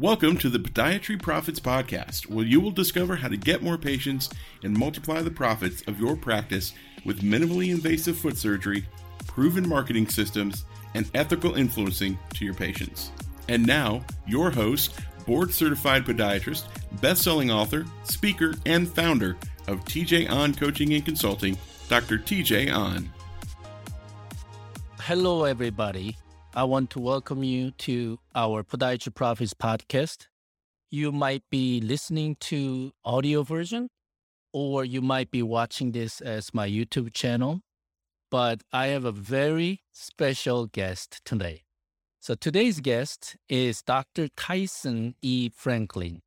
Welcome 0.00 0.38
to 0.38 0.48
the 0.48 0.58
Podiatry 0.58 1.20
Profits 1.20 1.60
Podcast, 1.60 2.30
where 2.30 2.46
you 2.46 2.58
will 2.58 2.70
discover 2.70 3.16
how 3.16 3.28
to 3.28 3.36
get 3.36 3.62
more 3.62 3.76
patients 3.76 4.30
and 4.64 4.74
multiply 4.74 5.20
the 5.20 5.30
profits 5.30 5.82
of 5.82 6.00
your 6.00 6.16
practice 6.16 6.72
with 7.04 7.20
minimally 7.20 7.70
invasive 7.70 8.16
foot 8.16 8.38
surgery, 8.38 8.86
proven 9.26 9.68
marketing 9.68 10.08
systems, 10.08 10.64
and 10.94 11.10
ethical 11.14 11.54
influencing 11.54 12.18
to 12.32 12.46
your 12.46 12.54
patients. 12.54 13.12
And 13.50 13.66
now, 13.66 14.02
your 14.26 14.50
host, 14.50 14.98
board 15.26 15.52
certified 15.52 16.06
podiatrist, 16.06 16.64
best 17.02 17.20
selling 17.20 17.50
author, 17.50 17.84
speaker, 18.04 18.54
and 18.64 18.88
founder 18.88 19.36
of 19.68 19.84
TJ 19.84 20.30
Ahn 20.30 20.54
Coaching 20.54 20.94
and 20.94 21.04
Consulting, 21.04 21.58
Dr. 21.90 22.16
TJ 22.16 22.72
Ahn. 22.74 23.12
Hello, 24.98 25.44
everybody. 25.44 26.16
I 26.52 26.64
want 26.64 26.90
to 26.90 26.98
welcome 26.98 27.44
you 27.44 27.70
to 27.86 28.18
our 28.34 28.64
Podiatry 28.64 29.14
Profits 29.14 29.54
podcast. 29.54 30.26
You 30.90 31.12
might 31.12 31.44
be 31.48 31.80
listening 31.80 32.38
to 32.40 32.90
audio 33.04 33.44
version 33.44 33.88
or 34.52 34.84
you 34.84 35.00
might 35.00 35.30
be 35.30 35.44
watching 35.44 35.92
this 35.92 36.20
as 36.20 36.52
my 36.52 36.68
YouTube 36.68 37.14
channel, 37.14 37.60
but 38.32 38.64
I 38.72 38.88
have 38.88 39.04
a 39.04 39.12
very 39.12 39.82
special 39.92 40.66
guest 40.66 41.20
today. 41.24 41.62
So 42.18 42.34
today's 42.34 42.80
guest 42.80 43.36
is 43.48 43.80
Dr. 43.80 44.26
Tyson 44.36 45.14
E. 45.22 45.50
Franklin. 45.54 46.20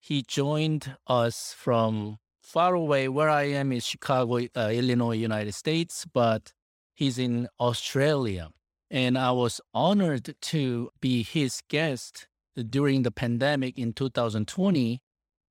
He 0.00 0.22
joined 0.26 0.96
us 1.06 1.54
from 1.54 2.16
far 2.40 2.74
away 2.74 3.08
where 3.08 3.28
I 3.28 3.42
am 3.42 3.72
in 3.72 3.80
Chicago, 3.80 4.38
uh, 4.56 4.70
Illinois, 4.72 5.16
United 5.16 5.52
States, 5.52 6.06
but 6.10 6.54
he's 6.94 7.18
in 7.18 7.48
Australia 7.60 8.48
and 8.90 9.18
I 9.18 9.32
was 9.32 9.60
honored 9.74 10.34
to 10.40 10.90
be 11.00 11.22
his 11.22 11.62
guest 11.68 12.28
during 12.70 13.02
the 13.02 13.10
pandemic 13.10 13.78
in 13.78 13.92
2020. 13.92 15.00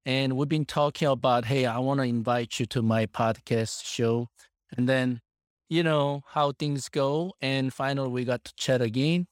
And 0.06 0.38
we've 0.38 0.50
been 0.50 0.66
talking 0.66 1.08
about, 1.08 1.46
hey, 1.46 1.66
I 1.66 1.80
want 1.80 2.00
to 2.00 2.06
invite 2.06 2.60
you 2.60 2.66
to 2.68 2.82
my 2.82 3.06
podcast 3.08 3.84
show. 3.84 4.28
And 4.76 4.88
then, 4.88 5.22
you 5.70 5.84
know, 5.84 6.22
how 6.30 6.52
things 6.52 6.90
go. 6.90 7.34
And 7.42 7.74
finally, 7.74 8.10
we 8.10 8.24
got 8.24 8.44
to 8.46 8.54
chat 8.56 8.82
again. 8.82 9.28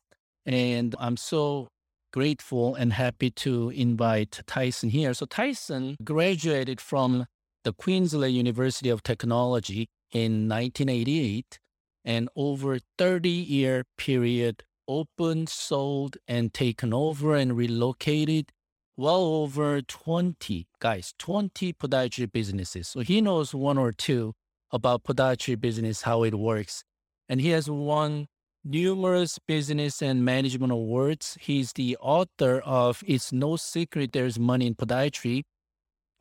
And 0.46 0.96
I'm 1.00 1.16
so 1.16 1.70
grateful 2.12 2.76
and 2.76 2.94
happy 2.94 3.31
to 3.31 3.70
invite 3.70 4.42
Tyson 4.46 4.90
here. 4.90 5.14
So, 5.14 5.26
Tyson 5.26 5.96
graduated 6.04 6.81
from 6.81 7.28
the 7.64 7.74
Queensland 7.74 8.34
University 8.34 8.90
of 8.90 9.04
Technology 9.04 9.88
in 10.12 10.50
1988 10.50 11.59
and 12.06 12.30
over 12.36 12.80
30 12.98 13.30
year 13.30 13.86
period 13.98 14.64
opened, 14.88 15.50
sold, 15.50 16.18
and 16.28 16.54
taken 16.54 16.94
over 16.94 17.36
and 17.36 17.56
relocated 17.56 18.52
well 18.96 19.23
over 19.23 19.82
20 19.82 20.68
guys, 20.80 21.14
20 21.18 21.74
podiatry 21.74 22.31
businesses. 22.31 22.90
So 22.90 23.00
he 23.00 23.22
knows 23.22 23.56
one 23.56 23.78
or 23.78 23.92
two 23.92 24.34
about 24.72 25.04
podiatry 25.04 25.59
business, 25.59 26.04
how 26.04 26.24
it 26.24 26.36
works. 26.36 26.84
And 27.30 27.42
he 27.42 27.50
has 27.50 27.70
won 27.70 28.28
numerous 28.64 29.40
business 29.48 30.02
and 30.02 30.24
management 30.24 30.72
awards. 30.72 31.38
He's 31.40 31.74
the 31.74 31.98
author 32.00 32.59
of 32.59 33.04
It's 33.08 33.31
No 33.31 33.56
Secret 33.56 34.12
There's 34.12 34.38
Money 34.38 34.68
in 34.68 34.76
Podiatry. 34.76 35.44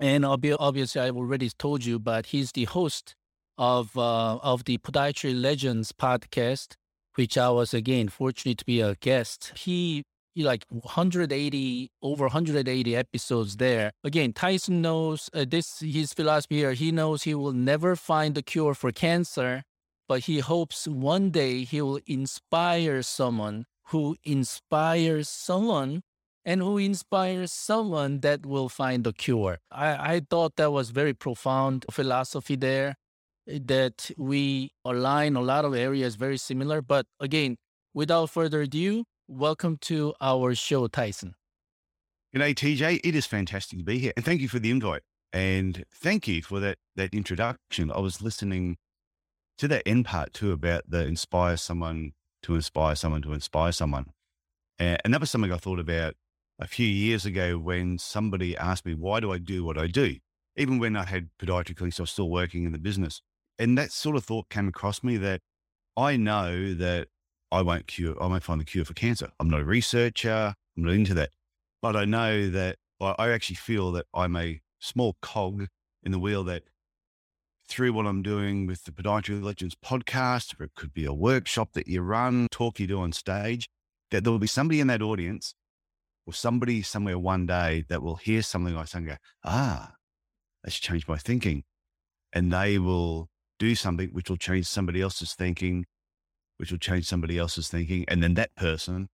And 0.01 0.25
obviously, 0.25 1.01
I've 1.01 1.17
already 1.17 1.51
told 1.51 1.85
you, 1.85 1.99
but 1.99 2.27
he's 2.27 2.53
the 2.53 2.65
host 2.65 3.15
of 3.59 3.97
uh, 3.97 4.37
of 4.37 4.65
the 4.65 4.79
Podiatry 4.79 5.41
Legends 5.41 5.93
podcast, 5.93 6.75
which 7.15 7.37
I 7.37 7.51
was 7.51 7.75
again 7.75 8.09
fortunate 8.09 8.59
to 8.59 8.65
be 8.65 8.81
a 8.81 8.95
guest. 8.97 9.53
He, 9.57 10.03
he 10.35 10.45
like 10.45 10.65
180 10.69 11.91
over 12.03 12.25
180 12.25 12.97
episodes 12.97 13.57
there. 13.57 13.93
Again, 14.05 14.33
Tyson 14.33 14.83
knows 14.83 15.29
uh, 15.35 15.45
this 15.49 15.81
his 15.81 16.13
philosophy 16.13 16.59
here. 16.59 16.73
He 16.73 16.93
knows 16.93 17.23
he 17.23 17.35
will 17.35 17.53
never 17.53 17.97
find 17.97 18.35
the 18.35 18.43
cure 18.43 18.75
for 18.75 18.93
cancer, 18.93 19.63
but 20.09 20.21
he 20.21 20.41
hopes 20.41 20.89
one 20.89 21.31
day 21.31 21.65
he 21.65 21.81
will 21.83 22.01
inspire 22.07 23.03
someone 23.03 23.67
who 23.89 24.17
inspires 24.25 25.29
someone 25.29 26.03
and 26.45 26.61
who 26.61 26.79
inspires 26.79 27.53
someone 27.53 28.21
that 28.21 28.45
will 28.45 28.69
find 28.69 29.05
the 29.05 29.13
cure. 29.13 29.59
I, 29.71 30.15
I 30.15 30.21
thought 30.29 30.57
that 30.57 30.73
was 30.73 30.91
very 30.91 31.15
profound 31.15 31.85
philosophy 31.91 32.57
there 32.57 32.97
that 33.61 34.11
we 34.17 34.73
align 34.85 35.37
a 35.37 35.41
lot 35.41 35.65
of 35.65 35.75
areas 35.75 36.17
very 36.17 36.39
similar. 36.39 36.83
But 36.83 37.07
again, 37.21 37.57
without 37.95 38.31
further 38.31 38.63
ado, 38.63 39.05
welcome 39.29 39.77
to 39.83 40.15
our 40.21 40.55
show, 40.55 40.87
Tyson. 40.87 41.35
G'day, 42.35 42.55
TJ. 42.55 43.01
It 43.05 43.15
is 43.15 43.27
fantastic 43.27 43.79
to 43.79 43.85
be 43.85 43.99
here. 43.99 44.13
And 44.17 44.25
thank 44.25 44.41
you 44.41 44.49
for 44.49 44.59
the 44.59 44.71
invite. 44.71 45.03
And 45.33 45.85
thank 45.95 46.27
you 46.27 46.43
for 46.43 46.61
that, 46.61 46.79
that 46.97 47.15
introduction. 47.15 47.91
I 47.91 48.01
was 48.01 48.23
listening 48.23 48.79
to 49.59 49.69
that 49.69 49.83
end 49.87 50.07
part 50.07 50.33
too 50.33 50.53
about 50.53 50.85
the 50.89 51.07
inspire 51.07 51.57
someone 51.57 52.13
to 52.43 52.55
inspire 52.55 52.95
someone 52.95 53.23
to 53.23 53.33
inspire 53.33 53.73
someone. 53.73 54.07
And, 54.79 55.01
and 55.05 55.15
that 55.15 55.21
was 55.21 55.31
something 55.31 55.53
I 55.53 55.59
thought 55.59 55.79
about 55.79 56.15
a 56.59 56.67
few 56.67 56.87
years 56.87 57.25
ago 57.27 57.59
when 57.59 57.99
somebody 57.99 58.57
asked 58.57 58.87
me, 58.87 58.95
why 58.95 59.21
do 59.21 59.33
I 59.33 59.39
do 59.39 59.65
what 59.65 59.79
I 59.79 59.87
do? 59.87 60.17
Even 60.57 60.79
when 60.79 60.97
I 60.97 61.05
had 61.05 61.29
podiatry 61.39 61.77
clinics, 61.77 62.01
I 62.01 62.03
was 62.03 62.11
still 62.11 62.31
working 62.31 62.65
in 62.65 62.73
the 62.73 62.79
business 62.79 63.23
and 63.63 63.79
that 63.79 63.93
sort 63.93 64.17
of 64.17 64.25
thought 64.25 64.49
came 64.49 64.67
across 64.67 65.05
me 65.05 65.17
that 65.19 65.41
I 65.97 66.17
know 66.17 66.75
that 66.75 67.07
I 67.53 67.63
won't 67.63 67.87
cure, 67.87 68.21
I 68.21 68.27
won't 68.27 68.43
find 68.43 68.61
the 68.61 68.65
cure 68.65 68.85
for 68.85 68.93
cancer. 68.93 69.29
I'm 69.39 69.49
not 69.49 69.61
a 69.61 69.65
researcher, 69.65 70.55
I'm 70.77 70.83
not 70.83 70.95
into 70.95 71.15
that. 71.15 71.31
But 71.81 71.95
I 71.95 72.05
know 72.05 72.51
that 72.51 72.79
I 73.01 73.31
actually 73.31 73.57
feel 73.57 73.93
that 73.93 74.07
I'm 74.13 74.35
a 74.35 74.61
small 74.81 75.17
cog 75.23 75.69
in 76.03 76.11
the 76.11 76.19
wheel 76.19 76.43
that 76.45 76.65
through 77.69 77.93
what 77.93 78.05
I'm 78.05 78.21
doing 78.21 78.67
with 78.67 78.83
the 78.83 78.91
Podiatry 78.91 79.41
Legends 79.41 79.77
podcast, 79.77 80.59
or 80.59 80.65
it 80.65 80.75
could 80.75 80.93
be 80.93 81.05
a 81.05 81.13
workshop 81.13 81.75
that 81.75 81.87
you 81.87 82.03
run, 82.03 82.49
talk 82.51 82.81
you 82.81 82.89
do 82.89 83.01
on 83.01 83.13
stage, 83.13 83.69
that 84.11 84.25
there 84.25 84.33
will 84.33 84.41
be 84.41 84.49
somebody 84.49 84.81
in 84.81 84.89
that 84.89 85.03
audience 85.03 85.55
or 86.27 86.33
somebody 86.33 86.83
somewhere 86.83 87.19
one 87.19 87.47
day 87.47 87.85
that 87.89 88.03
will 88.03 88.17
hear 88.17 88.43
something 88.43 88.77
I 88.77 88.87
say 88.87 88.99
and 88.99 89.07
go, 89.07 89.17
ah, 89.45 89.93
that's 90.65 90.81
changed 90.81 91.07
my 91.07 91.17
thinking. 91.17 91.63
And 92.33 92.53
they 92.53 92.79
will 92.79 93.29
do 93.63 93.77
something 93.77 94.09
which 94.09 94.29
will 94.29 94.37
change 94.37 94.67
somebody 94.67 95.01
else's 95.01 95.35
thinking, 95.35 95.87
which 96.57 96.73
will 96.73 96.79
change 96.79 97.07
somebody 97.07 97.39
else's 97.39 97.69
thinking. 97.69 98.05
And 98.09 98.21
then 98.21 98.35
that 98.35 98.53
person 98.57 99.09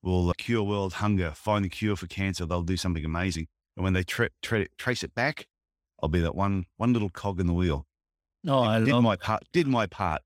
will 0.00 0.30
uh, 0.30 0.34
cure 0.38 0.62
world 0.62 0.92
hunger, 1.04 1.32
find 1.34 1.64
the 1.64 1.68
cure 1.68 1.96
for 1.96 2.06
cancer. 2.06 2.46
They'll 2.46 2.62
do 2.62 2.76
something 2.76 3.04
amazing. 3.04 3.48
And 3.76 3.82
when 3.82 3.94
they 3.94 4.04
tra- 4.04 4.30
tra- 4.42 4.68
trace 4.78 5.02
it 5.02 5.12
back, 5.16 5.48
I'll 6.00 6.08
be 6.08 6.20
that 6.20 6.36
one, 6.36 6.66
one 6.76 6.92
little 6.92 7.10
cog 7.10 7.40
in 7.40 7.48
the 7.48 7.52
wheel. 7.52 7.84
No, 8.44 8.60
I 8.60 8.78
did 8.78 8.88
love- 8.88 9.02
my 9.02 9.16
part, 9.16 9.42
did 9.52 9.66
my 9.66 9.86
part. 9.86 10.22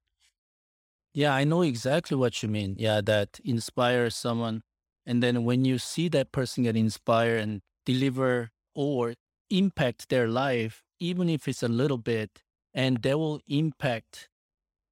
Yeah, 1.15 1.33
I 1.35 1.45
know 1.45 1.63
exactly 1.63 2.19
what 2.19 2.43
you 2.43 2.51
mean. 2.51 2.77
Yeah, 2.79 3.01
that 3.01 3.41
inspires 3.43 4.15
someone. 4.15 4.63
And 5.07 5.23
then 5.23 5.45
when 5.45 5.65
you 5.65 5.79
see 5.79 6.09
that 6.11 6.33
person 6.33 6.65
get 6.65 6.77
inspired 6.77 7.41
and 7.41 7.63
deliver 7.87 8.51
or 8.75 9.15
impact 9.49 10.11
their 10.11 10.29
life, 10.29 10.83
even 11.01 11.31
if 11.31 11.49
it's 11.49 11.63
a 11.63 11.69
little 11.69 11.97
bit, 11.97 12.43
and 12.77 13.03
they 13.03 13.15
will 13.15 13.41
impact 13.49 14.29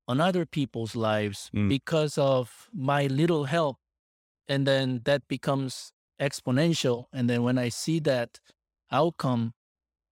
on 0.08 0.20
other 0.20 0.46
people's 0.46 0.96
lives 0.96 1.50
mm. 1.54 1.68
because 1.68 2.18
of 2.18 2.68
my 2.72 3.06
little 3.06 3.44
help 3.44 3.76
and 4.48 4.66
then 4.66 5.02
that 5.04 5.28
becomes 5.28 5.92
exponential 6.20 7.04
and 7.12 7.28
then 7.28 7.42
when 7.42 7.58
i 7.58 7.68
see 7.68 8.00
that 8.00 8.40
outcome 8.90 9.52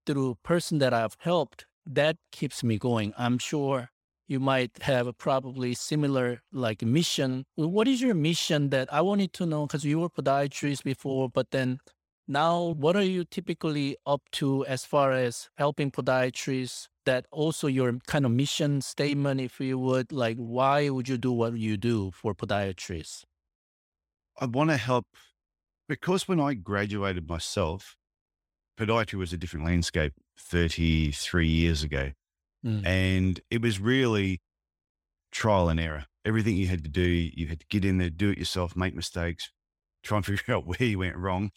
through 0.07 0.31
a 0.31 0.49
person 0.49 0.79
that 0.79 0.93
i've 0.93 1.17
helped 1.21 1.67
that 1.87 2.17
keeps 2.31 2.63
me 2.63 2.79
going 2.79 3.13
i'm 3.17 3.39
sure 3.39 3.89
you 4.29 4.41
might 4.41 4.71
have 4.83 5.07
a 5.07 5.13
probably 5.13 5.75
similar 5.75 6.41
like 6.53 6.83
mission 6.83 7.45
what 7.55 7.87
is 7.87 8.01
your 8.01 8.15
mission 8.15 8.71
that 8.71 8.93
i 8.93 9.01
wanted 9.01 9.33
to 9.33 9.47
know 9.47 9.67
because 9.67 9.85
you 9.85 10.01
were 10.01 10.09
podiatrist 10.09 10.83
before 10.83 11.29
but 11.29 11.51
then 11.51 11.79
now 12.27 12.75
what 12.79 12.97
are 12.97 13.05
you 13.05 13.25
typically 13.25 13.97
up 14.07 14.23
to 14.33 14.65
as 14.67 14.85
far 14.85 15.13
as 15.13 15.51
helping 15.57 15.91
podiatrists 15.91 16.89
that 17.05 17.27
also 17.31 17.67
your 17.67 17.99
kind 18.07 18.25
of 18.25 18.33
mission 18.33 18.81
statement, 18.81 19.41
if 19.41 19.61
you 19.61 19.79
would, 19.79 20.13
like 20.13 20.37
why 20.37 20.89
would 20.89 21.09
you 21.09 21.19
do 21.19 21.33
what 21.33 21.57
you 21.57 21.77
do 21.77 22.11
for 22.13 22.35
podiatrists? 22.35 23.25
I 24.41 24.47
want 24.47 24.71
to 24.71 24.77
help 24.77 25.07
because 25.89 26.27
when 26.27 26.41
I 26.41 26.55
graduated 26.55 27.29
myself, 27.29 27.97
podiatry 28.79 29.15
was 29.15 29.33
a 29.33 29.37
different 29.37 29.67
landscape 29.67 30.15
33 30.39 31.47
years 31.47 31.83
ago. 31.83 32.13
Mm. 32.65 32.87
And 32.87 33.41
it 33.51 33.61
was 33.61 33.81
really 33.81 34.41
trial 35.31 35.69
and 35.69 35.81
error. 35.81 36.07
Everything 36.25 36.57
you 36.57 36.69
had 36.69 36.85
to 36.85 36.91
do, 36.91 37.03
you 37.03 37.49
had 37.49 37.61
to 37.61 37.67
get 37.69 37.85
in 37.85 37.99
there, 37.99 38.11
do 38.11 38.31
it 38.31 38.39
yourself, 38.39 38.77
make 38.77 38.95
mistakes, 38.95 39.51
try 40.03 40.19
and 40.19 40.27
figure 40.27 40.55
out 40.55 40.67
where 40.67 40.83
you 40.83 40.99
went 40.99 41.17
wrong 41.17 41.51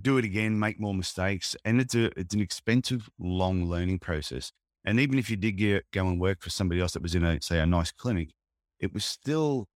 do 0.00 0.18
it 0.18 0.24
again, 0.24 0.58
make 0.58 0.80
more 0.80 0.94
mistakes. 0.94 1.56
And 1.64 1.80
it's 1.80 1.94
a, 1.94 2.06
it's 2.18 2.34
an 2.34 2.40
expensive, 2.40 3.08
long 3.18 3.66
learning 3.66 3.98
process. 3.98 4.52
And 4.84 5.00
even 5.00 5.18
if 5.18 5.30
you 5.30 5.36
did 5.36 5.52
get, 5.52 5.84
go 5.92 6.06
and 6.06 6.20
work 6.20 6.42
for 6.42 6.50
somebody 6.50 6.80
else 6.80 6.92
that 6.92 7.02
was 7.02 7.14
in 7.14 7.24
a, 7.24 7.40
say, 7.40 7.58
a 7.58 7.66
nice 7.66 7.92
clinic, 7.92 8.30
it 8.78 8.92
was 8.92 9.04
still, 9.04 9.66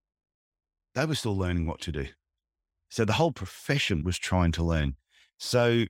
they 0.94 1.06
were 1.06 1.14
still 1.14 1.36
learning 1.36 1.66
what 1.66 1.80
to 1.82 1.92
do. 1.92 2.06
So 2.90 3.04
the 3.04 3.14
whole 3.14 3.32
profession 3.32 4.02
was 4.04 4.18
trying 4.18 4.52
to 4.52 4.62
learn. 4.62 4.96
So 5.38 5.84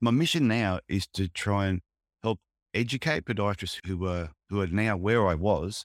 my 0.00 0.10
mission 0.10 0.48
now 0.48 0.80
is 0.88 1.06
to 1.14 1.28
try 1.28 1.66
and 1.66 1.80
help 2.22 2.40
educate 2.74 3.24
podiatrists 3.24 3.80
who 3.86 3.96
were 3.96 4.30
who 4.48 4.60
are 4.60 4.66
now 4.66 4.96
where 4.96 5.26
I 5.26 5.34
was, 5.34 5.84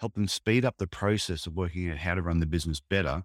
help 0.00 0.14
them 0.14 0.28
speed 0.28 0.64
up 0.64 0.76
the 0.78 0.86
process 0.86 1.46
of 1.46 1.54
working 1.54 1.90
out 1.90 1.98
how 1.98 2.14
to 2.14 2.22
run 2.22 2.40
the 2.40 2.46
business 2.46 2.80
better 2.80 3.24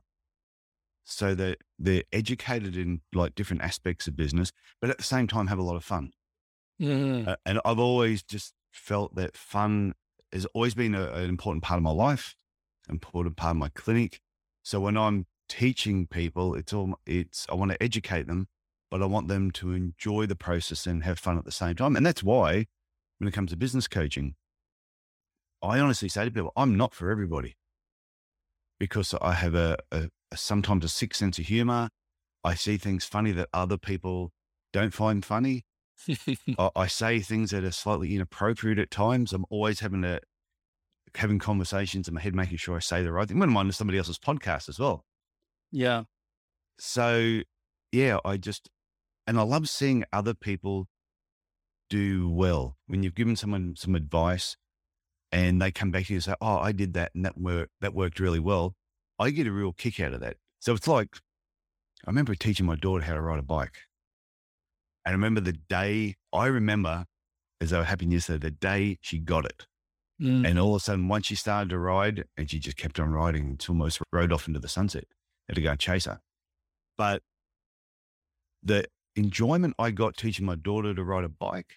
so 1.05 1.35
that 1.35 1.59
they're 1.79 2.03
educated 2.11 2.75
in 2.75 3.01
like 3.13 3.35
different 3.35 3.61
aspects 3.61 4.07
of 4.07 4.15
business, 4.15 4.51
but 4.81 4.89
at 4.89 4.97
the 4.97 5.03
same 5.03 5.27
time 5.27 5.47
have 5.47 5.59
a 5.59 5.63
lot 5.63 5.75
of 5.75 5.83
fun. 5.83 6.11
Mhm. 6.81 7.27
Uh, 7.27 7.35
and 7.45 7.61
I've 7.63 7.79
always 7.79 8.23
just 8.23 8.53
felt 8.71 9.15
that 9.15 9.37
fun 9.37 9.93
has 10.33 10.45
always 10.47 10.73
been 10.73 10.95
a, 10.95 11.11
an 11.13 11.29
important 11.29 11.63
part 11.63 11.77
of 11.77 11.83
my 11.83 11.91
life, 11.91 12.35
important 12.89 13.37
part 13.37 13.51
of 13.51 13.57
my 13.57 13.69
clinic. 13.69 14.19
So 14.63 14.81
when 14.81 14.97
I'm 14.97 15.27
teaching 15.47 16.07
people, 16.07 16.55
it's 16.55 16.73
all 16.73 16.99
it's 17.05 17.45
I 17.49 17.53
want 17.53 17.71
to 17.71 17.81
educate 17.81 18.27
them, 18.27 18.47
but 18.89 19.01
I 19.01 19.05
want 19.05 19.27
them 19.27 19.51
to 19.51 19.73
enjoy 19.73 20.25
the 20.25 20.35
process 20.35 20.87
and 20.87 21.03
have 21.03 21.19
fun 21.19 21.37
at 21.37 21.45
the 21.45 21.51
same 21.51 21.75
time. 21.75 21.95
And 21.95 22.05
that's 22.05 22.23
why 22.23 22.65
when 23.19 23.27
it 23.27 23.31
comes 23.33 23.51
to 23.51 23.57
business 23.57 23.87
coaching, 23.87 24.35
I 25.61 25.79
honestly 25.79 26.09
say 26.09 26.25
to 26.25 26.31
people, 26.31 26.51
I'm 26.57 26.75
not 26.75 26.93
for 26.93 27.09
everybody 27.11 27.55
because 28.79 29.13
I 29.21 29.33
have 29.33 29.55
a, 29.55 29.77
a 29.91 30.09
sometimes 30.33 30.83
a 30.85 30.89
sick 30.89 31.13
sense 31.13 31.39
of 31.39 31.45
humor. 31.45 31.89
I 32.43 32.55
see 32.55 32.77
things 32.77 33.05
funny 33.05 33.31
that 33.33 33.49
other 33.53 33.77
people 33.77 34.31
don't 34.71 34.93
find 34.93 35.23
funny. 35.23 35.65
I, 36.59 36.69
I 36.75 36.87
say 36.87 37.19
things 37.19 37.51
that 37.51 37.63
are 37.63 37.71
slightly 37.71 38.15
inappropriate 38.15 38.79
at 38.79 38.91
times. 38.91 39.33
I'm 39.33 39.45
always 39.49 39.79
having 39.79 40.01
to 40.03 40.19
having 41.15 41.39
conversations 41.39 42.07
in 42.07 42.13
my 42.13 42.21
head, 42.21 42.35
making 42.35 42.57
sure 42.57 42.75
I 42.75 42.79
say 42.79 43.01
the 43.01 43.11
right 43.11 43.27
thing. 43.27 43.39
When 43.39 43.49
I'm 43.49 43.57
on 43.57 43.71
somebody 43.71 43.97
else's 43.97 44.19
podcast 44.19 44.69
as 44.69 44.79
well. 44.79 45.05
yeah. 45.71 46.03
So 46.77 47.41
yeah, 47.91 48.17
I 48.25 48.37
just 48.37 48.69
and 49.25 49.39
I 49.39 49.43
love 49.43 49.69
seeing 49.69 50.03
other 50.11 50.33
people 50.33 50.87
do 51.89 52.29
well. 52.29 52.77
When 52.87 53.03
you've 53.03 53.15
given 53.15 53.35
someone 53.35 53.75
some 53.77 53.95
advice 53.95 54.57
and 55.31 55.61
they 55.61 55.71
come 55.71 55.91
back 55.91 56.05
to 56.05 56.13
you 56.13 56.17
and 56.17 56.23
say, 56.23 56.35
Oh, 56.41 56.57
I 56.57 56.71
did 56.71 56.93
that 56.93 57.11
and 57.15 57.25
that 57.25 57.37
worked 57.37 57.71
that 57.81 57.93
worked 57.93 58.19
really 58.19 58.39
well. 58.39 58.75
I 59.19 59.29
get 59.29 59.47
a 59.47 59.51
real 59.51 59.73
kick 59.73 59.99
out 59.99 60.13
of 60.13 60.19
that. 60.21 60.37
So 60.59 60.73
it's 60.73 60.87
like 60.87 61.17
I 62.05 62.09
remember 62.09 62.35
teaching 62.35 62.65
my 62.65 62.75
daughter 62.75 63.03
how 63.03 63.13
to 63.13 63.21
ride 63.21 63.39
a 63.39 63.43
bike. 63.43 63.77
And 65.05 65.11
I 65.11 65.15
remember 65.15 65.41
the 65.41 65.53
day 65.53 66.15
I 66.33 66.47
remember 66.47 67.05
as 67.61 67.69
though 67.69 67.81
it 67.81 67.85
happened 67.85 68.13
yesterday, 68.13 68.39
the 68.39 68.51
day 68.51 68.97
she 69.01 69.19
got 69.19 69.45
it. 69.45 69.65
Mm. 70.21 70.47
And 70.47 70.59
all 70.59 70.75
of 70.75 70.81
a 70.81 70.83
sudden, 70.83 71.07
once 71.07 71.25
she 71.25 71.35
started 71.35 71.69
to 71.69 71.77
ride, 71.77 72.25
and 72.37 72.49
she 72.49 72.59
just 72.59 72.77
kept 72.77 72.99
on 72.99 73.11
riding 73.11 73.45
until 73.45 73.73
almost 73.73 73.99
rode 74.13 74.31
off 74.31 74.47
into 74.47 74.59
the 74.59 74.69
sunset. 74.69 75.05
I 75.09 75.15
Had 75.49 75.55
to 75.55 75.61
go 75.61 75.71
and 75.71 75.79
chase 75.79 76.05
her. 76.05 76.19
But 76.97 77.21
the 78.63 78.85
enjoyment 79.15 79.75
I 79.77 79.91
got 79.91 80.17
teaching 80.17 80.45
my 80.45 80.55
daughter 80.55 80.93
to 80.93 81.03
ride 81.03 81.23
a 81.23 81.29
bike 81.29 81.75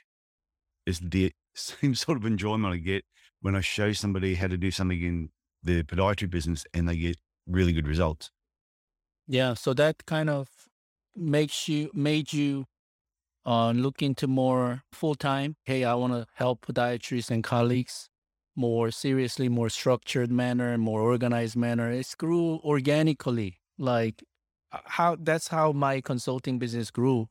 is 0.87 1.01
the 1.01 1.33
same 1.55 1.95
sort 1.95 2.19
of 2.19 2.25
enjoyment 2.25 2.75
I 2.75 2.79
get 2.79 3.05
when 3.41 3.55
I 3.55 3.61
show 3.61 3.93
somebody 3.93 4.35
how 4.35 4.47
to 4.47 4.57
do 4.57 4.71
something 4.71 5.03
in 5.03 5.31
the 5.63 5.83
podiatry 5.83 6.31
business 6.31 6.65
and 6.73 6.89
they 6.89 6.97
get 6.97 7.17
really 7.49 7.73
good 7.73 7.89
results. 7.89 8.31
Yeah, 9.27 9.55
so 9.55 9.75
that 9.75 10.07
kind 10.07 10.31
of 10.31 10.69
makes 11.15 11.69
you 11.69 11.91
made 11.95 12.33
you 12.33 12.67
uh, 13.47 13.73
look 13.73 14.03
into 14.03 14.27
more 14.27 14.83
full 14.93 15.15
time. 15.15 15.57
Hey, 15.65 15.85
I 15.85 15.95
want 15.95 16.13
to 16.15 16.27
help 16.35 16.67
podiatrists 16.67 17.31
and 17.31 17.45
colleagues 17.45 18.11
more 18.57 18.91
seriously, 18.91 19.49
more 19.49 19.71
structured 19.71 20.31
manner, 20.33 20.79
more 20.79 21.03
organized 21.03 21.57
manner. 21.57 21.91
It 21.93 22.15
grew 22.19 22.59
organically. 22.65 23.61
Like 23.79 24.25
uh, 24.73 24.81
how 24.87 25.17
that's 25.17 25.49
how 25.49 25.73
my 25.73 26.01
consulting 26.01 26.59
business 26.59 26.91
grew, 26.91 27.29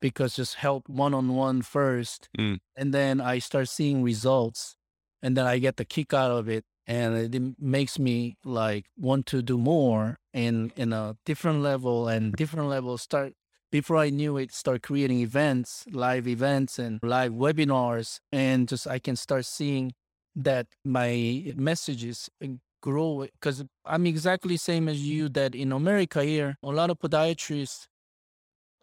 because 0.00 0.36
just 0.36 0.56
help 0.56 0.88
one 0.88 1.14
on 1.14 1.34
one 1.34 1.62
first, 1.62 2.28
Mm. 2.38 2.60
and 2.76 2.94
then 2.94 3.20
I 3.20 3.38
start 3.40 3.68
seeing 3.68 4.02
results, 4.02 4.76
and 5.22 5.36
then 5.36 5.46
I 5.46 5.58
get 5.58 5.76
the 5.76 5.84
kick 5.84 6.14
out 6.14 6.30
of 6.32 6.48
it, 6.48 6.64
and 6.90 7.32
it 7.32 7.42
makes 7.60 8.00
me 8.00 8.36
like 8.44 8.86
want 8.98 9.24
to 9.24 9.42
do 9.42 9.56
more 9.56 10.18
in 10.34 10.72
in 10.74 10.92
a 10.92 11.16
different 11.24 11.62
level 11.62 12.08
and 12.08 12.32
different 12.34 12.68
levels 12.68 13.00
start 13.02 13.32
before 13.70 13.96
I 13.96 14.10
knew 14.10 14.36
it, 14.36 14.52
start 14.52 14.82
creating 14.82 15.20
events, 15.20 15.84
live 15.92 16.26
events 16.26 16.80
and 16.80 16.98
live 17.04 17.30
webinars. 17.30 18.18
And 18.32 18.66
just 18.66 18.88
I 18.88 18.98
can 18.98 19.14
start 19.14 19.46
seeing 19.46 19.92
that 20.34 20.66
my 20.84 21.52
messages 21.54 22.28
uh, 22.42 22.48
grow 22.82 23.26
because 23.32 23.62
I'm 23.84 24.06
exactly 24.06 24.56
same 24.56 24.88
as 24.88 25.00
you 25.00 25.28
that 25.28 25.54
in 25.54 25.70
America 25.70 26.24
here, 26.24 26.56
a 26.64 26.70
lot 26.70 26.90
of 26.90 26.98
podiatrists, 26.98 27.86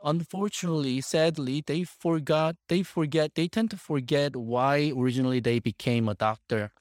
unfortunately, 0.01 1.01
sadly, 1.01 1.61
they 1.65 1.83
forgot, 1.83 2.55
they 2.69 2.83
forget, 2.83 3.35
they 3.35 3.49
tend 3.49 3.71
to 3.71 3.77
forget 3.77 4.37
why 4.37 4.93
originally 4.95 5.41
they 5.41 5.59
became 5.59 6.07
a 6.07 6.15
doctor 6.15 6.71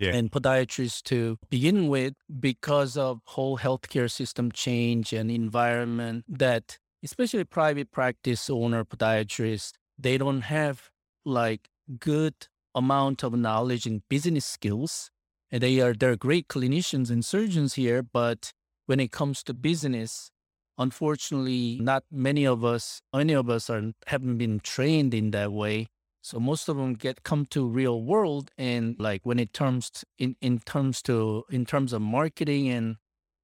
Yeah. 0.00 0.14
and 0.14 0.30
podiatrists 0.32 1.02
to 1.04 1.38
begin 1.50 1.88
with 1.88 2.14
because 2.40 2.96
of 2.96 3.20
whole 3.26 3.58
healthcare 3.58 4.10
system 4.10 4.50
change 4.50 5.12
and 5.12 5.30
environment 5.30 6.24
that 6.26 6.78
especially 7.04 7.44
private 7.44 7.90
practice 7.92 8.48
owner 8.48 8.82
podiatrists 8.84 9.72
they 9.98 10.16
don't 10.16 10.42
have 10.42 10.90
like 11.24 11.68
good 11.98 12.34
amount 12.74 13.22
of 13.22 13.34
knowledge 13.34 13.84
and 13.86 14.02
business 14.08 14.46
skills 14.46 15.10
and 15.50 15.62
they 15.62 15.80
are 15.80 15.92
they're 15.92 16.16
great 16.16 16.48
clinicians 16.48 17.10
and 17.10 17.24
surgeons 17.24 17.74
here 17.74 18.02
but 18.02 18.52
when 18.86 19.00
it 19.00 19.12
comes 19.12 19.42
to 19.42 19.52
business 19.52 20.30
unfortunately 20.78 21.78
not 21.80 22.04
many 22.10 22.46
of 22.46 22.64
us 22.64 23.02
any 23.14 23.34
of 23.34 23.50
us 23.50 23.68
are 23.68 23.92
haven't 24.06 24.38
been 24.38 24.58
trained 24.60 25.12
in 25.12 25.30
that 25.30 25.52
way 25.52 25.86
so 26.22 26.38
most 26.38 26.68
of 26.68 26.76
them 26.76 26.94
get 26.94 27.22
come 27.22 27.46
to 27.46 27.66
real 27.66 28.02
world 28.02 28.50
and 28.58 28.96
like 28.98 29.20
when 29.24 29.38
it 29.38 29.52
terms 29.52 30.04
in 30.18 30.36
in 30.40 30.58
terms 30.58 31.02
to 31.02 31.44
in 31.50 31.64
terms 31.64 31.92
of 31.92 32.02
marketing 32.02 32.68
and 32.68 32.96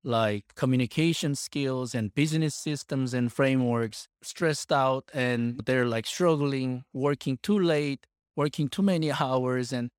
like 0.04 0.44
communication 0.54 1.34
skills 1.34 1.94
and 1.94 2.14
business 2.14 2.54
systems 2.54 3.12
and 3.12 3.32
frameworks 3.32 4.08
stressed 4.22 4.72
out 4.72 5.04
and 5.12 5.60
they're 5.66 5.86
like 5.86 6.06
struggling 6.06 6.84
working 6.92 7.38
too 7.42 7.58
late 7.58 8.06
working 8.36 8.68
too 8.68 8.82
many 8.82 9.10
hours 9.10 9.72
and 9.72 9.90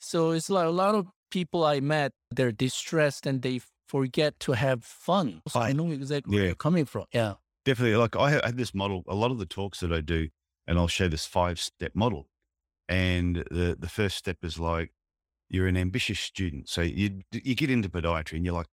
so 0.00 0.30
it's 0.30 0.48
like 0.48 0.66
a 0.66 0.70
lot 0.70 0.94
of 0.94 1.08
people 1.30 1.64
i 1.64 1.80
met 1.80 2.12
they're 2.30 2.52
distressed 2.52 3.26
and 3.26 3.42
they 3.42 3.60
forget 3.88 4.38
to 4.38 4.52
have 4.52 4.84
fun. 4.84 5.42
So 5.48 5.60
i 5.60 5.72
know 5.72 5.90
exactly 5.90 6.36
where 6.36 6.46
you're 6.46 6.54
coming 6.54 6.84
from. 6.84 7.06
Yeah. 7.12 7.34
Definitely. 7.64 7.96
Like 7.96 8.16
I 8.16 8.30
have 8.30 8.56
this 8.56 8.74
model, 8.74 9.02
a 9.08 9.14
lot 9.14 9.30
of 9.30 9.38
the 9.38 9.44
talks 9.44 9.80
that 9.80 9.92
I 9.92 10.00
do, 10.00 10.28
and 10.68 10.78
I'll 10.78 10.86
show 10.86 11.08
this 11.08 11.26
five 11.26 11.58
step 11.58 11.92
model. 11.94 12.28
And 12.88 13.36
the, 13.50 13.76
the 13.78 13.88
first 13.88 14.16
step 14.16 14.44
is 14.44 14.60
like, 14.60 14.92
you're 15.48 15.66
an 15.66 15.78
ambitious 15.78 16.20
student. 16.20 16.68
So 16.68 16.82
you, 16.82 17.22
you 17.32 17.54
get 17.54 17.70
into 17.70 17.88
podiatry 17.88 18.34
and 18.34 18.44
you're 18.44 18.54
like, 18.54 18.66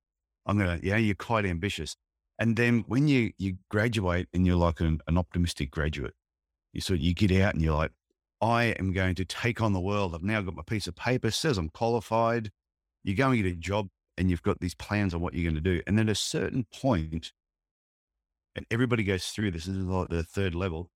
I'm 0.46 0.58
going 0.58 0.80
to, 0.80 0.86
yeah, 0.86 0.98
you're 0.98 1.16
quite 1.16 1.46
ambitious. 1.46 1.96
And 2.38 2.58
then 2.58 2.84
when 2.88 3.08
you, 3.08 3.32
you 3.38 3.58
graduate 3.72 4.28
and 4.34 4.46
you're 4.46 4.58
like 4.58 4.82
an, 4.82 5.00
an 5.08 5.18
optimistic 5.18 5.72
graduate, 5.72 6.14
you 6.74 6.82
sort 6.82 7.00
of, 7.00 7.06
you 7.06 7.14
get 7.14 7.32
out 7.32 7.54
and 7.54 7.64
you're 7.64 7.76
like, 7.76 7.92
I 8.42 8.66
am 8.78 8.92
going 8.92 9.16
to 9.16 9.26
take 9.26 9.62
on 9.62 9.72
the 9.72 9.80
world. 9.80 10.14
I've 10.14 10.22
now 10.22 10.42
got 10.42 10.56
my 10.56 10.64
piece 10.64 10.88
of 10.88 10.96
paper, 10.96 11.32
says 11.32 11.58
I'm 11.58 11.70
qualified. 11.70 12.52
You 13.06 13.16
go 13.16 13.30
and 13.30 13.42
get 13.42 13.52
a 13.52 13.56
job 13.56 13.88
and 14.18 14.30
you've 14.30 14.44
got 14.44 14.60
these 14.60 14.76
plans 14.76 15.14
on 15.14 15.22
what 15.22 15.34
you're 15.34 15.50
going 15.50 15.56
to 15.56 15.62
do. 15.62 15.82
And 15.88 15.98
then 15.98 16.10
at 16.10 16.14
a 16.14 16.16
certain 16.16 16.66
point, 16.74 17.32
and 18.56 18.66
everybody 18.70 19.04
goes 19.04 19.28
through 19.28 19.52
this. 19.52 19.66
This 19.66 19.76
is 19.76 19.86
like 19.86 20.10
the 20.10 20.24
third 20.24 20.56
level. 20.56 20.90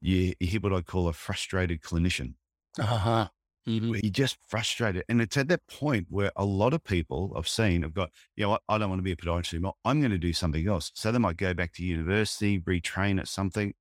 You, 0.00 0.34
you 0.40 0.46
hit 0.46 0.62
what 0.62 0.72
I 0.72 0.82
call 0.82 1.08
a 1.08 1.12
frustrated 1.12 1.82
clinician. 1.82 2.34
uh-huh 2.78 3.28
Mhm. 3.68 4.02
You're 4.02 4.10
just 4.10 4.38
frustrated. 4.48 5.04
And 5.08 5.20
it's 5.20 5.36
at 5.36 5.48
that 5.48 5.66
point 5.66 6.06
where 6.08 6.32
a 6.36 6.44
lot 6.44 6.72
of 6.72 6.82
people 6.82 7.32
I've 7.36 7.48
seen 7.48 7.82
have 7.82 7.94
got, 7.94 8.10
you 8.36 8.44
know 8.44 8.50
what, 8.50 8.62
I 8.68 8.78
don't 8.78 8.88
want 8.88 9.00
to 9.00 9.04
be 9.04 9.12
a 9.12 9.16
podiatrist 9.16 9.54
anymore. 9.54 9.74
I'm 9.84 10.00
going 10.00 10.10
to 10.12 10.18
do 10.18 10.32
something 10.32 10.66
else. 10.66 10.90
So 10.94 11.12
they 11.12 11.18
might 11.18 11.36
go 11.36 11.54
back 11.54 11.72
to 11.74 11.84
university, 11.84 12.60
retrain 12.60 13.20
at 13.20 13.28
something. 13.28 13.74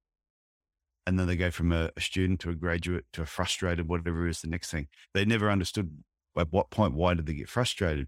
And 1.07 1.17
then 1.17 1.27
they 1.27 1.35
go 1.35 1.49
from 1.49 1.71
a, 1.71 1.91
a 1.97 2.01
student 2.01 2.39
to 2.41 2.49
a 2.49 2.55
graduate 2.55 3.05
to 3.13 3.23
a 3.23 3.25
frustrated, 3.25 3.87
whatever 3.87 4.27
is 4.27 4.41
the 4.41 4.47
next 4.47 4.69
thing. 4.69 4.87
They 5.13 5.25
never 5.25 5.49
understood 5.49 6.03
at 6.37 6.51
what 6.51 6.69
point, 6.69 6.93
why 6.93 7.15
did 7.15 7.25
they 7.25 7.33
get 7.33 7.49
frustrated? 7.49 8.07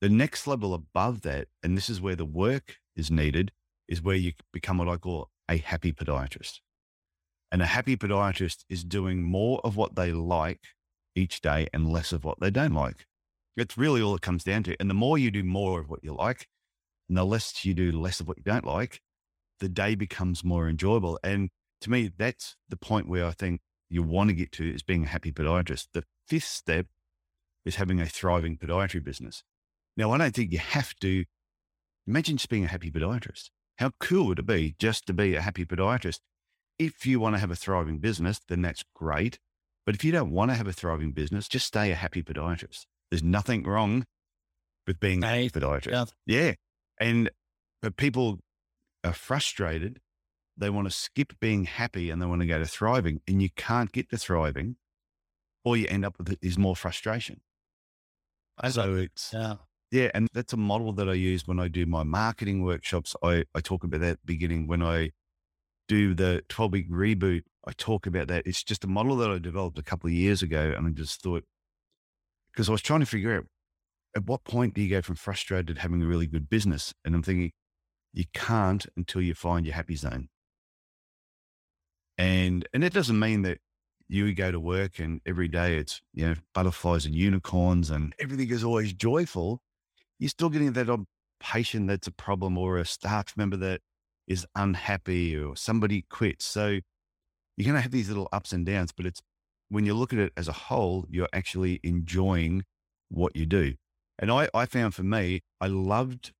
The 0.00 0.08
next 0.08 0.46
level 0.46 0.72
above 0.72 1.22
that, 1.22 1.48
and 1.62 1.76
this 1.76 1.90
is 1.90 2.00
where 2.00 2.16
the 2.16 2.24
work 2.24 2.76
is 2.94 3.10
needed, 3.10 3.52
is 3.88 4.00
where 4.00 4.16
you 4.16 4.32
become 4.52 4.78
what 4.78 4.88
I 4.88 4.96
call 4.96 5.30
a 5.48 5.56
happy 5.56 5.92
podiatrist. 5.92 6.60
And 7.52 7.62
a 7.62 7.66
happy 7.66 7.96
podiatrist 7.96 8.64
is 8.68 8.84
doing 8.84 9.22
more 9.22 9.60
of 9.64 9.76
what 9.76 9.96
they 9.96 10.12
like 10.12 10.60
each 11.14 11.40
day 11.40 11.66
and 11.72 11.90
less 11.90 12.12
of 12.12 12.24
what 12.24 12.40
they 12.40 12.50
don't 12.50 12.74
like. 12.74 13.06
That's 13.56 13.76
really 13.76 14.00
all 14.00 14.14
it 14.14 14.22
comes 14.22 14.44
down 14.44 14.62
to. 14.64 14.76
And 14.78 14.88
the 14.88 14.94
more 14.94 15.18
you 15.18 15.30
do 15.30 15.42
more 15.42 15.80
of 15.80 15.90
what 15.90 16.04
you 16.04 16.14
like, 16.14 16.46
and 17.08 17.18
the 17.18 17.24
less 17.24 17.64
you 17.64 17.74
do 17.74 17.90
less 17.90 18.20
of 18.20 18.28
what 18.28 18.38
you 18.38 18.44
don't 18.44 18.64
like, 18.64 19.00
the 19.58 19.68
day 19.68 19.94
becomes 19.94 20.44
more 20.44 20.68
enjoyable. 20.68 21.18
And 21.24 21.50
to 21.80 21.90
me, 21.90 22.10
that's 22.16 22.56
the 22.68 22.76
point 22.76 23.08
where 23.08 23.26
I 23.26 23.32
think 23.32 23.60
you 23.88 24.02
want 24.02 24.30
to 24.30 24.34
get 24.34 24.52
to 24.52 24.72
is 24.72 24.82
being 24.82 25.04
a 25.04 25.08
happy 25.08 25.32
podiatrist. 25.32 25.88
The 25.92 26.04
fifth 26.28 26.46
step 26.46 26.86
is 27.64 27.76
having 27.76 28.00
a 28.00 28.06
thriving 28.06 28.56
podiatry 28.56 29.02
business. 29.02 29.42
Now, 29.96 30.12
I 30.12 30.18
don't 30.18 30.34
think 30.34 30.52
you 30.52 30.58
have 30.58 30.94
to 31.00 31.24
imagine 32.06 32.36
just 32.36 32.48
being 32.48 32.64
a 32.64 32.68
happy 32.68 32.90
podiatrist. 32.90 33.50
How 33.78 33.90
cool 33.98 34.26
would 34.28 34.38
it 34.38 34.46
be 34.46 34.76
just 34.78 35.06
to 35.06 35.12
be 35.12 35.34
a 35.34 35.40
happy 35.40 35.64
podiatrist? 35.64 36.20
If 36.80 37.04
you 37.04 37.20
want 37.20 37.34
to 37.34 37.38
have 37.38 37.50
a 37.50 37.56
thriving 37.56 37.98
business, 37.98 38.40
then 38.48 38.62
that's 38.62 38.82
great. 38.94 39.38
But 39.84 39.94
if 39.94 40.02
you 40.02 40.12
don't 40.12 40.30
want 40.30 40.50
to 40.50 40.54
have 40.54 40.66
a 40.66 40.72
thriving 40.72 41.12
business, 41.12 41.46
just 41.46 41.66
stay 41.66 41.90
a 41.90 41.94
happy 41.94 42.22
podiatrist. 42.22 42.86
There's 43.10 43.22
nothing 43.22 43.64
wrong 43.64 44.06
with 44.86 44.98
being 44.98 45.22
a 45.22 45.50
podiatrist. 45.50 45.90
Yeah. 46.26 46.42
yeah. 46.42 46.52
And 46.98 47.30
but 47.82 47.96
people 47.96 48.38
are 49.04 49.12
frustrated. 49.12 50.00
They 50.56 50.70
want 50.70 50.88
to 50.88 50.90
skip 50.90 51.34
being 51.38 51.64
happy 51.64 52.08
and 52.08 52.20
they 52.20 52.26
want 52.26 52.40
to 52.40 52.46
go 52.46 52.58
to 52.58 52.64
thriving. 52.64 53.20
And 53.28 53.42
you 53.42 53.50
can't 53.56 53.92
get 53.92 54.08
to 54.10 54.16
thriving. 54.16 54.76
All 55.64 55.76
you 55.76 55.86
end 55.86 56.06
up 56.06 56.16
with 56.16 56.38
is 56.40 56.56
more 56.56 56.76
frustration. 56.76 57.42
So 58.68 58.94
it's 58.94 59.32
yeah. 59.34 59.56
Yeah, 59.90 60.10
and 60.14 60.28
that's 60.32 60.52
a 60.52 60.56
model 60.56 60.92
that 60.92 61.08
I 61.08 61.14
use 61.14 61.46
when 61.48 61.58
I 61.58 61.68
do 61.68 61.84
my 61.84 62.04
marketing 62.04 62.62
workshops. 62.62 63.16
I, 63.22 63.44
I 63.54 63.60
talk 63.60 63.82
about 63.82 64.00
that 64.00 64.24
beginning 64.24 64.68
when 64.68 64.82
I 64.82 65.10
do 65.90 66.14
the 66.14 66.40
12 66.48 66.72
week 66.72 66.90
reboot. 66.90 67.42
I 67.66 67.72
talk 67.72 68.06
about 68.06 68.28
that. 68.28 68.46
It's 68.46 68.62
just 68.62 68.84
a 68.84 68.86
model 68.86 69.16
that 69.16 69.30
I 69.30 69.38
developed 69.38 69.76
a 69.76 69.82
couple 69.82 70.06
of 70.06 70.14
years 70.14 70.40
ago. 70.40 70.72
And 70.76 70.86
I 70.86 70.90
just 70.90 71.20
thought, 71.20 71.42
because 72.52 72.68
I 72.68 72.72
was 72.72 72.80
trying 72.80 73.00
to 73.00 73.06
figure 73.06 73.36
out 73.36 73.46
at 74.16 74.24
what 74.24 74.44
point 74.44 74.74
do 74.74 74.82
you 74.82 74.88
go 74.88 75.02
from 75.02 75.16
frustrated 75.16 75.78
having 75.78 76.00
a 76.00 76.06
really 76.06 76.28
good 76.28 76.48
business? 76.48 76.94
And 77.04 77.12
I'm 77.12 77.24
thinking, 77.24 77.50
you 78.12 78.22
can't 78.32 78.86
until 78.96 79.20
you 79.20 79.34
find 79.34 79.66
your 79.66 79.74
happy 79.74 79.96
zone. 79.96 80.28
And 82.16 82.68
and 82.72 82.84
it 82.84 82.92
doesn't 82.92 83.18
mean 83.18 83.42
that 83.42 83.58
you 84.06 84.32
go 84.32 84.52
to 84.52 84.60
work 84.60 85.00
and 85.00 85.20
every 85.26 85.48
day 85.48 85.76
it's 85.76 86.02
you 86.12 86.26
know 86.26 86.34
butterflies 86.54 87.06
and 87.06 87.14
unicorns 87.14 87.90
and 87.90 88.12
everything 88.18 88.50
is 88.50 88.64
always 88.64 88.92
joyful 88.92 89.62
you're 90.18 90.28
still 90.28 90.48
getting 90.48 90.72
that 90.72 90.88
patient 91.38 91.86
that's 91.86 92.08
a 92.08 92.12
problem 92.12 92.58
or 92.58 92.78
a 92.78 92.84
staff 92.84 93.32
member 93.36 93.56
that 93.56 93.80
is 94.30 94.46
unhappy 94.54 95.36
or 95.36 95.56
somebody 95.56 96.06
quits. 96.08 96.46
So 96.46 96.78
you're 97.56 97.64
going 97.64 97.74
to 97.74 97.80
have 97.80 97.90
these 97.90 98.08
little 98.08 98.28
ups 98.32 98.52
and 98.52 98.64
downs, 98.64 98.92
but 98.92 99.04
it's 99.04 99.20
when 99.68 99.84
you 99.84 99.92
look 99.92 100.12
at 100.12 100.20
it 100.20 100.32
as 100.36 100.48
a 100.48 100.52
whole, 100.52 101.04
you're 101.10 101.28
actually 101.32 101.80
enjoying 101.82 102.64
what 103.08 103.34
you 103.34 103.44
do. 103.44 103.74
And 104.18 104.30
I, 104.30 104.48
I 104.54 104.66
found 104.66 104.94
for 104.94 105.02
me, 105.02 105.42
I 105.60 105.66
loved 105.66 106.32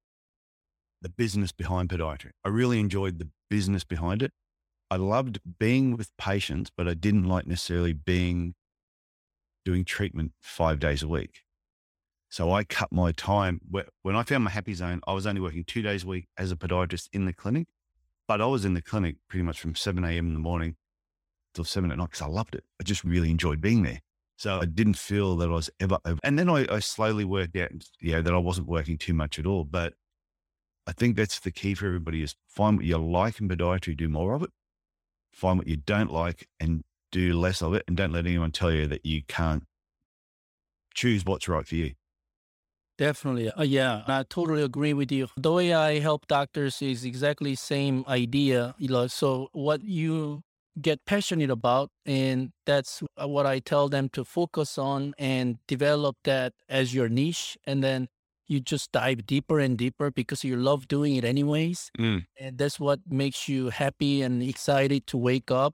the 1.03 1.09
business 1.09 1.51
behind 1.51 1.89
podiatry. 1.89 2.31
I 2.45 2.49
really 2.49 2.79
enjoyed 2.79 3.19
the 3.19 3.29
business 3.49 3.85
behind 3.85 4.23
it. 4.23 4.33
I 4.91 4.97
loved 4.97 5.41
being 5.59 5.97
with 5.97 6.17
patients, 6.17 6.71
but 6.77 6.87
I 6.87 6.95
didn't 6.95 7.25
like 7.25 7.47
necessarily 7.47 7.93
being 7.93 8.55
doing 9.65 9.85
treatment 9.85 10.33
five 10.41 10.79
days 10.79 11.03
a 11.03 11.09
week. 11.09 11.43
So 12.29 12.53
I 12.53 12.63
cut 12.63 12.93
my 12.93 13.11
time. 13.11 13.61
When 14.03 14.15
I 14.15 14.23
found 14.23 14.45
my 14.45 14.51
happy 14.51 14.75
zone, 14.75 15.01
I 15.07 15.13
was 15.13 15.27
only 15.27 15.41
working 15.41 15.65
two 15.65 15.83
days 15.83 16.05
a 16.05 16.07
week 16.07 16.29
as 16.39 16.53
a 16.53 16.57
podiatrist 16.57 17.09
in 17.13 17.25
the 17.25 17.33
clinic, 17.33 17.67
but 18.31 18.41
I 18.41 18.47
was 18.47 18.65
in 18.65 18.75
the 18.75 18.81
clinic 18.81 19.17
pretty 19.29 19.43
much 19.43 19.59
from 19.59 19.75
7 19.75 20.05
a.m. 20.05 20.29
in 20.29 20.35
the 20.35 20.39
morning 20.39 20.77
till 21.53 21.65
7 21.65 21.91
at 21.91 21.99
night 21.99 22.11
because 22.11 22.23
I 22.23 22.29
loved 22.29 22.55
it. 22.55 22.63
I 22.81 22.85
just 22.85 23.03
really 23.03 23.29
enjoyed 23.29 23.61
being 23.61 23.83
there. 23.83 23.99
So 24.37 24.61
I 24.61 24.67
didn't 24.67 24.99
feel 24.99 25.37
that 25.39 25.49
I 25.49 25.53
was 25.53 25.69
ever 25.81 25.99
over. 26.05 26.21
And 26.23 26.39
then 26.39 26.49
I, 26.49 26.65
I 26.73 26.79
slowly 26.79 27.25
worked 27.25 27.57
out, 27.57 27.73
you 27.99 28.13
know, 28.13 28.23
that 28.23 28.33
I 28.33 28.39
wasn't 28.39 28.69
working 28.69 28.99
too 28.99 29.15
much 29.15 29.41
at 29.41 29.47
all. 29.47 29.65
But 29.65 29.95
I 30.87 30.93
think 30.93 31.17
that's 31.17 31.41
the 31.41 31.51
key 31.51 31.75
for 31.75 31.87
everybody 31.87 32.23
is 32.23 32.37
find 32.47 32.77
what 32.77 32.87
you 32.87 32.99
like 32.99 33.41
in 33.41 33.49
podiatry, 33.49 33.97
do 33.97 34.09
more 34.09 34.35
of 34.35 34.45
it. 34.45 34.51
Find 35.33 35.59
what 35.59 35.67
you 35.67 35.79
don't 35.79 36.13
like 36.13 36.47
and 36.61 36.85
do 37.11 37.37
less 37.37 37.61
of 37.63 37.75
it. 37.75 37.83
And 37.89 37.97
don't 37.97 38.13
let 38.13 38.27
anyone 38.27 38.53
tell 38.53 38.71
you 38.71 38.87
that 38.87 39.05
you 39.05 39.23
can't 39.27 39.65
choose 40.95 41.25
what's 41.25 41.49
right 41.49 41.67
for 41.67 41.75
you. 41.75 41.95
Definitely. 43.01 43.51
Uh, 43.51 43.63
yeah, 43.63 44.03
I 44.07 44.25
totally 44.29 44.63
agree 44.63 44.93
with 44.93 45.11
you. 45.11 45.29
The 45.35 45.51
way 45.51 45.73
I 45.73 46.01
help 46.01 46.27
doctors 46.27 46.83
is 46.83 47.03
exactly 47.03 47.55
same 47.55 48.05
idea. 48.07 48.75
You 48.77 48.89
know, 48.89 49.07
so 49.07 49.49
what 49.53 49.83
you 49.83 50.43
get 50.79 51.07
passionate 51.07 51.49
about 51.49 51.89
and 52.05 52.53
that's 52.67 53.03
uh, 53.17 53.27
what 53.27 53.47
I 53.47 53.59
tell 53.59 53.89
them 53.89 54.11
to 54.11 54.23
focus 54.23 54.77
on 54.77 55.15
and 55.19 55.57
develop 55.67 56.17
that 56.25 56.53
as 56.69 56.95
your 56.95 57.09
niche 57.09 57.57
and 57.65 57.83
then 57.83 58.09
you 58.47 58.61
just 58.61 58.93
dive 58.93 59.25
deeper 59.25 59.59
and 59.59 59.79
deeper 59.79 60.11
because 60.11 60.45
you 60.45 60.57
love 60.57 60.87
doing 60.87 61.17
it 61.17 61.25
anyways. 61.25 61.91
Mm. 61.99 62.27
And 62.39 62.59
that's 62.59 62.79
what 62.79 63.01
makes 63.09 63.49
you 63.49 63.71
happy 63.71 64.21
and 64.21 64.43
excited 64.43 65.07
to 65.07 65.17
wake 65.17 65.51
up. 65.51 65.73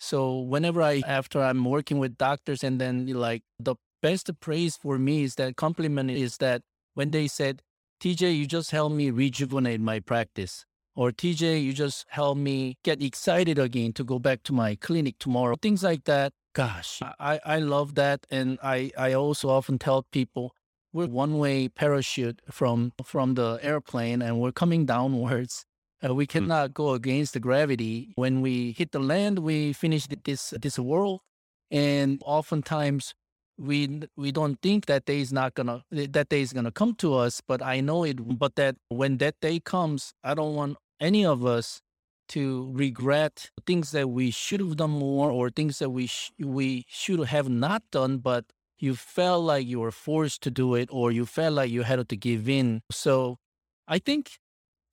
So 0.00 0.40
whenever 0.40 0.80
I 0.80 1.02
after 1.06 1.42
I'm 1.42 1.62
working 1.64 1.98
with 1.98 2.16
doctors 2.16 2.64
and 2.64 2.80
then 2.80 3.06
like 3.06 3.42
the 3.60 3.76
best 4.04 4.28
praise 4.38 4.76
for 4.76 4.98
me 4.98 5.22
is 5.22 5.36
that 5.36 5.56
compliment 5.56 6.10
is 6.10 6.36
that 6.36 6.60
when 6.92 7.10
they 7.10 7.26
said, 7.26 7.62
TJ, 8.02 8.36
you 8.36 8.44
just 8.46 8.70
helped 8.70 8.94
me 8.94 9.08
rejuvenate 9.08 9.80
my 9.80 9.98
practice. 9.98 10.66
Or 10.94 11.10
TJ, 11.10 11.64
you 11.64 11.72
just 11.72 12.04
helped 12.10 12.38
me 12.38 12.76
get 12.84 13.02
excited 13.02 13.58
again 13.58 13.94
to 13.94 14.04
go 14.04 14.18
back 14.18 14.42
to 14.42 14.52
my 14.52 14.74
clinic 14.74 15.14
tomorrow. 15.18 15.56
Things 15.56 15.82
like 15.82 16.04
that. 16.04 16.34
Gosh, 16.54 17.00
I, 17.18 17.40
I 17.46 17.58
love 17.60 17.94
that. 17.94 18.26
And 18.30 18.58
I, 18.62 18.90
I 18.98 19.14
also 19.14 19.48
often 19.48 19.78
tell 19.78 20.02
people 20.12 20.52
we're 20.92 21.06
one 21.06 21.38
way 21.38 21.68
parachute 21.68 22.42
from 22.50 22.92
from 23.02 23.34
the 23.34 23.58
airplane 23.62 24.20
and 24.20 24.38
we're 24.38 24.52
coming 24.52 24.84
downwards. 24.84 25.64
Uh, 26.04 26.14
we 26.14 26.24
hmm. 26.24 26.34
cannot 26.34 26.70
mm. 26.70 26.74
go 26.74 26.90
against 26.92 27.32
the 27.32 27.40
gravity. 27.40 28.12
When 28.16 28.42
we 28.42 28.72
hit 28.72 28.92
the 28.92 29.00
land, 29.00 29.38
we 29.38 29.72
finish 29.72 30.06
this 30.24 30.52
this 30.64 30.78
world. 30.78 31.22
And 31.70 32.22
oftentimes 32.24 33.14
we 33.58 34.00
we 34.16 34.32
don't 34.32 34.60
think 34.62 34.86
that 34.86 35.04
day 35.04 35.20
is 35.20 35.32
not 35.32 35.54
gonna 35.54 35.84
that 35.90 36.28
day 36.28 36.40
is 36.40 36.52
gonna 36.52 36.72
come 36.72 36.94
to 36.94 37.14
us 37.14 37.40
but 37.46 37.62
i 37.62 37.80
know 37.80 38.04
it 38.04 38.16
but 38.38 38.56
that 38.56 38.76
when 38.88 39.18
that 39.18 39.34
day 39.40 39.60
comes 39.60 40.12
i 40.24 40.34
don't 40.34 40.54
want 40.54 40.76
any 41.00 41.24
of 41.24 41.44
us 41.46 41.80
to 42.28 42.70
regret 42.72 43.50
things 43.66 43.90
that 43.92 44.08
we 44.08 44.30
should 44.30 44.60
have 44.60 44.76
done 44.76 44.90
more 44.90 45.30
or 45.30 45.50
things 45.50 45.78
that 45.78 45.90
we 45.90 46.06
sh- 46.06 46.32
we 46.40 46.84
should 46.88 47.20
have 47.20 47.48
not 47.48 47.82
done 47.92 48.18
but 48.18 48.44
you 48.78 48.94
felt 48.94 49.44
like 49.44 49.66
you 49.66 49.78
were 49.80 49.92
forced 49.92 50.42
to 50.42 50.50
do 50.50 50.74
it 50.74 50.88
or 50.90 51.12
you 51.12 51.24
felt 51.26 51.54
like 51.54 51.70
you 51.70 51.82
had 51.82 52.06
to 52.08 52.16
give 52.16 52.48
in. 52.48 52.82
So 52.90 53.38
i 53.86 53.98
think 53.98 54.38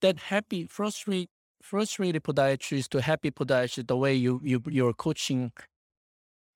that 0.01 0.17
happy 0.33 0.65
frustrated 0.65 1.29
frustrated 1.61 2.23
podiatrist 2.23 2.89
to 2.89 3.01
happy 3.01 3.31
podiatrist 3.31 3.87
the 3.87 3.97
way 3.97 4.13
you, 4.15 4.41
you 4.43 4.61
you're 4.67 4.93
coaching 4.93 5.51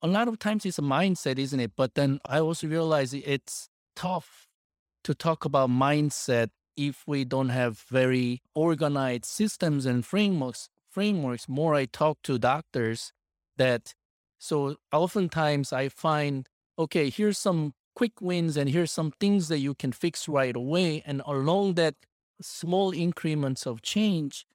a 0.06 0.08
lot 0.08 0.28
of 0.28 0.38
times 0.38 0.66
it's 0.66 0.78
a 0.78 0.84
mindset, 0.84 1.40
isn't 1.40 1.60
it? 1.60 1.72
But 1.76 1.96
then 1.96 2.20
I 2.26 2.40
also 2.40 2.68
realize 2.68 3.12
it's 3.14 3.70
tough 3.96 4.48
to 5.04 5.16
talk 5.16 5.46
about 5.46 5.70
mindset 5.70 6.50
if 6.78 7.04
we 7.08 7.26
don't 7.26 7.50
have 7.50 7.80
very 7.90 8.42
organized 8.54 9.26
systems 9.26 9.86
and 9.86 10.06
frameworks. 10.06 10.70
Frameworks. 10.92 11.50
More 11.50 11.74
I 11.74 11.86
talk 11.86 12.20
to 12.24 12.38
doctors 12.38 13.14
that 13.58 13.96
so 14.38 14.76
oftentimes 14.92 15.74
I 15.74 15.90
find 15.90 16.48
okay, 16.78 17.10
here's 17.10 17.40
some 17.40 17.74
quick 17.96 18.22
wins 18.22 18.58
and 18.58 18.70
here's 18.70 18.92
some 18.92 19.12
things 19.20 19.48
that 19.48 19.60
you 19.60 19.74
can 19.74 19.92
fix 19.92 20.28
right 20.28 20.56
away. 20.56 21.02
And 21.06 21.24
along 21.26 21.76
that 21.76 21.96
small 22.42 22.92
increments 22.92 23.66
of 23.66 23.82
change, 23.82 24.46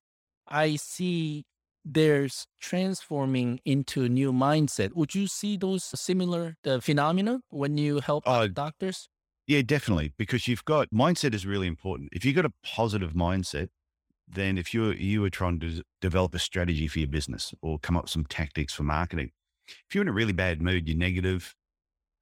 I 0.46 0.76
see 0.76 1.44
there's 1.92 2.46
transforming 2.60 3.60
into 3.64 4.04
a 4.04 4.08
new 4.08 4.32
mindset. 4.32 4.94
Would 4.94 5.14
you 5.14 5.26
see 5.26 5.56
those 5.56 5.84
similar 5.84 6.56
the 6.62 6.80
phenomena 6.80 7.40
when 7.50 7.78
you 7.78 8.00
help 8.00 8.24
uh, 8.26 8.46
doctors? 8.46 9.08
Yeah, 9.46 9.62
definitely. 9.62 10.12
Because 10.16 10.46
you've 10.46 10.64
got 10.64 10.90
mindset 10.90 11.34
is 11.34 11.44
really 11.46 11.66
important. 11.66 12.10
If 12.12 12.24
you've 12.24 12.36
got 12.36 12.44
a 12.44 12.52
positive 12.62 13.12
mindset, 13.12 13.68
then 14.28 14.56
if 14.56 14.72
you 14.72 14.92
you 14.92 15.20
were 15.20 15.30
trying 15.30 15.58
to 15.60 15.82
develop 16.00 16.34
a 16.34 16.38
strategy 16.38 16.86
for 16.86 17.00
your 17.00 17.08
business 17.08 17.52
or 17.60 17.78
come 17.78 17.96
up 17.96 18.04
with 18.04 18.10
some 18.10 18.24
tactics 18.24 18.72
for 18.72 18.84
marketing, 18.84 19.32
if 19.66 19.94
you're 19.94 20.02
in 20.02 20.08
a 20.08 20.12
really 20.12 20.32
bad 20.32 20.62
mood, 20.62 20.88
you're 20.88 20.96
negative, 20.96 21.56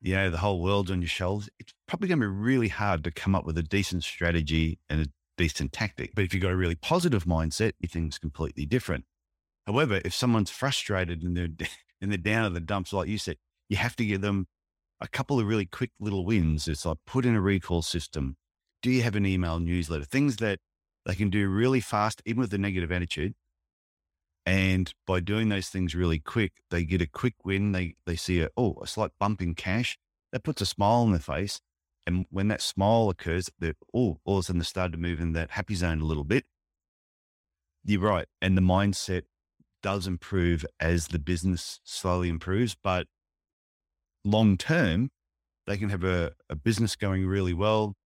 you 0.01 0.15
know, 0.15 0.31
the 0.31 0.39
whole 0.39 0.63
world's 0.63 0.91
on 0.91 1.03
your 1.03 1.09
shoulders, 1.09 1.51
it's 1.59 1.75
probably 1.87 2.09
going 2.09 2.21
to 2.21 2.27
be 2.27 2.33
really 2.33 2.69
hard 2.69 3.05
to 3.05 3.11
come 3.11 3.35
up 3.35 3.45
with 3.45 3.59
a 3.59 3.63
decent 3.63 4.05
strategy 4.05 4.79
and 4.89 5.03
a 5.03 5.07
decent 5.37 5.73
tactic. 5.73 6.13
But 6.15 6.25
if 6.25 6.33
you've 6.33 6.43
got 6.43 6.53
a 6.53 6.57
really 6.57 6.77
positive 6.77 7.25
mindset, 7.25 7.73
your 7.81 7.89
thing's 7.89 8.19
completely 8.19 8.65
different. 8.65 9.05
However, 9.69 10.01
if 10.03 10.15
someone's 10.15 10.51
frustrated 10.51 11.23
and 11.23 11.37
they're 11.37 11.69
and 12.01 12.11
they're 12.11 12.17
down 12.17 12.47
at 12.47 12.55
the 12.55 12.61
dumps, 12.61 12.93
like 12.93 13.09
you 13.09 13.19
said, 13.19 13.37
you 13.69 13.77
have 13.77 13.95
to 13.97 14.05
give 14.05 14.23
them 14.23 14.47
a 15.01 15.07
couple 15.07 15.39
of 15.39 15.47
really 15.47 15.67
quick 15.67 15.91
little 16.01 16.25
wins. 16.25 16.67
It's 16.67 16.87
like 16.87 16.97
put 17.07 17.27
in 17.27 17.35
a 17.35 17.41
recall 17.41 17.83
system. 17.83 18.37
Do 18.81 18.91
you 18.91 19.03
have 19.03 19.15
an 19.15 19.27
email 19.27 19.61
newsletter? 19.61 20.05
Things 20.05 20.37
that 20.37 20.61
they 21.05 21.15
can 21.15 21.29
do 21.29 21.49
really 21.49 21.81
fast, 21.81 22.23
even 22.25 22.41
with 22.41 22.55
a 22.55 22.59
negative 22.59 22.91
attitude. 22.91 23.35
And 24.47 24.93
by 25.07 25.21
doing 25.21 25.51
those 25.51 25.69
things 25.69 25.95
really 25.95 26.19
quick, 26.19 26.53
they 26.71 26.85
get 26.85 27.03
a 27.03 27.07
quick 27.07 27.35
win. 27.45 27.73
They 27.73 27.95
they 28.07 28.17
see 28.17 28.41
a 28.41 28.49
oh 28.57 28.79
a 28.83 28.87
slight 28.87 29.11
bump 29.21 29.43
in 29.43 29.55
cash. 29.55 29.99
That 30.33 30.45
puts 30.45 30.63
a 30.63 30.67
smile 30.67 31.03
on 31.03 31.11
their 31.11 31.21
face. 31.21 31.61
And 32.07 32.25
when 32.31 32.49
that 32.49 32.63
smile 32.63 33.11
occurs, 33.11 33.51
they 33.59 33.75
oh 33.93 34.19
all 34.25 34.39
of 34.39 34.41
a 34.41 34.43
sudden 34.45 34.61
they 34.61 34.65
start 34.65 34.93
to 34.93 34.99
move 34.99 35.21
in 35.21 35.35
that 35.35 35.51
happy 35.51 35.75
zone 35.75 36.01
a 36.01 36.07
little 36.07 36.25
bit. 36.25 36.47
You're 37.85 38.01
right. 38.01 38.27
And 38.41 38.57
the 38.57 38.63
mindset 38.63 39.25
does 39.83 40.07
improve 40.07 40.65
as 40.81 41.09
the 41.09 41.19
business 41.19 41.81
slowly 41.85 42.29
improves, 42.29 42.75
but 42.75 43.07
long 44.25 44.57
term, 44.57 45.11
they 45.67 45.79
can 45.79 45.91
have 45.91 46.05
a, 46.05 46.35
a 46.51 46.57
business 46.57 46.97
going 46.97 47.27
really 47.27 47.55
well, 47.55 47.97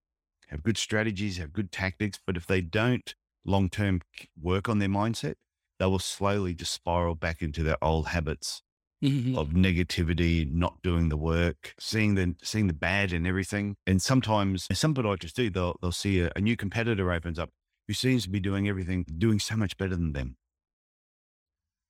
have 0.49 0.63
good 0.63 0.77
strategies, 0.77 1.37
have 1.37 1.53
good 1.53 1.71
tactics. 1.71 2.19
But 2.25 2.37
if 2.37 2.47
they 2.47 2.61
don't 2.61 3.15
long 3.45 3.69
term 3.69 4.01
work 4.41 4.69
on 4.69 4.79
their 4.79 4.89
mindset, 4.89 5.35
they 5.79 5.85
will 5.87 5.99
slowly 5.99 6.55
just 6.55 6.73
spiral 6.73 7.15
back 7.15 7.41
into 7.41 7.63
their 7.63 7.83
old 7.83 8.09
habits 8.09 8.63
Mhm. 9.01 9.37
of 9.37 9.49
negativity, 9.51 10.49
not 10.51 10.81
doing 10.83 11.09
the 11.09 11.17
work, 11.17 11.75
seeing 11.79 12.15
the 12.15 12.35
seeing 12.43 12.67
the 12.67 12.73
bad 12.73 13.13
and 13.13 13.27
everything. 13.27 13.75
And 13.87 14.01
sometimes, 14.01 14.67
and 14.69 14.77
some 14.77 14.95
podiatrists 14.95 15.33
do, 15.33 15.49
they'll 15.49 15.77
they'll 15.81 15.91
see 15.93 16.21
a, 16.21 16.31
a 16.35 16.41
new 16.41 16.57
competitor 16.57 17.11
opens 17.11 17.39
up 17.39 17.49
who 17.87 17.93
seems 17.93 18.23
to 18.23 18.29
be 18.31 18.39
doing 18.41 18.69
everything, 18.69 19.05
doing 19.17 19.39
so 19.39 19.57
much 19.57 19.77
better 19.77 19.95
than 19.95 20.13
them. 20.13 20.37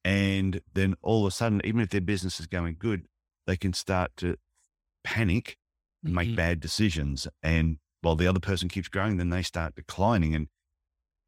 And 0.04 0.62
then 0.74 0.96
all 1.02 1.26
of 1.26 1.32
a 1.32 1.36
sudden, 1.36 1.62
even 1.64 1.82
if 1.82 1.90
their 1.90 2.02
business 2.02 2.40
is 2.40 2.48
going 2.48 2.76
good, 2.78 3.06
they 3.48 3.56
can 3.56 3.74
start 3.74 4.12
to 4.18 4.38
panic 5.04 5.58
and 6.04 6.14
make 6.14 6.36
bad 6.36 6.60
decisions. 6.60 7.28
And 7.42 7.78
while 8.02 8.16
the 8.16 8.28
other 8.28 8.40
person 8.40 8.68
keeps 8.70 8.90
growing, 8.90 9.18
then 9.18 9.30
they 9.30 9.44
start 9.44 9.76
declining. 9.76 10.36
And 10.36 10.48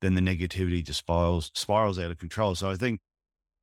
then 0.01 0.15
the 0.15 0.22
negativity 0.22 0.84
just 0.84 1.00
spirals, 1.00 1.51
spirals 1.53 1.98
out 1.98 2.12
of 2.12 2.17
control. 2.17 2.55
So 2.55 2.70
I 2.70 2.75
think 2.75 3.00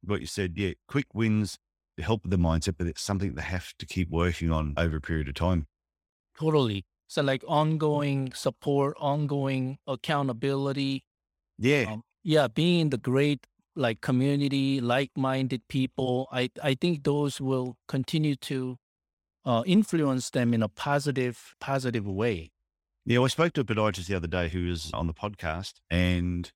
what 0.02 0.20
you 0.20 0.26
said, 0.26 0.54
yeah, 0.56 0.72
quick 0.88 1.06
wins 1.14 1.58
to 1.98 2.02
help 2.02 2.22
with 2.22 2.30
the 2.30 2.38
mindset, 2.38 2.76
but 2.78 2.86
it's 2.86 3.02
something 3.02 3.34
they 3.34 3.42
have 3.42 3.74
to 3.78 3.86
keep 3.86 4.08
working 4.10 4.50
on 4.50 4.74
over 4.76 4.96
a 4.96 5.00
period 5.00 5.28
of 5.28 5.34
time. 5.34 5.66
Totally. 6.38 6.84
So 7.08 7.22
like 7.22 7.44
ongoing 7.46 8.32
support, 8.32 8.96
ongoing 8.98 9.78
accountability. 9.86 11.04
Yeah. 11.58 11.84
Um, 11.88 12.02
yeah, 12.24 12.48
being 12.48 12.80
in 12.80 12.90
the 12.90 12.96
great 12.96 13.46
like 13.74 14.00
community, 14.00 14.80
like-minded 14.80 15.66
people. 15.68 16.28
I 16.32 16.50
I 16.62 16.74
think 16.74 17.04
those 17.04 17.40
will 17.40 17.76
continue 17.88 18.36
to 18.36 18.78
uh, 19.44 19.62
influence 19.66 20.30
them 20.30 20.54
in 20.54 20.62
a 20.62 20.68
positive 20.68 21.54
positive 21.60 22.06
way. 22.06 22.50
Yeah, 23.04 23.20
I 23.20 23.26
spoke 23.28 23.52
to 23.54 23.62
a 23.62 23.64
podiatrist 23.64 24.06
the 24.06 24.14
other 24.14 24.28
day 24.28 24.48
who 24.48 24.66
was 24.66 24.90
on 24.92 25.06
the 25.06 25.14
podcast, 25.14 25.74
and 25.90 26.52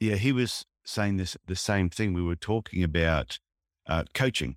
yeah, 0.00 0.16
he 0.16 0.32
was 0.32 0.64
saying 0.84 1.16
this 1.16 1.36
the 1.46 1.56
same 1.56 1.88
thing. 1.88 2.12
We 2.12 2.22
were 2.22 2.36
talking 2.36 2.82
about 2.82 3.38
uh, 3.86 4.04
coaching, 4.14 4.56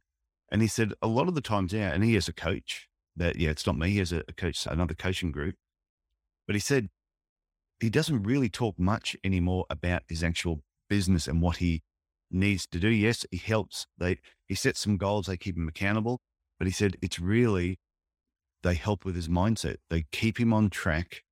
and 0.51 0.61
he 0.61 0.67
said 0.67 0.93
a 1.01 1.07
lot 1.07 1.27
of 1.27 1.35
the 1.35 1.41
times 1.41 1.73
now, 1.73 1.91
and 1.91 2.03
he 2.03 2.15
is 2.15 2.27
a 2.27 2.33
coach 2.33 2.89
that 3.15 3.37
yeah, 3.37 3.49
it's 3.49 3.65
not 3.65 3.77
me. 3.77 3.91
He 3.91 3.99
has 3.99 4.11
a, 4.11 4.23
a 4.27 4.33
coach, 4.33 4.65
another 4.65 4.93
coaching 4.93 5.31
group, 5.31 5.55
but 6.45 6.55
he 6.55 6.59
said 6.59 6.89
he 7.79 7.89
doesn't 7.89 8.23
really 8.23 8.49
talk 8.49 8.77
much 8.77 9.15
anymore 9.23 9.65
about 9.69 10.03
his 10.07 10.23
actual 10.23 10.61
business 10.91 11.25
and 11.25 11.41
what 11.41 11.57
he 11.57 11.83
needs 12.29 12.67
to 12.67 12.77
do. 12.77 12.89
Yes, 12.89 13.25
he 13.31 13.37
helps. 13.37 13.87
They 13.97 14.19
he 14.49 14.55
sets 14.55 14.81
some 14.81 14.97
goals. 14.97 15.27
They 15.27 15.37
keep 15.37 15.55
him 15.55 15.69
accountable, 15.69 16.19
but 16.59 16.67
he 16.67 16.73
said 16.73 16.97
it's 17.01 17.17
really 17.17 17.79
they 18.61 18.75
help 18.75 19.05
with 19.05 19.15
his 19.15 19.29
mindset. 19.29 19.77
They 19.89 20.03
keep 20.11 20.37
him 20.37 20.51
on 20.51 20.69
track 20.69 21.23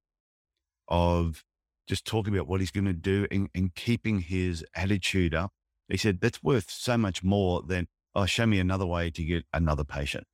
of 0.88 1.44
just 1.88 2.06
talking 2.06 2.34
about 2.34 2.48
what 2.48 2.62
he's 2.62 2.72
going 2.72 2.86
to 2.86 2.94
do 2.94 3.28
and, 3.30 3.50
and 3.54 3.76
keeping 3.76 4.22
his 4.22 4.64
attitude 4.74 5.36
up. 5.36 5.52
He 5.90 5.98
said 5.98 6.22
that's 6.22 6.42
worth 6.42 6.70
so 6.70 6.98
much 6.98 7.22
more 7.22 7.62
than, 7.62 7.88
oh, 8.16 8.26
show 8.26 8.46
me 8.46 8.60
another 8.60 8.86
way 8.86 9.12
to 9.12 9.24
get 9.24 9.44
another 9.54 9.84
patient. 9.84 10.26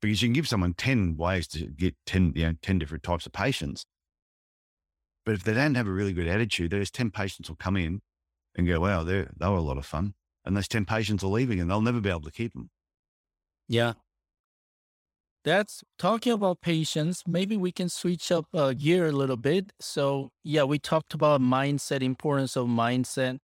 Because 0.00 0.22
you 0.22 0.28
can 0.28 0.32
give 0.32 0.48
someone 0.48 0.74
10 0.74 1.16
ways 1.18 1.46
to 1.48 1.66
get 1.66 1.94
10, 2.06 2.32
you 2.34 2.46
know, 2.46 2.54
10 2.62 2.78
different 2.78 3.02
types 3.02 3.26
of 3.26 3.32
patients. 3.32 3.84
But 5.24 5.34
if 5.34 5.44
they 5.44 5.54
don't 5.54 5.74
have 5.74 5.86
a 5.86 5.92
really 5.92 6.12
good 6.12 6.26
attitude, 6.26 6.70
those 6.70 6.90
10 6.90 7.10
patients 7.10 7.48
will 7.48 7.56
come 7.56 7.76
in 7.76 8.00
and 8.54 8.66
go, 8.66 8.80
wow, 8.80 9.04
they 9.04 9.26
were 9.40 9.46
a 9.46 9.60
lot 9.60 9.78
of 9.78 9.86
fun. 9.86 10.14
And 10.44 10.56
those 10.56 10.68
10 10.68 10.84
patients 10.84 11.22
are 11.22 11.28
leaving 11.28 11.60
and 11.60 11.70
they'll 11.70 11.80
never 11.80 12.00
be 12.00 12.10
able 12.10 12.22
to 12.22 12.32
keep 12.32 12.52
them. 12.52 12.70
Yeah. 13.68 13.94
That's 15.44 15.82
talking 15.98 16.32
about 16.32 16.60
patients. 16.60 17.24
Maybe 17.26 17.56
we 17.56 17.72
can 17.72 17.88
switch 17.88 18.30
up 18.30 18.46
uh, 18.54 18.72
gear 18.74 19.06
a 19.06 19.12
little 19.12 19.36
bit. 19.36 19.72
So, 19.80 20.30
yeah, 20.44 20.62
we 20.64 20.78
talked 20.78 21.14
about 21.14 21.40
mindset, 21.40 22.02
importance 22.02 22.56
of 22.56 22.66
mindset, 22.68 23.38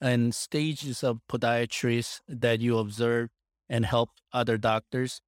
and 0.00 0.34
stages 0.34 1.04
of 1.04 1.20
podiatrists 1.30 2.20
that 2.28 2.60
you 2.60 2.78
observe 2.78 3.30
and 3.68 3.86
help 3.86 4.10
other 4.32 4.58
doctors. 4.58 5.20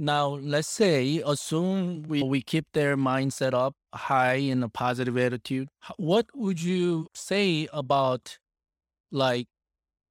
Now, 0.00 0.28
let's 0.28 0.68
say, 0.68 1.20
assume 1.26 2.04
we, 2.04 2.22
we 2.22 2.40
keep 2.40 2.66
their 2.72 2.96
mindset 2.96 3.52
up 3.52 3.74
high 3.92 4.34
in 4.34 4.62
a 4.62 4.68
positive 4.68 5.18
attitude. 5.18 5.68
What 5.96 6.26
would 6.34 6.62
you 6.62 7.08
say 7.14 7.68
about 7.72 8.38
like 9.10 9.48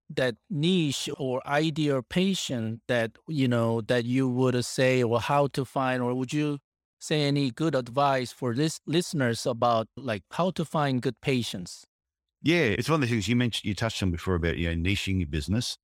that 0.10 0.36
niche 0.50 1.10
or 1.18 1.46
ideal 1.48 2.02
patient 2.02 2.82
that 2.88 3.12
you 3.28 3.48
know 3.48 3.82
that 3.82 4.06
you 4.06 4.28
would 4.28 4.64
say 4.66 5.04
or 5.04 5.22
how 5.22 5.48
to 5.48 5.66
find 5.66 6.02
or 6.02 6.14
would 6.14 6.34
you 6.34 6.60
say 7.00 7.24
any 7.24 7.52
good 7.52 7.76
advice 7.76 8.32
for 8.32 8.56
this 8.56 8.80
listeners 8.88 9.46
about 9.46 9.88
like 9.98 10.24
how 10.32 10.50
to 10.50 10.64
find 10.64 11.02
good 11.02 11.20
patients 11.22 11.86
Yeah, 12.42 12.76
it's 12.78 12.90
one 12.90 13.04
of 13.04 13.10
the 13.10 13.14
things 13.14 13.28
you 13.28 13.36
mentioned, 13.36 13.66
you 13.66 13.76
touched 13.76 14.02
on 14.02 14.12
before 14.12 14.36
about, 14.36 14.58
you 14.58 14.74
know, 14.74 14.90
niching 14.90 15.20
your 15.20 15.28
business. 15.28 15.78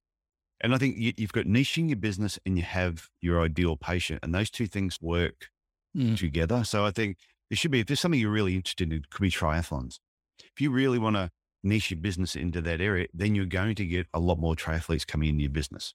And 0.63 0.73
I 0.73 0.77
think 0.77 0.97
you, 0.97 1.13
you've 1.17 1.33
got 1.33 1.45
niching 1.45 1.89
your 1.89 1.97
business 1.97 2.39
and 2.45 2.57
you 2.57 2.63
have 2.63 3.09
your 3.21 3.41
ideal 3.41 3.75
patient, 3.77 4.21
and 4.23 4.33
those 4.33 4.49
two 4.49 4.67
things 4.67 4.97
work 5.01 5.49
Mm. 5.95 6.17
together. 6.17 6.63
So 6.63 6.83
I 6.85 6.89
think 6.89 7.17
there 7.51 7.55
should 7.57 7.69
be, 7.69 7.81
if 7.81 7.85
there's 7.85 7.99
something 7.99 8.19
you're 8.19 8.31
really 8.31 8.55
interested 8.55 8.91
in, 8.91 8.97
it 8.97 9.11
could 9.11 9.21
be 9.21 9.29
triathlons. 9.29 9.99
If 10.39 10.59
you 10.59 10.71
really 10.71 10.97
want 10.97 11.17
to 11.17 11.29
niche 11.61 11.91
your 11.91 11.99
business 11.99 12.35
into 12.35 12.61
that 12.61 12.81
area, 12.81 13.07
then 13.13 13.35
you're 13.35 13.45
going 13.45 13.75
to 13.75 13.85
get 13.85 14.07
a 14.11 14.19
lot 14.19 14.39
more 14.39 14.55
triathletes 14.55 15.05
coming 15.05 15.29
into 15.29 15.43
your 15.43 15.51
business. 15.51 15.93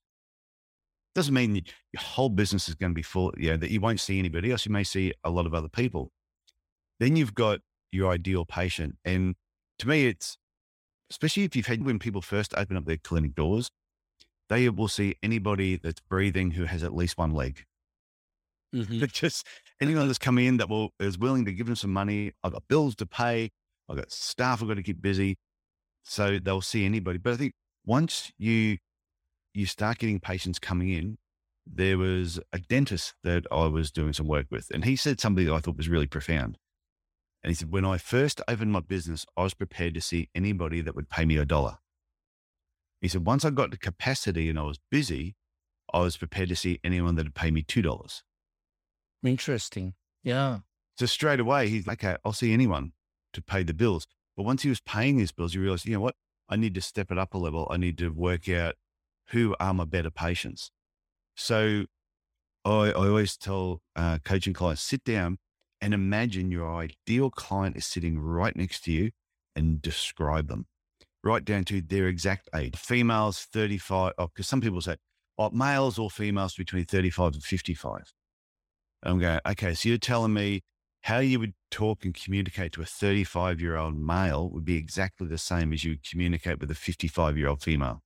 Doesn't 1.16 1.34
mean 1.34 1.54
that 1.54 1.66
your 1.92 2.00
whole 2.00 2.28
business 2.28 2.68
is 2.68 2.76
going 2.76 2.92
to 2.92 2.94
be 2.94 3.02
full, 3.02 3.34
you 3.36 3.50
know, 3.50 3.56
that 3.56 3.72
you 3.72 3.80
won't 3.80 3.98
see 3.98 4.20
anybody 4.20 4.52
else. 4.52 4.64
You 4.64 4.72
may 4.72 4.84
see 4.84 5.12
a 5.24 5.30
lot 5.30 5.46
of 5.46 5.52
other 5.54 5.68
people. 5.68 6.12
Then 7.00 7.16
you've 7.16 7.34
got 7.34 7.60
your 7.90 8.12
ideal 8.12 8.44
patient. 8.44 8.98
And 9.04 9.34
to 9.80 9.88
me, 9.88 10.06
it's 10.06 10.38
especially 11.10 11.42
if 11.42 11.56
you've 11.56 11.66
had 11.66 11.84
when 11.84 11.98
people 11.98 12.22
first 12.22 12.54
open 12.56 12.76
up 12.76 12.84
their 12.84 12.98
clinic 12.98 13.34
doors, 13.34 13.70
they 14.48 14.68
will 14.68 14.88
see 14.88 15.16
anybody 15.22 15.76
that's 15.76 16.00
breathing 16.00 16.52
who 16.52 16.64
has 16.64 16.82
at 16.82 16.94
least 16.94 17.18
one 17.18 17.32
leg. 17.32 17.64
Mhm. 18.74 19.00
But 19.00 19.12
just 19.12 19.46
anyone 19.80 20.06
that's 20.06 20.18
come 20.18 20.38
in 20.38 20.58
that 20.58 20.68
will 20.68 20.90
is 21.00 21.18
willing 21.18 21.44
to 21.46 21.52
give 21.52 21.66
them 21.66 21.76
some 21.76 21.92
money. 21.92 22.32
I've 22.42 22.52
got 22.52 22.68
bills 22.68 22.94
to 22.96 23.06
pay. 23.06 23.50
I've 23.88 23.96
got 23.96 24.12
staff 24.12 24.62
I've 24.62 24.68
got 24.68 24.74
to 24.74 24.82
keep 24.82 25.00
busy. 25.00 25.36
So 26.04 26.38
they'll 26.38 26.60
see 26.62 26.84
anybody. 26.84 27.18
But 27.18 27.34
I 27.34 27.36
think 27.36 27.54
once 27.84 28.32
you 28.38 28.78
you 29.54 29.66
start 29.66 29.98
getting 29.98 30.20
patients 30.20 30.58
coming 30.58 30.90
in, 30.90 31.18
there 31.66 31.98
was 31.98 32.38
a 32.52 32.58
dentist 32.58 33.14
that 33.24 33.46
I 33.50 33.66
was 33.66 33.90
doing 33.90 34.12
some 34.12 34.26
work 34.26 34.46
with, 34.50 34.70
and 34.72 34.84
he 34.84 34.96
said 34.96 35.20
something 35.20 35.46
that 35.46 35.54
I 35.54 35.60
thought 35.60 35.76
was 35.76 35.88
really 35.88 36.06
profound. 36.06 36.58
And 37.42 37.50
he 37.50 37.54
said, 37.54 37.70
when 37.72 37.84
I 37.84 37.98
first 37.98 38.40
opened 38.48 38.72
my 38.72 38.80
business, 38.80 39.24
I 39.36 39.42
was 39.44 39.54
prepared 39.54 39.94
to 39.94 40.00
see 40.00 40.28
anybody 40.34 40.80
that 40.80 40.94
would 40.94 41.08
pay 41.08 41.24
me 41.24 41.36
a 41.36 41.44
dollar. 41.44 41.78
He 43.00 43.08
said, 43.08 43.24
once 43.24 43.44
I 43.44 43.50
got 43.50 43.70
the 43.70 43.78
capacity 43.78 44.48
and 44.48 44.58
I 44.58 44.62
was 44.62 44.78
busy, 44.90 45.36
I 45.92 46.00
was 46.00 46.16
prepared 46.16 46.48
to 46.50 46.56
see 46.56 46.80
anyone 46.84 47.14
that 47.14 47.26
would 47.26 47.34
pay 47.34 47.50
me 47.50 47.62
two 47.62 47.82
dollars. 47.82 48.22
interesting 49.24 49.94
yeah 50.22 50.58
So 50.96 51.06
straight 51.06 51.40
away, 51.40 51.68
he's 51.68 51.86
like, 51.86 52.04
okay, 52.04 52.16
I'll 52.24 52.32
see 52.32 52.52
anyone 52.52 52.92
to 53.32 53.42
pay 53.42 53.62
the 53.62 53.74
bills. 53.74 54.06
But 54.36 54.44
once 54.44 54.62
he 54.62 54.68
was 54.68 54.80
paying 54.80 55.18
his 55.18 55.32
bills, 55.32 55.52
he 55.52 55.58
realized, 55.58 55.86
you 55.86 55.94
know 55.94 56.00
what? 56.00 56.16
I 56.48 56.56
need 56.56 56.74
to 56.74 56.80
step 56.80 57.10
it 57.10 57.18
up 57.18 57.34
a 57.34 57.38
level. 57.38 57.66
I 57.70 57.76
need 57.76 57.98
to 57.98 58.10
work 58.10 58.48
out 58.48 58.74
who 59.30 59.54
are 59.60 59.74
my 59.74 59.84
better 59.84 60.10
patients. 60.10 60.70
So 61.36 61.84
I, 62.64 62.70
I 62.70 62.92
always 62.92 63.36
tell 63.36 63.80
uh, 63.96 64.18
coaching 64.24 64.54
clients, 64.54 64.82
sit 64.82 65.04
down 65.04 65.38
and 65.80 65.94
imagine 65.94 66.50
your 66.50 66.74
ideal 66.74 67.30
client 67.30 67.76
is 67.76 67.86
sitting 67.86 68.18
right 68.18 68.56
next 68.56 68.82
to 68.84 68.92
you 68.92 69.10
and 69.54 69.80
describe 69.80 70.48
them 70.48 70.66
right 71.22 71.44
down 71.44 71.64
to 71.64 71.80
their 71.80 72.06
exact 72.06 72.48
age. 72.54 72.76
Females, 72.76 73.46
35, 73.52 74.12
because 74.18 74.46
some 74.46 74.60
people 74.60 74.80
say, 74.80 74.96
oh, 75.38 75.50
males 75.50 75.98
or 75.98 76.10
females 76.10 76.54
between 76.54 76.84
35 76.84 77.34
and 77.34 77.42
55. 77.42 78.12
I'm 79.02 79.18
going, 79.18 79.40
okay, 79.46 79.74
so 79.74 79.88
you're 79.88 79.98
telling 79.98 80.32
me 80.32 80.62
how 81.02 81.18
you 81.18 81.38
would 81.38 81.54
talk 81.70 82.04
and 82.04 82.14
communicate 82.14 82.72
to 82.72 82.82
a 82.82 82.84
35 82.84 83.60
year 83.60 83.76
old 83.76 83.96
male 83.96 84.50
would 84.50 84.64
be 84.64 84.76
exactly 84.76 85.26
the 85.28 85.38
same 85.38 85.72
as 85.72 85.84
you 85.84 85.92
would 85.92 86.08
communicate 86.08 86.60
with 86.60 86.70
a 86.70 86.74
55 86.74 87.38
year 87.38 87.48
old 87.48 87.62
female. 87.62 88.02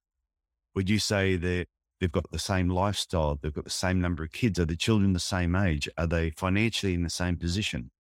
Would 0.75 0.91
you 0.91 0.99
say 0.99 1.37
that 1.37 1.67
they've 2.01 2.13
got 2.13 2.31
the 2.31 2.39
same 2.39 2.69
lifestyle? 2.69 3.39
They've 3.41 3.53
got 3.53 3.65
the 3.65 3.71
same 3.71 4.01
number 4.01 4.25
of 4.25 4.33
kids? 4.33 4.59
Are 4.59 4.65
the 4.65 4.77
children 4.77 5.13
the 5.13 5.21
same 5.21 5.57
age? 5.57 5.89
Are 5.97 6.07
they 6.07 6.31
financially 6.31 6.95
in 6.95 7.03
the 7.03 7.11
same 7.11 7.37
position? 7.37 7.91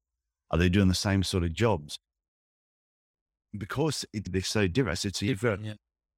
Are 0.51 0.59
they 0.59 0.69
doing 0.69 0.89
the 0.89 0.95
same 0.95 1.23
sort 1.23 1.45
of 1.45 1.53
jobs? 1.53 1.99
Because 3.57 4.05
it, 4.13 4.33
they're 4.33 4.43
so 4.43 4.67
different. 4.67 4.99
So 4.99 5.27
you've 5.27 5.43
yeah. 5.43 5.75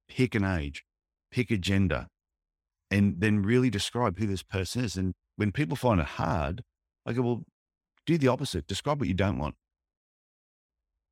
pick 0.08 0.34
an 0.34 0.44
age, 0.44 0.84
pick 1.30 1.50
a 1.50 1.56
gender, 1.56 2.06
and 2.90 3.16
then 3.18 3.42
really 3.42 3.70
describe 3.70 4.18
who 4.18 4.26
this 4.26 4.42
person 4.42 4.84
is. 4.84 4.96
And 4.96 5.14
when 5.36 5.50
people 5.50 5.76
find 5.76 6.00
it 6.00 6.06
hard, 6.06 6.62
I 7.04 7.12
go, 7.12 7.22
well, 7.22 7.42
do 8.06 8.18
the 8.18 8.28
opposite. 8.28 8.66
Describe 8.66 9.00
what 9.00 9.08
you 9.08 9.14
don't 9.14 9.38
want. 9.38 9.54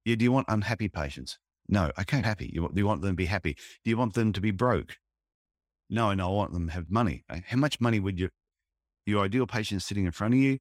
Yeah, 0.04 0.16
do 0.16 0.24
you 0.24 0.32
want 0.32 0.46
unhappy 0.48 0.88
patients? 0.88 1.38
No, 1.68 1.90
I 1.96 2.04
can't 2.04 2.24
happy. 2.24 2.50
You 2.52 2.62
want, 2.62 2.74
do 2.74 2.80
you 2.80 2.86
want 2.86 3.02
them 3.02 3.12
to 3.12 3.16
be 3.16 3.26
happy? 3.26 3.56
Do 3.84 3.90
you 3.90 3.96
want 3.96 4.14
them 4.14 4.32
to 4.32 4.40
be 4.40 4.50
broke? 4.50 4.96
No, 5.88 6.12
no, 6.14 6.28
I 6.28 6.32
want 6.32 6.52
them 6.52 6.66
to 6.68 6.72
have 6.72 6.90
money. 6.90 7.24
Uh, 7.28 7.38
How 7.46 7.56
much 7.56 7.80
money 7.80 8.00
would 8.00 8.18
you, 8.18 8.30
your 9.06 9.24
ideal 9.24 9.46
patient 9.46 9.82
sitting 9.82 10.04
in 10.04 10.12
front 10.12 10.34
of 10.34 10.40
you, 10.40 10.58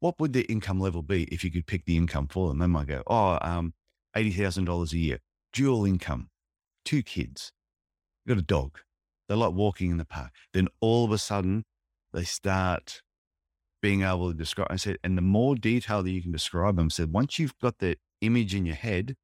what 0.00 0.18
would 0.20 0.32
their 0.32 0.44
income 0.48 0.80
level 0.80 1.02
be 1.02 1.24
if 1.24 1.42
you 1.42 1.50
could 1.50 1.66
pick 1.66 1.84
the 1.84 1.96
income 1.96 2.28
for 2.28 2.48
them? 2.48 2.58
They 2.58 2.66
might 2.66 2.86
go, 2.86 3.02
oh, 3.06 3.38
um, 3.40 3.74
$80,000 4.16 4.92
a 4.92 4.98
year, 4.98 5.18
dual 5.52 5.84
income, 5.84 6.28
two 6.84 7.02
kids, 7.02 7.52
got 8.26 8.38
a 8.38 8.42
dog. 8.42 8.78
They 9.28 9.34
like 9.34 9.52
walking 9.52 9.90
in 9.90 9.98
the 9.98 10.04
park. 10.04 10.30
Then 10.52 10.68
all 10.80 11.04
of 11.04 11.12
a 11.12 11.18
sudden, 11.18 11.64
they 12.12 12.24
start 12.24 13.02
being 13.82 14.02
able 14.02 14.30
to 14.32 14.36
describe. 14.36 14.68
I 14.70 14.76
said, 14.76 14.96
and 15.04 15.16
the 15.16 15.22
more 15.22 15.54
detail 15.54 16.02
that 16.02 16.10
you 16.10 16.22
can 16.22 16.32
describe 16.32 16.76
them, 16.76 16.86
I 16.86 16.88
said, 16.88 17.12
once 17.12 17.38
you've 17.38 17.58
got 17.58 17.78
that 17.78 17.98
image 18.20 18.54
in 18.54 18.66
your 18.66 18.74
head, 18.74 19.14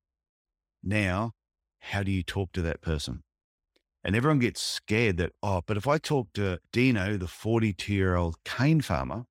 now 0.82 1.32
how 1.80 2.02
do 2.02 2.12
you 2.12 2.22
talk 2.22 2.52
to 2.52 2.62
that 2.62 2.80
person? 2.80 3.22
And 4.02 4.14
everyone 4.14 4.38
gets 4.38 4.60
scared 4.60 5.16
that, 5.16 5.32
oh, 5.42 5.62
but 5.66 5.78
if 5.78 5.88
I 5.88 5.96
talk 5.96 6.28
to 6.34 6.58
Dino, 6.72 7.16
the 7.16 7.26
42 7.26 7.92
year 7.92 8.16
old 8.16 8.36
cane 8.44 8.82
farmer, 8.82 9.24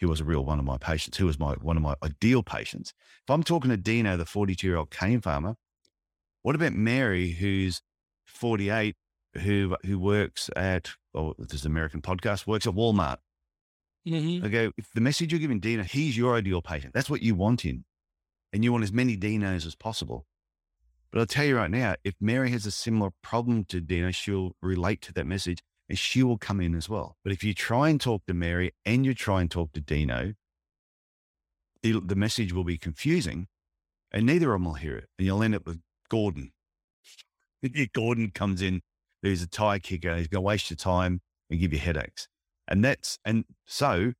who 0.00 0.08
was 0.08 0.20
a 0.20 0.24
real 0.24 0.44
one 0.44 0.58
of 0.58 0.64
my 0.64 0.78
patients, 0.78 1.18
who 1.18 1.26
was 1.26 1.38
my 1.38 1.52
one 1.54 1.76
of 1.76 1.82
my 1.82 1.94
ideal 2.02 2.42
patients. 2.42 2.92
If 3.24 3.30
I'm 3.30 3.42
talking 3.42 3.70
to 3.70 3.76
Dino, 3.76 4.16
the 4.16 4.26
42 4.26 4.66
year 4.66 4.76
old 4.76 4.90
cane 4.90 5.20
farmer, 5.20 5.56
what 6.42 6.54
about 6.54 6.72
Mary, 6.72 7.32
who's 7.32 7.80
48, 8.24 8.96
who 9.38 9.76
who 9.84 9.98
works 9.98 10.50
at 10.54 10.90
oh, 11.14 11.34
this 11.38 11.54
is 11.54 11.64
an 11.64 11.72
American 11.72 12.02
podcast, 12.02 12.46
works 12.46 12.66
at 12.66 12.74
Walmart. 12.74 13.18
Mm-hmm. 14.06 14.46
Okay, 14.46 14.70
if 14.76 14.90
the 14.94 15.00
message 15.00 15.32
you're 15.32 15.40
giving 15.40 15.60
Dino, 15.60 15.82
he's 15.82 16.16
your 16.16 16.36
ideal 16.36 16.62
patient. 16.62 16.94
That's 16.94 17.10
what 17.10 17.22
you 17.22 17.34
want 17.34 17.64
in, 17.64 17.84
and 18.52 18.62
you 18.62 18.72
want 18.72 18.84
as 18.84 18.92
many 18.92 19.16
Dinos 19.16 19.66
as 19.66 19.74
possible. 19.74 20.26
But 21.10 21.20
I'll 21.20 21.26
tell 21.26 21.44
you 21.44 21.56
right 21.56 21.70
now, 21.70 21.94
if 22.04 22.14
Mary 22.20 22.50
has 22.50 22.66
a 22.66 22.70
similar 22.70 23.10
problem 23.22 23.64
to 23.66 23.80
Dino, 23.80 24.10
she'll 24.10 24.52
relate 24.60 25.00
to 25.02 25.12
that 25.14 25.26
message 25.26 25.62
and 25.88 25.98
she 25.98 26.22
will 26.22 26.38
come 26.38 26.60
in 26.60 26.74
as 26.74 26.88
well. 26.88 27.16
But 27.22 27.32
if 27.32 27.44
you 27.44 27.54
try 27.54 27.88
and 27.88 28.00
talk 28.00 28.26
to 28.26 28.34
Mary 28.34 28.72
and 28.84 29.04
you 29.04 29.14
try 29.14 29.40
and 29.40 29.50
talk 29.50 29.72
to 29.72 29.80
Dino, 29.80 30.34
the, 31.82 32.00
the 32.00 32.16
message 32.16 32.52
will 32.52 32.64
be 32.64 32.78
confusing 32.78 33.46
and 34.12 34.26
neither 34.26 34.52
of 34.52 34.60
them 34.60 34.64
will 34.64 34.74
hear 34.74 34.96
it. 34.96 35.08
And 35.18 35.26
you'll 35.26 35.42
end 35.42 35.54
up 35.54 35.66
with 35.66 35.80
Gordon. 36.08 36.52
Gordon 37.94 38.30
comes 38.30 38.62
in, 38.62 38.82
who's 39.22 39.42
a 39.42 39.46
tire 39.46 39.78
kicker. 39.78 40.16
He's 40.16 40.28
going 40.28 40.42
to 40.42 40.46
waste 40.46 40.70
your 40.70 40.76
time 40.76 41.20
and 41.50 41.60
give 41.60 41.72
you 41.72 41.78
headaches. 41.78 42.28
And 42.68 42.84
that's, 42.84 43.18
and 43.24 43.44
so 43.66 44.12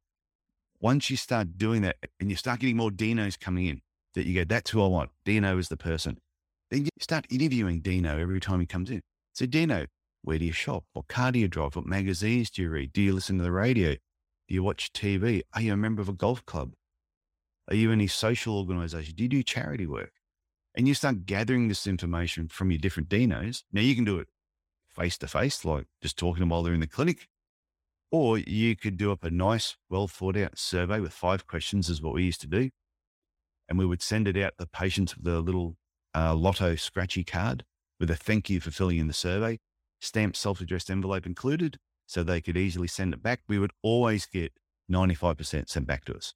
once 0.80 1.10
you 1.10 1.16
start 1.16 1.56
doing 1.56 1.82
that 1.82 1.96
and 2.20 2.30
you 2.30 2.36
start 2.36 2.60
getting 2.60 2.76
more 2.76 2.90
Dinos 2.90 3.38
coming 3.38 3.66
in, 3.66 3.80
that 4.14 4.26
you 4.26 4.34
go, 4.34 4.44
that's 4.44 4.70
who 4.70 4.82
I 4.82 4.86
want. 4.86 5.10
Dino 5.24 5.58
is 5.58 5.68
the 5.68 5.76
person. 5.76 6.18
Then 6.70 6.84
you 6.84 6.90
start 7.00 7.26
interviewing 7.30 7.80
Dino 7.80 8.18
every 8.18 8.40
time 8.40 8.60
he 8.60 8.66
comes 8.66 8.90
in. 8.90 9.02
So, 9.34 9.46
Dino, 9.46 9.86
where 10.26 10.38
do 10.38 10.44
you 10.44 10.52
shop? 10.52 10.84
What 10.92 11.06
car 11.06 11.30
do 11.30 11.38
you 11.38 11.46
drive? 11.46 11.76
What 11.76 11.86
magazines 11.86 12.50
do 12.50 12.62
you 12.62 12.68
read? 12.68 12.92
Do 12.92 13.00
you 13.00 13.12
listen 13.12 13.38
to 13.38 13.44
the 13.44 13.52
radio? 13.52 13.92
Do 13.92 14.54
you 14.54 14.62
watch 14.64 14.92
TV? 14.92 15.42
Are 15.54 15.60
you 15.60 15.72
a 15.72 15.76
member 15.76 16.02
of 16.02 16.08
a 16.08 16.12
golf 16.12 16.44
club? 16.44 16.72
Are 17.68 17.76
you 17.76 17.92
any 17.92 18.08
social 18.08 18.58
organization? 18.58 19.14
Do 19.14 19.22
you 19.22 19.28
do 19.28 19.44
charity 19.44 19.86
work? 19.86 20.10
And 20.74 20.88
you 20.88 20.94
start 20.94 21.26
gathering 21.26 21.68
this 21.68 21.86
information 21.86 22.48
from 22.48 22.72
your 22.72 22.78
different 22.78 23.08
dinos. 23.08 23.62
Now 23.72 23.82
you 23.82 23.94
can 23.94 24.04
do 24.04 24.18
it 24.18 24.26
face 24.88 25.16
to 25.18 25.28
face, 25.28 25.64
like 25.64 25.86
just 26.02 26.18
talking 26.18 26.36
to 26.36 26.40
them 26.40 26.48
while 26.48 26.64
they're 26.64 26.74
in 26.74 26.80
the 26.80 26.88
clinic. 26.88 27.28
Or 28.10 28.36
you 28.36 28.74
could 28.74 28.96
do 28.96 29.12
up 29.12 29.22
a 29.22 29.30
nice, 29.30 29.76
well 29.88 30.08
thought 30.08 30.36
out 30.36 30.58
survey 30.58 30.98
with 30.98 31.12
five 31.12 31.46
questions, 31.46 31.88
is 31.88 32.02
what 32.02 32.14
we 32.14 32.24
used 32.24 32.40
to 32.40 32.48
do. 32.48 32.70
And 33.68 33.78
we 33.78 33.86
would 33.86 34.02
send 34.02 34.26
it 34.26 34.36
out 34.36 34.58
to 34.58 34.64
the 34.64 34.66
patients 34.66 35.16
with 35.16 35.32
a 35.32 35.38
little 35.38 35.76
uh, 36.16 36.34
lotto 36.34 36.74
scratchy 36.74 37.22
card 37.22 37.64
with 38.00 38.10
a 38.10 38.16
thank 38.16 38.50
you 38.50 38.60
for 38.60 38.72
filling 38.72 38.98
in 38.98 39.06
the 39.06 39.12
survey, 39.12 39.60
stamped 40.00 40.36
self 40.36 40.60
addressed 40.60 40.90
envelope 40.90 41.26
included, 41.26 41.78
so 42.06 42.22
they 42.22 42.40
could 42.40 42.56
easily 42.56 42.88
send 42.88 43.14
it 43.14 43.22
back. 43.22 43.40
We 43.48 43.58
would 43.58 43.72
always 43.82 44.26
get 44.26 44.52
95% 44.90 45.68
sent 45.68 45.86
back 45.86 46.04
to 46.06 46.14
us. 46.14 46.34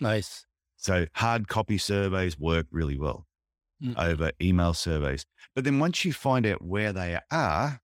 Nice. 0.00 0.46
So 0.76 1.06
hard 1.14 1.48
copy 1.48 1.76
surveys 1.78 2.38
work 2.38 2.66
really 2.70 2.98
well 2.98 3.26
Mm. 3.82 3.96
over 3.96 4.30
email 4.42 4.74
surveys. 4.74 5.24
But 5.54 5.64
then 5.64 5.78
once 5.78 6.04
you 6.04 6.12
find 6.12 6.44
out 6.44 6.60
where 6.60 6.92
they 6.92 7.18
are, 7.30 7.80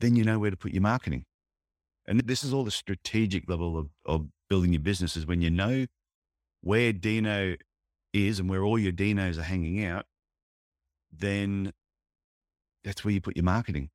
then 0.00 0.16
you 0.16 0.24
know 0.24 0.38
where 0.38 0.50
to 0.50 0.56
put 0.56 0.72
your 0.72 0.80
marketing. 0.80 1.26
And 2.06 2.20
this 2.20 2.42
is 2.42 2.54
all 2.54 2.64
the 2.64 2.70
strategic 2.70 3.50
level 3.50 3.76
of, 3.76 3.90
of 4.06 4.28
building 4.48 4.72
your 4.72 4.80
business 4.80 5.14
is 5.14 5.26
when 5.26 5.42
you 5.42 5.50
know 5.50 5.84
where 6.62 6.90
Dino 6.94 7.56
is 8.14 8.40
and 8.40 8.48
where 8.48 8.64
all 8.64 8.78
your 8.78 8.92
Dinos 8.92 9.36
are 9.36 9.42
hanging 9.42 9.84
out, 9.84 10.06
then 11.12 11.72
that's 12.84 13.04
where 13.04 13.12
you 13.12 13.20
put 13.20 13.36
your 13.36 13.44
marketing. 13.44 13.90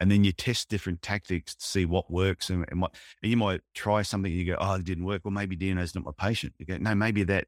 And 0.00 0.12
then 0.12 0.22
you 0.22 0.30
test 0.30 0.68
different 0.68 1.02
tactics 1.02 1.56
to 1.56 1.64
see 1.64 1.84
what 1.84 2.10
works 2.10 2.50
and, 2.50 2.64
and 2.70 2.80
what, 2.80 2.94
and 3.22 3.30
you 3.30 3.36
might 3.36 3.62
try 3.74 4.02
something 4.02 4.30
and 4.30 4.40
you 4.40 4.46
go, 4.46 4.56
oh, 4.60 4.74
it 4.74 4.84
didn't 4.84 5.04
work. 5.04 5.22
Well, 5.24 5.32
maybe 5.32 5.56
Dino's 5.56 5.94
not 5.94 6.04
my 6.04 6.12
patient. 6.16 6.54
You 6.58 6.66
go, 6.66 6.76
no, 6.76 6.94
maybe 6.94 7.24
that 7.24 7.46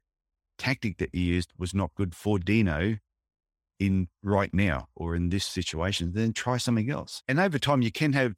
tactic 0.57 0.97
that 0.97 1.15
you 1.15 1.21
used 1.21 1.53
was 1.57 1.73
not 1.73 1.95
good 1.95 2.13
for 2.13 2.39
Dino 2.39 2.97
in 3.79 4.09
right 4.21 4.53
now 4.53 4.89
or 4.95 5.15
in 5.15 5.29
this 5.29 5.45
situation. 5.45 6.11
Then 6.13 6.33
try 6.33 6.57
something 6.57 6.89
else. 6.89 7.23
And 7.27 7.39
over 7.39 7.57
time, 7.57 7.81
you 7.81 7.91
can 7.91 8.11
have, 8.13 8.35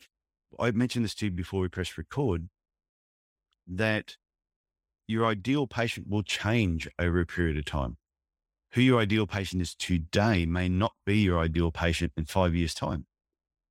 I 0.59 0.69
mentioned 0.71 1.05
this 1.05 1.15
to 1.15 1.25
you 1.25 1.31
before 1.31 1.61
we 1.61 1.67
press 1.67 1.97
record, 1.97 2.49
that 3.67 4.17
your 5.07 5.25
ideal 5.25 5.65
patient 5.65 6.07
will 6.07 6.23
change 6.23 6.87
over 6.99 7.19
a 7.19 7.25
period 7.25 7.57
of 7.57 7.65
time. 7.65 7.97
Who 8.73 8.81
your 8.81 8.99
ideal 8.99 9.27
patient 9.27 9.61
is 9.61 9.75
today 9.75 10.45
may 10.45 10.67
not 10.67 10.93
be 11.05 11.19
your 11.19 11.39
ideal 11.39 11.71
patient 11.71 12.13
in 12.17 12.25
five 12.25 12.55
years' 12.55 12.73
time. 12.73 13.05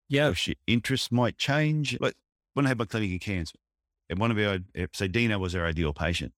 Yeah. 0.09 0.29
If 0.29 0.47
your 0.47 0.57
interests 0.67 1.11
might 1.11 1.39
change. 1.39 1.99
Like 2.01 2.15
when 2.55 2.67
I 2.67 2.69
had 2.69 2.79
my 2.79 2.85
clinic 2.85 3.11
in 3.11 3.19
Cairns, 3.19 3.53
and 4.09 4.19
one 4.19 4.31
of 4.31 4.39
our, 4.39 4.59
eh, 4.75 4.87
so 4.93 5.09
Dino 5.09 5.39
was 5.39 5.55
our 5.55 5.67
ideal 5.67 5.93
patient. 5.93 6.33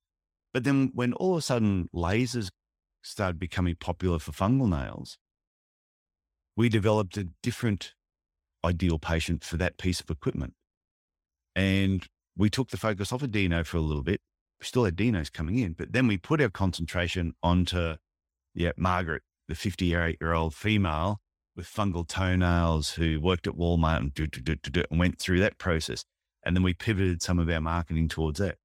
But 0.53 0.64
then 0.64 0.92
when 0.94 1.12
all 1.14 1.33
of 1.33 1.38
a 1.38 1.42
sudden 1.42 1.90
lasers 1.94 2.50
started 3.03 3.38
becoming 3.38 3.74
popular 3.74 4.18
for 4.18 4.33
fungal 4.33 4.68
nails, 4.68 5.18
we 6.57 6.68
developed 6.68 7.16
a 7.16 7.29
different 7.42 7.94
ideal 8.64 8.98
patient 8.98 9.44
for 9.44 9.57
that 9.57 9.77
piece 9.77 10.00
of 10.00 10.09
equipment. 10.09 10.55
And 11.55 12.07
we 12.37 12.48
took 12.48 12.70
the 12.70 12.77
focus 12.77 13.12
off 13.12 13.22
of 13.22 13.31
Dino 13.33 13.64
for 13.64 13.77
a 13.77 13.81
little 13.81 14.03
bit. 14.03 14.20
We 14.61 14.66
still 14.66 14.85
had 14.85 14.96
Dinos 14.96 15.33
coming 15.33 15.59
in, 15.59 15.72
but 15.72 15.92
then 15.92 16.07
we 16.07 16.16
put 16.16 16.40
our 16.40 16.48
concentration 16.48 17.35
onto, 17.42 17.96
yeah, 18.55 18.73
Margaret, 18.77 19.23
the 19.49 19.55
58 19.55 20.19
year 20.21 20.33
old 20.33 20.55
female 20.55 21.21
with 21.57 21.67
fungal 21.67 22.07
toenails 22.07 22.90
who 22.90 23.21
worked 23.21 23.47
at 23.47 23.55
Walmart 23.55 23.99
and, 23.99 24.14
do, 24.14 24.27
do, 24.27 24.57
do, 24.57 24.83
and 24.90 24.99
went 24.99 25.19
through 25.19 25.40
that 25.40 25.59
process. 25.59 26.05
And 26.45 26.57
then 26.57 26.62
we 26.62 26.75
pivoted 26.75 27.23
some 27.23 27.38
of 27.38 27.49
our 27.49 27.61
marketing 27.61 28.09
towards 28.09 28.38
that. 28.40 28.57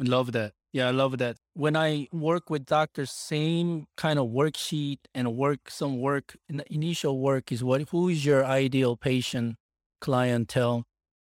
I 0.00 0.04
love 0.04 0.32
that. 0.32 0.52
Yeah, 0.72 0.88
I 0.88 0.90
love 0.90 1.18
that. 1.18 1.36
When 1.54 1.76
I 1.76 2.08
work 2.12 2.48
with 2.48 2.64
doctors, 2.64 3.10
same 3.10 3.86
kind 3.96 4.18
of 4.18 4.28
worksheet 4.28 4.98
and 5.14 5.36
work 5.36 5.70
some 5.70 6.00
work. 6.00 6.36
Initial 6.70 7.20
work 7.20 7.52
is 7.52 7.62
what 7.62 7.88
who 7.90 8.08
is 8.08 8.24
your 8.24 8.44
ideal 8.44 8.96
patient 8.96 9.56
clientele, 10.00 10.84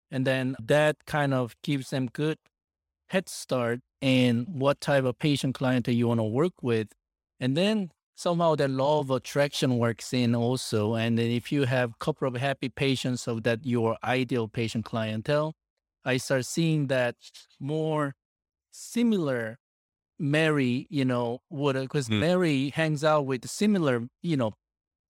and 0.09 0.25
then 0.25 0.55
that 0.59 1.05
kind 1.05 1.33
of 1.33 1.55
gives 1.61 1.91
them 1.91 2.07
good 2.07 2.39
head 3.09 3.29
start 3.29 3.81
in 4.01 4.45
what 4.49 4.81
type 4.81 5.03
of 5.03 5.19
patient 5.19 5.53
clientele 5.53 5.93
you 5.93 6.07
want 6.07 6.19
to 6.19 6.23
work 6.23 6.53
with, 6.63 6.87
and 7.39 7.55
then 7.57 7.91
somehow 8.15 8.55
the 8.55 8.67
law 8.67 8.99
of 9.01 9.11
attraction 9.11 9.77
works 9.77 10.13
in 10.13 10.35
also. 10.35 10.95
And 10.95 11.17
then 11.17 11.31
if 11.31 11.51
you 11.51 11.65
have 11.65 11.91
a 11.91 11.95
couple 11.99 12.27
of 12.27 12.35
happy 12.35 12.69
patients 12.69 13.27
of 13.27 13.43
that 13.43 13.65
your 13.65 13.97
ideal 14.03 14.47
patient 14.47 14.85
clientele, 14.85 15.53
I 16.05 16.17
start 16.17 16.45
seeing 16.45 16.87
that 16.87 17.15
more 17.59 18.15
similar 18.71 19.57
Mary, 20.19 20.87
you 20.89 21.05
know, 21.05 21.39
would 21.49 21.73
because 21.75 22.09
Mm. 22.09 22.19
Mary 22.19 22.69
hangs 22.69 23.03
out 23.03 23.25
with 23.25 23.47
similar, 23.49 24.07
you 24.23 24.37
know, 24.37 24.53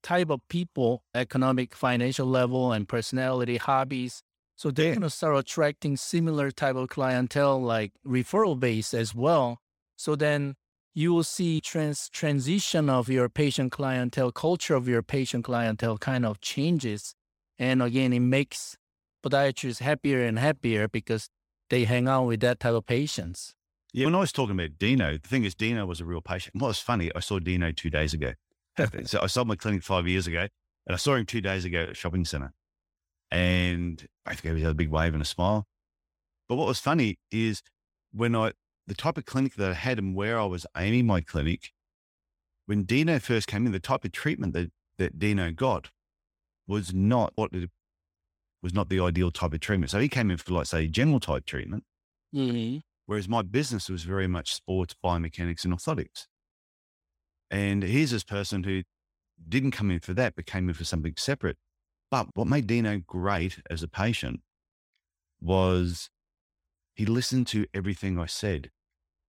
type 0.03 0.29
of 0.29 0.41
people, 0.49 1.03
economic, 1.15 1.75
financial 1.75 2.27
level, 2.27 2.71
and 2.71 2.88
personality, 2.88 3.57
hobbies. 3.57 4.21
So 4.55 4.71
they're 4.71 4.88
Yeah. 4.88 4.95
gonna 4.95 5.09
start 5.09 5.38
attracting 5.38 5.97
similar 5.97 6.51
type 6.51 6.75
of 6.75 6.89
clientele, 6.89 7.61
like 7.61 7.93
referral 8.05 8.59
base 8.59 8.93
as 8.93 9.15
well. 9.15 9.59
So 9.97 10.15
then 10.15 10.55
you 10.95 11.13
will 11.13 11.23
see 11.23 11.60
trans 11.60 12.10
transition 12.10 12.89
of 12.89 13.10
your 13.10 13.27
patient 13.27 13.71
clientele, 13.71 14.31
culture 14.31 14.75
of 14.75 14.88
your 14.88 15.03
patient 15.03 15.43
clientele 15.43 15.97
kind 15.97 16.25
of 16.25 16.39
changes. 16.39 17.13
And 17.60 17.84
again, 17.84 18.13
it 18.13 18.21
makes 18.21 18.77
podiatrists 19.23 19.79
happier 19.79 20.23
and 20.23 20.39
happier 20.39 20.88
because 20.88 21.29
they 21.69 21.84
hang 21.84 22.08
out 22.08 22.23
with 22.23 22.39
that 22.39 22.62
type 22.62 22.73
of 22.73 22.86
patients. 22.86 23.53
Yeah. 23.91 24.05
When 24.05 24.15
I 24.15 24.19
was 24.19 24.31
talking 24.31 24.55
about 24.55 24.77
Dino, 24.79 25.17
the 25.17 25.27
thing 25.27 25.43
is, 25.43 25.53
Dino 25.53 25.86
was 25.86 25.99
a 25.99 26.05
real 26.05 26.21
patient. 26.21 26.55
What 26.55 26.69
was 26.69 26.79
funny, 26.79 27.12
I 27.13 27.19
saw 27.19 27.39
Dino 27.39 27.71
two 27.73 27.89
days 27.89 28.13
ago. 28.13 28.34
so 29.05 29.19
I 29.21 29.27
sold 29.27 29.47
my 29.47 29.55
clinic 29.55 29.84
five 29.84 30.08
years 30.08 30.27
ago, 30.27 30.47
and 30.88 30.93
I 30.93 30.95
saw 30.95 31.15
him 31.15 31.25
two 31.25 31.41
days 31.41 31.65
ago 31.65 31.84
at 31.84 31.89
a 31.89 31.93
shopping 31.93 32.25
center. 32.25 32.53
And 33.31 34.05
I 34.25 34.36
gave 34.36 34.58
each 34.58 34.63
other 34.63 34.71
a 34.71 34.75
big 34.75 34.89
wave 34.89 35.13
and 35.13 35.21
a 35.21 35.25
smile. 35.25 35.65
But 36.47 36.55
what 36.55 36.67
was 36.67 36.79
funny 36.79 37.17
is 37.31 37.62
when 38.13 38.36
I, 38.36 38.51
the 38.87 38.95
type 38.95 39.17
of 39.17 39.25
clinic 39.25 39.55
that 39.55 39.71
I 39.71 39.73
had 39.73 39.99
and 39.99 40.15
where 40.15 40.39
I 40.39 40.45
was 40.45 40.65
aiming 40.77 41.05
my 41.05 41.21
clinic, 41.21 41.71
when 42.65 42.83
Dino 42.83 43.19
first 43.19 43.47
came 43.47 43.65
in, 43.65 43.71
the 43.71 43.79
type 43.79 44.05
of 44.05 44.11
treatment 44.11 44.53
that, 44.53 44.71
that 44.97 45.19
Dino 45.19 45.51
got 45.51 45.89
was 46.67 46.93
not 46.93 47.33
what 47.35 47.53
it 47.53 47.69
was 48.61 48.73
not 48.73 48.89
the 48.89 48.99
ideal 48.99 49.29
type 49.29 49.53
of 49.53 49.59
treatment. 49.59 49.91
So 49.91 49.99
he 49.99 50.09
came 50.09 50.31
in 50.31 50.37
for 50.37 50.53
like 50.53 50.65
say 50.65 50.87
general 50.87 51.19
type 51.19 51.45
treatment. 51.45 51.83
Mm-hmm. 52.33 52.79
Whereas 53.05 53.29
my 53.29 53.43
business 53.43 53.89
was 53.89 54.03
very 54.03 54.27
much 54.27 54.55
sports, 54.55 54.95
biomechanics, 55.03 55.63
and 55.63 55.73
orthotics. 55.73 56.25
And 57.51 57.83
here's 57.83 58.09
this 58.09 58.23
person 58.23 58.63
who 58.63 58.81
didn't 59.47 59.71
come 59.71 59.91
in 59.91 59.99
for 59.99 60.13
that, 60.13 60.35
but 60.35 60.47
came 60.47 60.67
in 60.67 60.73
for 60.73 60.83
something 60.83 61.13
separate. 61.17 61.57
But 62.09 62.27
what 62.33 62.47
made 62.47 62.65
Dino 62.65 63.01
great 63.05 63.59
as 63.69 63.83
a 63.83 63.87
patient 63.87 64.41
was 65.39 66.09
he 66.95 67.05
listened 67.05 67.45
to 67.47 67.67
everything 67.73 68.17
I 68.17 68.25
said. 68.25 68.71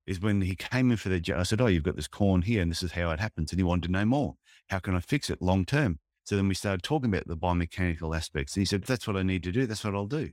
Is 0.07 0.21
when 0.21 0.41
he 0.43 0.55
came 0.55 0.91
in 0.93 0.97
for 0.97 1.09
the, 1.09 1.35
I 1.37 1.43
said, 1.43 1.61
Oh, 1.61 1.67
you've 1.67 1.83
got 1.83 1.97
this 1.97 2.07
corn 2.07 2.43
here 2.43 2.63
and 2.63 2.71
this 2.71 2.83
is 2.83 2.93
how 2.93 3.11
it 3.11 3.19
happens. 3.19 3.51
And 3.51 3.59
he 3.59 3.65
wanted 3.65 3.89
to 3.89 3.93
know 3.93 4.05
more. 4.05 4.37
How 4.69 4.79
can 4.79 4.95
I 4.95 5.01
fix 5.01 5.31
it 5.31 5.43
long 5.43 5.65
term? 5.65 5.99
So 6.25 6.37
then 6.37 6.49
we 6.49 6.55
started 6.55 6.83
talking 6.83 7.09
about 7.09 7.27
the 7.27 7.37
biomechanical 7.37 8.17
aspects. 8.17 8.57
And 8.57 8.63
he 8.63 8.67
said, 8.67 8.83
That's 8.83 9.07
what 9.07 9.17
I 9.17 9.23
need 9.23 9.43
to 9.45 9.53
do. 9.53 9.67
That's 9.67 9.85
what 9.85 9.95
I'll 9.95 10.07
do. 10.07 10.31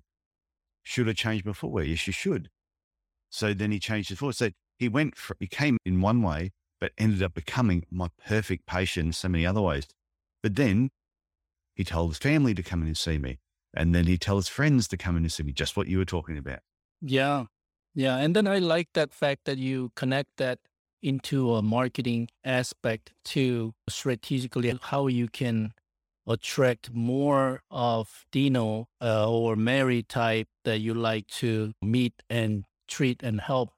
Should 0.83 1.09
I 1.09 1.13
change 1.13 1.45
my 1.45 1.53
footwear? 1.53 1.86
Yes, 1.86 2.05
you 2.07 2.13
should. 2.13 2.49
So 3.29 3.53
then 3.53 3.71
he 3.71 3.79
changed 3.79 4.09
his 4.09 4.19
footwear. 4.19 4.33
So 4.33 4.49
he 4.77 4.89
went, 4.89 5.15
for, 5.15 5.36
he 5.39 5.47
came 5.47 5.77
in 5.86 6.01
one 6.01 6.21
way, 6.21 6.51
but 6.79 6.91
ended 6.97 7.23
up 7.23 7.33
becoming 7.33 7.86
my 7.89 8.09
perfect 8.27 8.65
patient 8.65 9.07
in 9.07 9.13
so 9.13 9.29
many 9.29 9.45
other 9.45 9.62
ways. 9.62 9.88
But 10.41 10.55
then 10.55 10.89
he 11.75 11.83
told 11.83 12.12
his 12.12 12.17
family 12.17 12.53
to 12.53 12.63
come 12.63 12.81
in 12.81 12.88
and 12.88 12.97
see 12.97 13.17
me. 13.17 13.39
And 13.73 13.95
then 13.95 14.05
he 14.05 14.17
tells 14.17 14.47
his 14.47 14.53
friends 14.53 14.88
to 14.89 14.97
come 14.97 15.17
in 15.17 15.23
and 15.23 15.31
see 15.31 15.43
me, 15.43 15.53
just 15.53 15.75
what 15.75 15.88
you 15.88 15.97
were 15.97 16.05
talking 16.05 16.38
about. 16.38 16.59
Yeah. 17.01 17.45
Yeah. 17.95 18.17
And 18.17 18.36
then 18.36 18.47
I 18.47 18.60
like 18.60 18.89
that 18.93 19.13
fact 19.13 19.45
that 19.45 19.58
you 19.58 19.91
connect 19.95 20.38
that 20.38 20.60
into 21.01 21.53
a 21.53 21.62
marketing 21.62 22.29
aspect 22.43 23.12
to 23.25 23.73
strategically 23.89 24.77
how 24.82 25.08
you 25.08 25.27
can 25.27 25.73
attract 26.25 26.93
more 26.93 27.62
of 27.69 28.25
Dino 28.32 28.88
uh, 29.01 29.29
or 29.29 29.56
Mary 29.56 30.03
type 30.03 30.47
that 30.63 30.79
you 30.79 30.93
like 30.93 31.27
to 31.27 31.73
meet 31.82 32.13
and 32.29 32.65
treat 32.88 33.21
and 33.21 33.41
help. 33.41 33.71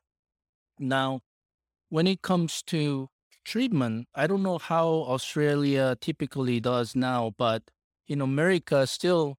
Now, 0.80 1.22
when 1.90 2.06
it 2.06 2.22
comes 2.22 2.62
to 2.64 3.10
treatment, 3.44 4.08
I 4.14 4.28
don't 4.28 4.44
know 4.44 4.60
how 4.60 4.88
Australia 4.88 5.98
typically 6.00 6.60
does 6.60 6.96
now, 6.96 7.34
but 7.38 7.64
in 8.08 8.22
America, 8.22 8.86
still 8.86 9.38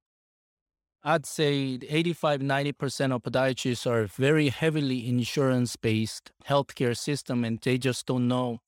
I'd 1.03 1.25
say 1.25 1.79
85, 1.87 2.41
90% 2.41 3.13
of 3.13 3.23
podiatrists 3.23 3.89
are 3.89 4.07
very 4.07 4.49
heavily 4.49 5.07
insurance 5.07 5.75
based 5.75 6.31
healthcare 6.47 6.97
system 6.97 7.43
and 7.43 7.59
they 7.61 7.77
just 7.77 8.05
don't 8.07 8.27
know 8.27 8.59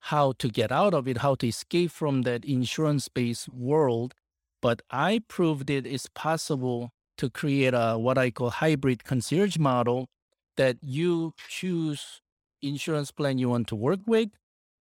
how 0.00 0.32
to 0.32 0.48
get 0.48 0.70
out 0.70 0.94
of 0.94 1.08
it, 1.08 1.18
how 1.18 1.34
to 1.36 1.48
escape 1.48 1.90
from 1.90 2.22
that 2.22 2.44
insurance 2.44 3.08
based 3.08 3.48
world. 3.48 4.14
But 4.62 4.82
I 4.90 5.22
proved 5.28 5.68
it 5.68 5.86
is 5.86 6.06
possible 6.14 6.90
to 7.18 7.28
create 7.30 7.74
a 7.74 7.96
what 7.98 8.18
I 8.18 8.30
call 8.30 8.50
hybrid 8.50 9.04
concierge 9.04 9.58
model 9.58 10.08
that 10.56 10.76
you 10.82 11.34
choose 11.48 12.20
insurance 12.62 13.10
plan 13.10 13.38
you 13.38 13.48
want 13.50 13.68
to 13.68 13.76
work 13.76 14.00
with. 14.06 14.30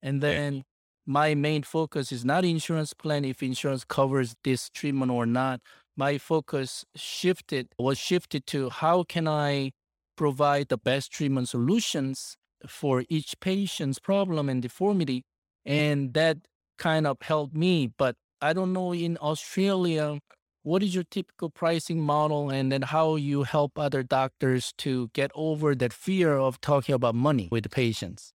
And 0.01 0.21
then 0.21 0.63
my 1.05 1.35
main 1.35 1.63
focus 1.63 2.11
is 2.11 2.23
not 2.25 2.45
insurance 2.45 2.93
plan 2.93 3.25
if 3.25 3.43
insurance 3.43 3.83
covers 3.83 4.35
this 4.43 4.69
treatment 4.69 5.11
or 5.11 5.25
not 5.25 5.61
my 5.97 6.17
focus 6.17 6.85
shifted 6.95 7.67
was 7.77 7.97
shifted 7.97 8.45
to 8.47 8.69
how 8.69 9.03
can 9.03 9.27
I 9.27 9.71
provide 10.15 10.69
the 10.69 10.77
best 10.77 11.11
treatment 11.11 11.49
solutions 11.49 12.35
for 12.67 13.03
each 13.09 13.39
patient's 13.39 13.99
problem 13.99 14.49
and 14.49 14.61
deformity. 14.61 15.23
And 15.65 16.13
that 16.13 16.37
kind 16.77 17.05
of 17.07 17.17
helped 17.21 17.55
me. 17.55 17.87
But 17.97 18.15
I 18.41 18.53
don't 18.53 18.73
know 18.73 18.93
in 18.93 19.17
Australia, 19.21 20.19
what 20.63 20.81
is 20.81 20.95
your 20.95 21.03
typical 21.03 21.49
pricing 21.49 22.01
model 22.01 22.49
and 22.49 22.71
then 22.71 22.83
how 22.83 23.15
you 23.15 23.43
help 23.43 23.77
other 23.77 24.01
doctors 24.03 24.73
to 24.79 25.09
get 25.13 25.31
over 25.35 25.75
that 25.75 25.93
fear 25.93 26.37
of 26.37 26.61
talking 26.61 26.95
about 26.95 27.15
money 27.15 27.49
with 27.51 27.63
the 27.63 27.69
patients? 27.69 28.33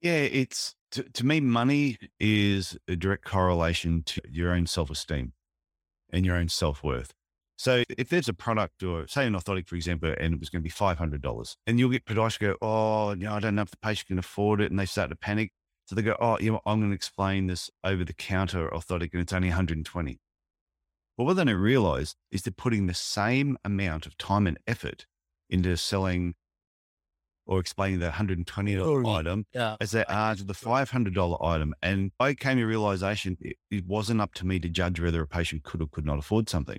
Yeah, 0.00 0.16
it's 0.18 0.74
to, 0.92 1.02
to 1.04 1.26
me, 1.26 1.40
money 1.40 1.98
is 2.18 2.76
a 2.88 2.96
direct 2.96 3.24
correlation 3.24 4.02
to 4.04 4.20
your 4.28 4.52
own 4.52 4.66
self 4.66 4.90
esteem 4.90 5.32
and 6.12 6.26
your 6.26 6.36
own 6.36 6.48
self 6.48 6.82
worth. 6.82 7.12
So 7.56 7.84
if 7.98 8.08
there's 8.08 8.28
a 8.28 8.32
product 8.32 8.82
or 8.82 9.06
say 9.06 9.26
an 9.26 9.34
orthotic, 9.34 9.68
for 9.68 9.76
example, 9.76 10.14
and 10.18 10.34
it 10.34 10.40
was 10.40 10.48
going 10.48 10.62
to 10.62 10.66
be 10.66 10.70
$500 10.70 11.56
and 11.66 11.78
you'll 11.78 11.90
get 11.90 12.06
podiatrists 12.06 12.38
go, 12.38 12.56
oh, 12.62 13.10
you 13.10 13.24
know, 13.24 13.34
I 13.34 13.40
don't 13.40 13.54
know 13.54 13.62
if 13.62 13.70
the 13.70 13.76
patient 13.76 14.08
can 14.08 14.18
afford 14.18 14.62
it. 14.62 14.70
And 14.70 14.78
they 14.78 14.86
start 14.86 15.10
to 15.10 15.16
panic. 15.16 15.52
So 15.84 15.94
they 15.94 16.02
go, 16.02 16.16
oh, 16.18 16.38
you 16.40 16.52
know, 16.52 16.60
I'm 16.64 16.80
going 16.80 16.90
to 16.90 16.94
explain 16.94 17.48
this 17.48 17.70
over 17.84 18.02
the 18.02 18.14
counter 18.14 18.68
orthotic 18.68 19.12
and 19.12 19.20
it's 19.20 19.32
only 19.32 19.48
120. 19.48 20.20
But 21.18 21.24
what 21.24 21.34
they 21.34 21.44
don't 21.44 21.54
realize 21.54 22.14
is 22.30 22.42
they're 22.42 22.52
putting 22.56 22.86
the 22.86 22.94
same 22.94 23.58
amount 23.62 24.06
of 24.06 24.16
time 24.16 24.46
and 24.46 24.58
effort 24.66 25.04
into 25.50 25.76
selling 25.76 26.34
or 27.50 27.58
explaining 27.58 27.98
the 27.98 28.08
$120 28.08 28.80
oh, 28.80 29.10
item 29.12 29.44
yeah. 29.52 29.76
as 29.80 29.90
they 29.90 30.04
are 30.04 30.36
to 30.36 30.44
the 30.44 30.54
$500 30.54 31.44
item. 31.44 31.74
And 31.82 32.12
I 32.20 32.34
came 32.34 32.58
to 32.58 32.64
realization 32.64 33.36
it, 33.40 33.56
it 33.72 33.86
wasn't 33.86 34.20
up 34.20 34.34
to 34.34 34.46
me 34.46 34.60
to 34.60 34.68
judge 34.68 35.00
whether 35.00 35.20
a 35.20 35.26
patient 35.26 35.64
could 35.64 35.82
or 35.82 35.88
could 35.88 36.06
not 36.06 36.20
afford 36.20 36.48
something. 36.48 36.78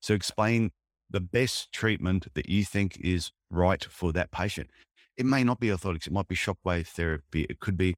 So 0.00 0.12
explain 0.12 0.72
the 1.08 1.20
best 1.20 1.70
treatment 1.72 2.26
that 2.34 2.48
you 2.48 2.64
think 2.64 2.98
is 3.00 3.30
right 3.50 3.84
for 3.84 4.12
that 4.12 4.32
patient. 4.32 4.70
It 5.16 5.26
may 5.26 5.44
not 5.44 5.60
be 5.60 5.68
orthotics. 5.68 6.08
It 6.08 6.12
might 6.12 6.28
be 6.28 6.34
shockwave 6.34 6.88
therapy. 6.88 7.46
It 7.48 7.60
could 7.60 7.76
be 7.76 7.94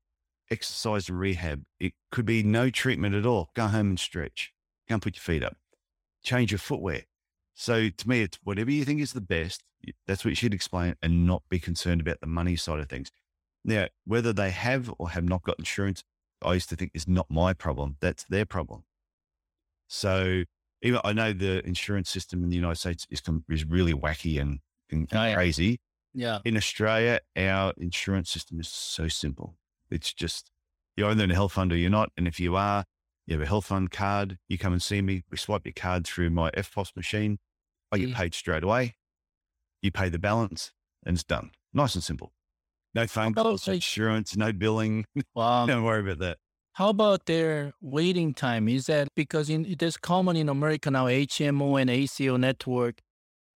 exercise 0.50 1.08
and 1.08 1.18
rehab. 1.18 1.62
It 1.80 1.94
could 2.10 2.26
be 2.26 2.42
no 2.42 2.68
treatment 2.68 3.14
at 3.14 3.24
all. 3.24 3.48
Go 3.54 3.68
home 3.68 3.88
and 3.88 3.98
stretch. 3.98 4.52
Go 4.86 4.96
and 4.96 5.02
put 5.02 5.16
your 5.16 5.22
feet 5.22 5.42
up. 5.42 5.56
Change 6.22 6.52
your 6.52 6.58
footwear. 6.58 7.04
So 7.54 7.88
to 7.88 8.08
me, 8.08 8.22
it's 8.22 8.38
whatever 8.42 8.70
you 8.70 8.84
think 8.84 9.00
is 9.00 9.12
the 9.12 9.20
best. 9.20 9.62
That's 10.06 10.24
what 10.24 10.30
you 10.30 10.36
should 10.36 10.54
explain 10.54 10.94
and 11.02 11.26
not 11.26 11.42
be 11.48 11.58
concerned 11.58 12.00
about 12.00 12.20
the 12.20 12.26
money 12.26 12.56
side 12.56 12.80
of 12.80 12.88
things. 12.88 13.10
Now, 13.64 13.86
whether 14.04 14.32
they 14.32 14.50
have 14.50 14.92
or 14.98 15.10
have 15.10 15.24
not 15.24 15.42
got 15.42 15.58
insurance, 15.58 16.02
I 16.42 16.54
used 16.54 16.68
to 16.70 16.76
think 16.76 16.92
is 16.94 17.06
not 17.06 17.26
my 17.30 17.52
problem. 17.52 17.96
That's 18.00 18.24
their 18.24 18.44
problem. 18.44 18.84
So 19.88 20.44
even 20.82 21.00
I 21.04 21.12
know 21.12 21.32
the 21.32 21.64
insurance 21.66 22.10
system 22.10 22.42
in 22.42 22.50
the 22.50 22.56
United 22.56 22.76
States 22.76 23.06
is, 23.10 23.22
is 23.48 23.64
really 23.64 23.92
wacky 23.92 24.40
and, 24.40 24.58
and 24.90 25.08
oh, 25.12 25.24
yeah. 25.24 25.34
crazy. 25.34 25.80
Yeah. 26.14 26.38
In 26.44 26.56
Australia, 26.56 27.20
our 27.36 27.72
insurance 27.76 28.30
system 28.30 28.60
is 28.60 28.68
so 28.68 29.08
simple. 29.08 29.56
It's 29.90 30.12
just 30.12 30.50
you're 30.96 31.10
either 31.10 31.24
in 31.24 31.30
a 31.30 31.34
health 31.34 31.52
fund 31.52 31.72
or 31.72 31.76
you're 31.76 31.90
not. 31.90 32.10
And 32.16 32.26
if 32.26 32.40
you 32.40 32.56
are, 32.56 32.84
you 33.26 33.34
have 33.34 33.42
a 33.42 33.46
health 33.46 33.66
fund 33.66 33.90
card, 33.90 34.38
you 34.48 34.58
come 34.58 34.72
and 34.72 34.82
see 34.82 35.00
me, 35.00 35.22
we 35.30 35.36
swipe 35.36 35.64
your 35.64 35.72
card 35.72 36.06
through 36.06 36.30
my 36.30 36.50
EFTPOS 36.50 36.96
machine. 36.96 37.38
I 37.90 37.98
get 37.98 38.10
mm. 38.10 38.14
paid 38.14 38.34
straight 38.34 38.64
away. 38.64 38.96
You 39.80 39.90
pay 39.90 40.08
the 40.08 40.18
balance 40.18 40.72
and 41.04 41.14
it's 41.14 41.24
done. 41.24 41.50
Nice 41.72 41.94
and 41.94 42.02
simple. 42.02 42.32
No 42.94 43.06
phone 43.06 43.34
calls, 43.34 43.66
insurance, 43.68 44.36
no 44.36 44.52
billing. 44.52 45.06
Wow. 45.34 45.66
Don't 45.66 45.84
worry 45.84 46.00
about 46.00 46.18
that. 46.18 46.38
How 46.74 46.88
about 46.88 47.26
their 47.26 47.72
waiting 47.80 48.34
time? 48.34 48.68
Is 48.68 48.86
that 48.86 49.08
because 49.14 49.50
in, 49.50 49.66
it 49.66 49.82
is 49.82 49.96
common 49.96 50.36
in 50.36 50.48
America 50.48 50.90
now, 50.90 51.06
HMO 51.06 51.80
and 51.80 51.90
ACO 51.90 52.36
network, 52.36 53.00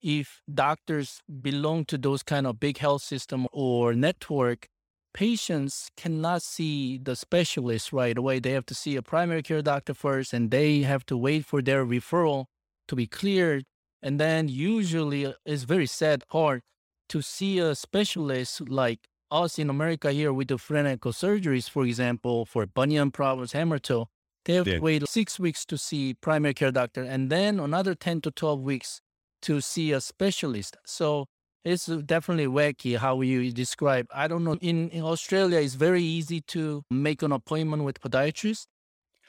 if 0.03 0.43
doctors 0.53 1.23
belong 1.43 1.85
to 1.87 1.99
those 1.99 2.23
kind 2.23 2.47
of 2.47 2.61
big 2.61 2.79
health 2.79 3.03
system 3.03 3.47
or 3.53 3.95
network, 3.95 4.69
patients 5.17 5.91
cannot 5.97 6.43
see 6.43 6.99
the 6.99 7.17
specialist 7.17 7.91
right 7.91 8.19
away. 8.19 8.39
They 8.39 8.51
have 8.51 8.67
to 8.67 8.75
see 8.75 8.97
a 8.97 9.03
primary 9.03 9.43
care 9.43 9.63
doctor 9.63 9.95
first, 9.95 10.35
and 10.35 10.51
they 10.51 10.83
have 10.83 11.07
to 11.07 11.17
wait 11.17 11.47
for 11.47 11.63
their 11.63 11.87
referral 11.87 12.45
to 12.89 12.95
be 12.95 13.07
cleared. 13.07 13.65
And 14.03 14.21
then 14.21 14.49
usually 14.49 15.25
uh, 15.25 15.33
it's 15.47 15.63
very 15.63 15.87
sad 15.87 16.29
part 16.29 16.63
to 17.09 17.23
see 17.23 17.59
a 17.59 17.75
specialist 17.75 18.69
like 18.69 19.09
us 19.31 19.59
in 19.59 19.71
America 19.71 20.13
here 20.13 20.35
with 20.35 20.49
the 20.49 20.59
frenical 20.59 21.15
surgeries, 21.15 21.71
for 21.71 21.85
example, 21.85 22.45
for 22.45 22.67
bunion 22.67 23.11
problems, 23.11 23.53
hammer 23.53 23.79
toe. 23.79 24.09
They 24.45 24.53
have 24.53 24.67
yeah. 24.67 24.75
to 24.75 24.81
wait 24.81 25.09
six 25.09 25.41
weeks 25.41 25.65
to 25.65 25.79
see 25.79 26.13
primary 26.13 26.53
care 26.53 26.71
doctor 26.71 27.03
and 27.03 27.31
then 27.31 27.59
another 27.59 27.95
10 27.95 28.21
to 28.21 28.31
12 28.31 28.61
weeks 28.61 29.01
to 29.43 29.63
see 29.63 29.93
a 29.93 30.01
specialist. 30.03 30.77
So 30.85 31.27
it's 31.67 31.87
definitely 31.87 32.47
wacky 32.47 32.97
how 32.97 33.21
you 33.23 33.51
describe. 33.51 34.07
I 34.15 34.29
don't 34.29 34.45
know. 34.45 34.57
In, 34.61 34.89
in 34.91 35.03
Australia, 35.03 35.59
it's 35.59 35.75
very 35.75 36.03
easy 36.03 36.41
to 36.43 36.85
make 36.91 37.23
an 37.23 37.33
appointment 37.33 37.83
with 37.83 38.01
podiatrist. 38.01 38.67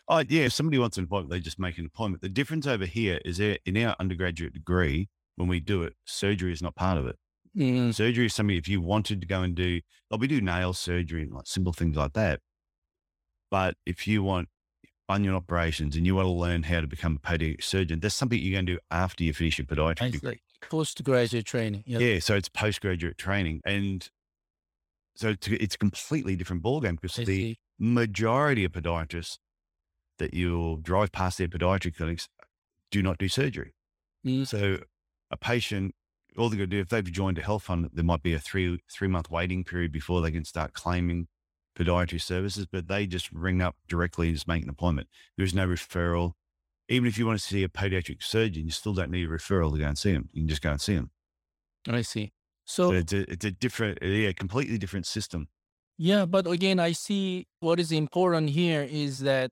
Oh, 0.07 0.19
yeah. 0.19 0.43
If 0.43 0.53
somebody 0.53 0.77
wants 0.77 0.99
an 0.99 1.05
appointment, 1.05 1.31
they 1.31 1.39
just 1.39 1.57
make 1.57 1.79
an 1.79 1.87
appointment. 1.87 2.21
The 2.21 2.29
difference 2.29 2.67
over 2.67 2.85
here 2.85 3.19
is 3.25 3.37
that 3.37 3.59
in 3.65 3.75
our 3.83 3.95
undergraduate 3.99 4.53
degree, 4.53 5.09
when 5.35 5.47
we 5.47 5.59
do 5.59 5.81
it, 5.81 5.93
surgery 6.05 6.53
is 6.53 6.61
not 6.61 6.75
part 6.75 6.99
of 6.99 7.07
it. 7.07 7.15
Mm. 7.57 7.91
Surgery 7.91 8.27
is 8.27 8.35
something, 8.35 8.55
if 8.55 8.67
you 8.67 8.81
wanted 8.81 9.19
to 9.21 9.27
go 9.27 9.41
and 9.41 9.55
do, 9.55 9.81
well, 10.11 10.19
we 10.19 10.27
do 10.27 10.39
nail 10.39 10.73
surgery 10.73 11.23
and 11.23 11.33
like 11.33 11.47
simple 11.47 11.73
things 11.73 11.97
like 11.97 12.13
that. 12.13 12.39
But 13.49 13.75
if 13.87 14.07
you 14.07 14.21
want 14.21 14.49
bunion 15.07 15.33
operations 15.33 15.95
and 15.95 16.05
you 16.05 16.15
want 16.15 16.27
to 16.27 16.31
learn 16.31 16.63
how 16.63 16.81
to 16.81 16.87
become 16.87 17.19
a 17.21 17.27
podiatric 17.27 17.63
surgeon, 17.63 17.99
that's 17.99 18.13
something 18.13 18.39
you're 18.39 18.53
going 18.53 18.67
to 18.67 18.73
do 18.73 18.79
after 18.91 19.23
you 19.23 19.33
finish 19.33 19.57
your 19.57 19.65
podiatry 19.65 20.11
degree. 20.11 20.41
Postgraduate 20.61 21.45
training. 21.45 21.83
Yep. 21.85 22.01
Yeah. 22.01 22.19
So 22.19 22.35
it's 22.35 22.49
postgraduate 22.49 23.17
training. 23.17 23.61
And 23.65 24.07
so 25.15 25.29
it's, 25.29 25.47
it's 25.47 25.75
a 25.75 25.77
completely 25.77 26.35
different 26.35 26.63
ballgame 26.63 26.99
because 26.99 27.17
I 27.19 27.23
the 27.23 27.35
see. 27.53 27.59
majority 27.79 28.63
of 28.65 28.71
podiatrists 28.71 29.37
that 30.19 30.33
you'll 30.33 30.77
drive 30.77 31.11
past 31.11 31.37
their 31.37 31.47
podiatry 31.47 31.95
clinics 31.95 32.27
do 32.91 33.01
not 33.01 33.17
do 33.17 33.27
surgery. 33.27 33.73
Mm. 34.25 34.47
So 34.47 34.79
a 35.31 35.37
patient, 35.37 35.93
all 36.37 36.49
they're 36.49 36.57
going 36.57 36.69
to 36.69 36.75
do, 36.75 36.81
if 36.81 36.89
they've 36.89 37.11
joined 37.11 37.37
a 37.37 37.41
health 37.41 37.63
fund, 37.63 37.89
there 37.93 38.03
might 38.03 38.23
be 38.23 38.33
a 38.33 38.39
three, 38.39 38.79
three 38.91 39.07
month 39.07 39.29
waiting 39.29 39.63
period 39.63 39.91
before 39.91 40.21
they 40.21 40.31
can 40.31 40.45
start 40.45 40.73
claiming 40.73 41.27
podiatry 41.77 42.21
services, 42.21 42.65
but 42.71 42.87
they 42.87 43.05
just 43.05 43.31
ring 43.31 43.61
up 43.61 43.75
directly 43.87 44.27
and 44.27 44.35
just 44.35 44.47
make 44.47 44.63
an 44.63 44.69
appointment. 44.69 45.07
There's 45.37 45.53
no 45.53 45.67
referral. 45.67 46.33
Even 46.89 47.07
if 47.07 47.17
you 47.17 47.25
want 47.25 47.39
to 47.39 47.45
see 47.45 47.63
a 47.63 47.69
podiatric 47.69 48.23
surgeon, 48.23 48.65
you 48.65 48.71
still 48.71 48.93
don't 48.93 49.11
need 49.11 49.25
a 49.25 49.27
referral 49.29 49.73
to 49.73 49.79
go 49.79 49.85
and 49.85 49.97
see 49.97 50.11
him. 50.11 50.29
You 50.31 50.41
can 50.43 50.47
just 50.47 50.61
go 50.61 50.71
and 50.71 50.81
see 50.81 50.93
him. 50.93 51.11
I 51.87 52.01
see. 52.01 52.31
So, 52.65 52.91
So 52.91 52.95
it's 52.95 53.13
a, 53.13 53.31
it's 53.31 53.45
a 53.45 53.51
different, 53.51 53.99
yeah, 54.01 54.31
completely 54.33 54.77
different 54.77 55.05
system. 55.05 55.47
yeah, 55.97 56.25
but 56.25 56.47
again, 56.47 56.79
I 56.79 56.91
see 56.93 57.47
what 57.59 57.79
is 57.79 57.91
important 57.91 58.49
here 58.49 58.83
is 58.89 59.19
that 59.19 59.51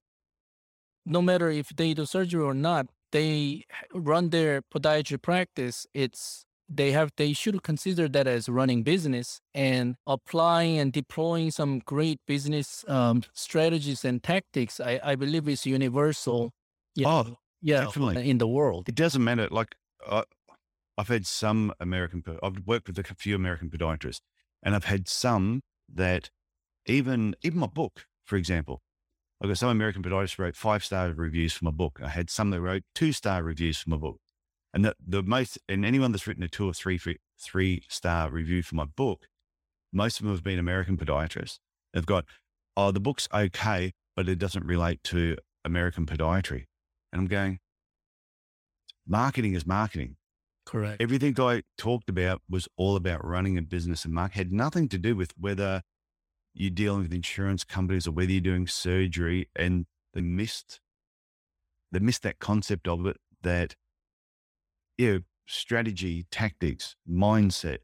no 1.05 1.21
matter 1.21 1.49
if 1.49 1.69
they 1.69 1.93
do 1.93 2.05
surgery 2.05 2.41
or 2.41 2.53
not, 2.53 2.87
they 3.11 3.63
run 3.93 4.29
their 4.29 4.61
podiatry 4.61 5.21
practice. 5.21 5.85
It's 5.93 6.45
they 6.67 6.91
have 6.91 7.11
they 7.17 7.31
should 7.33 7.61
consider 7.63 8.07
that 8.09 8.27
as 8.27 8.49
running 8.49 8.81
business 8.83 9.39
and 9.53 9.95
applying 10.07 10.79
and 10.79 10.91
deploying 10.91 11.51
some 11.51 11.79
great 11.79 12.19
business 12.27 12.83
um, 12.87 13.21
strategies 13.33 14.03
and 14.03 14.23
tactics. 14.23 14.79
I, 14.79 14.99
I 15.03 15.15
believe 15.15 15.47
is 15.47 15.65
universal. 15.65 16.51
Yeah, 16.95 17.07
Oh, 17.09 17.37
yeah, 17.61 17.81
definitely. 17.85 18.29
in 18.29 18.37
the 18.37 18.47
world. 18.47 18.87
It 18.87 18.95
doesn't 18.95 19.23
matter. 19.23 19.47
Like 19.49 19.75
I, 20.07 20.23
I've 20.97 21.07
had 21.09 21.25
some 21.27 21.73
American, 21.79 22.23
I've 22.41 22.59
worked 22.65 22.87
with 22.87 22.97
a 22.97 23.03
few 23.15 23.35
American 23.35 23.69
podiatrists, 23.69 24.21
and 24.63 24.75
I've 24.75 24.85
had 24.85 25.07
some 25.07 25.61
that 25.93 26.29
even 26.85 27.35
even 27.43 27.59
my 27.59 27.67
book, 27.67 28.05
for 28.23 28.37
example, 28.37 28.81
I've 29.41 29.49
got 29.49 29.57
some 29.57 29.69
American 29.69 30.03
podiatrists 30.03 30.39
wrote 30.39 30.55
five 30.55 30.83
star 30.83 31.09
reviews 31.11 31.53
for 31.53 31.65
my 31.65 31.71
book. 31.71 31.99
I 32.03 32.09
had 32.09 32.29
some 32.29 32.49
that 32.51 32.61
wrote 32.61 32.83
two 32.93 33.11
star 33.11 33.43
reviews 33.43 33.79
for 33.79 33.89
my 33.89 33.97
book, 33.97 34.19
and 34.73 34.85
the 34.85 34.95
the 35.05 35.23
most 35.23 35.57
and 35.67 35.85
anyone 35.85 36.11
that's 36.11 36.27
written 36.27 36.43
a 36.43 36.47
two 36.47 36.67
or 36.67 36.73
three 36.73 36.99
three 37.39 37.83
star 37.89 38.29
review 38.31 38.63
for 38.63 38.75
my 38.75 38.85
book, 38.85 39.27
most 39.91 40.19
of 40.19 40.25
them 40.25 40.33
have 40.33 40.43
been 40.43 40.59
American 40.59 40.97
podiatrists. 40.97 41.59
They've 41.93 42.05
got, 42.05 42.25
oh, 42.77 42.91
the 42.91 42.99
book's 42.99 43.27
okay, 43.33 43.93
but 44.15 44.29
it 44.29 44.39
doesn't 44.39 44.65
relate 44.65 45.03
to 45.05 45.37
American 45.65 46.05
podiatry, 46.05 46.65
and 47.15 47.21
I'm 47.21 47.27
going 47.27 47.59
marketing 49.07 49.53
is 49.53 49.65
marketing. 49.65 50.17
Correct. 50.65 51.01
Everything 51.01 51.39
I 51.39 51.63
talked 51.77 52.09
about 52.09 52.41
was 52.49 52.67
all 52.75 52.97
about 52.97 53.25
running 53.25 53.57
a 53.57 53.61
business 53.61 54.03
and 54.03 54.13
market 54.13 54.37
had 54.37 54.51
nothing 54.51 54.89
to 54.89 54.97
do 54.97 55.15
with 55.15 55.31
whether 55.39 55.83
you're 56.53 56.71
dealing 56.71 57.03
with 57.03 57.13
insurance 57.13 57.63
companies 57.63 58.05
or 58.05 58.11
whether 58.11 58.31
you're 58.31 58.41
doing 58.41 58.67
surgery. 58.67 59.47
And 59.55 59.85
they 60.13 60.21
missed, 60.21 60.81
they 61.91 61.99
missed 61.99 62.23
that 62.23 62.39
concept 62.39 62.87
of 62.87 63.05
it 63.05 63.17
that, 63.43 63.75
yeah, 64.97 65.19
strategy, 65.45 66.25
tactics, 66.31 66.95
mindset 67.09 67.77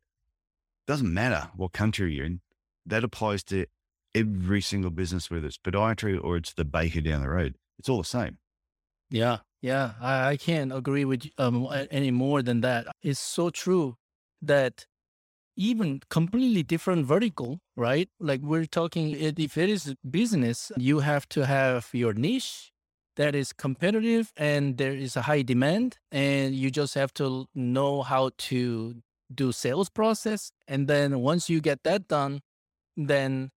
doesn't 0.88 1.14
matter 1.14 1.52
what 1.56 1.72
country 1.72 2.16
you're 2.16 2.26
in. 2.26 2.42
That 2.86 3.06
applies 3.06 3.44
to 3.46 3.68
every 4.14 4.60
single 4.60 4.92
business, 4.92 5.32
whether 5.32 5.48
it's 5.48 5.58
podiatry 5.58 6.22
or 6.22 6.36
it's 6.36 6.54
the 6.54 6.66
baker 6.66 7.00
down 7.00 7.22
the 7.22 7.30
road. 7.30 7.56
It's 7.80 7.88
all 7.88 8.00
the 8.00 8.04
same. 8.04 8.40
Yeah, 9.12 9.40
yeah, 9.62 9.94
I, 10.02 10.30
I 10.32 10.38
can't 10.38 10.74
agree 10.74 11.06
with 11.06 11.28
um 11.38 11.68
any 11.92 12.12
more 12.12 12.42
than 12.42 12.62
that. 12.62 12.88
It's 13.02 13.20
so 13.20 13.50
true 13.50 13.98
that 14.42 14.86
even 15.58 16.02
completely 16.10 16.64
different 16.64 17.06
vertical, 17.06 17.60
right? 17.78 18.10
Like 18.20 18.42
we're 18.42 18.66
talking, 18.66 19.12
if 19.12 19.58
it 19.58 19.70
is 19.70 19.96
business, 20.10 20.72
you 20.78 21.00
have 21.02 21.30
to 21.30 21.46
have 21.46 21.90
your 21.94 22.14
niche 22.14 22.72
that 23.18 23.36
is 23.36 23.54
competitive 23.54 24.34
and 24.38 24.78
there 24.78 24.94
is 24.94 25.16
a 25.18 25.24
high 25.24 25.44
demand, 25.44 25.98
and 26.12 26.56
you 26.56 26.72
just 26.72 26.96
have 26.96 27.14
to 27.16 27.48
know 27.56 28.04
how 28.04 28.32
to 28.50 28.96
do 29.34 29.52
sales 29.52 29.90
process. 29.90 30.52
And 30.68 30.88
then 30.88 31.20
once 31.22 31.50
you 31.50 31.62
get 31.62 31.84
that 31.84 32.08
done, 32.08 32.42
then 32.98 33.52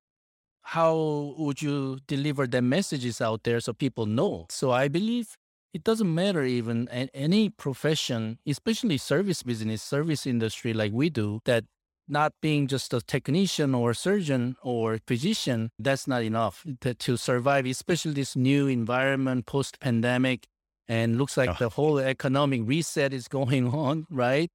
how 0.62 1.35
would 1.38 1.61
you 1.62 1.99
deliver 2.07 2.47
the 2.47 2.62
messages 2.62 3.21
out 3.21 3.45
there 3.45 3.61
so 3.61 3.73
people 3.73 4.07
know? 4.07 4.47
So 4.51 4.71
I 4.71 4.88
believe 4.88 5.37
it 5.75 5.83
doesn't 5.83 6.15
matter 6.15 6.45
even 6.45 6.89
any 6.89 7.51
profession, 7.51 8.39
especially 8.47 8.97
service 8.97 9.43
business, 9.43 9.83
service 9.83 10.25
industry 10.25 10.73
like 10.73 10.93
we 10.93 11.11
do, 11.11 11.41
that 11.45 11.65
not 12.07 12.33
being 12.41 12.69
just 12.69 12.95
a 12.95 13.01
technician 13.01 13.75
or 13.75 13.93
surgeon 13.93 14.55
or 14.63 15.01
physician, 15.07 15.71
that's 15.79 16.07
not 16.07 16.23
enough 16.23 16.65
to, 16.81 16.95
to 16.95 17.17
survive, 17.17 17.67
especially 17.67 18.13
this 18.13 18.37
new 18.37 18.69
environment 18.69 19.47
post 19.47 19.81
pandemic. 19.81 20.47
And 20.87 21.17
looks 21.19 21.37
like 21.37 21.51
Oh. 21.51 21.57
the 21.59 21.71
whole 21.71 21.99
economic 21.99 22.61
reset 22.65 23.13
is 23.13 23.27
going 23.27 23.69
on, 23.75 24.07
right? 24.11 24.51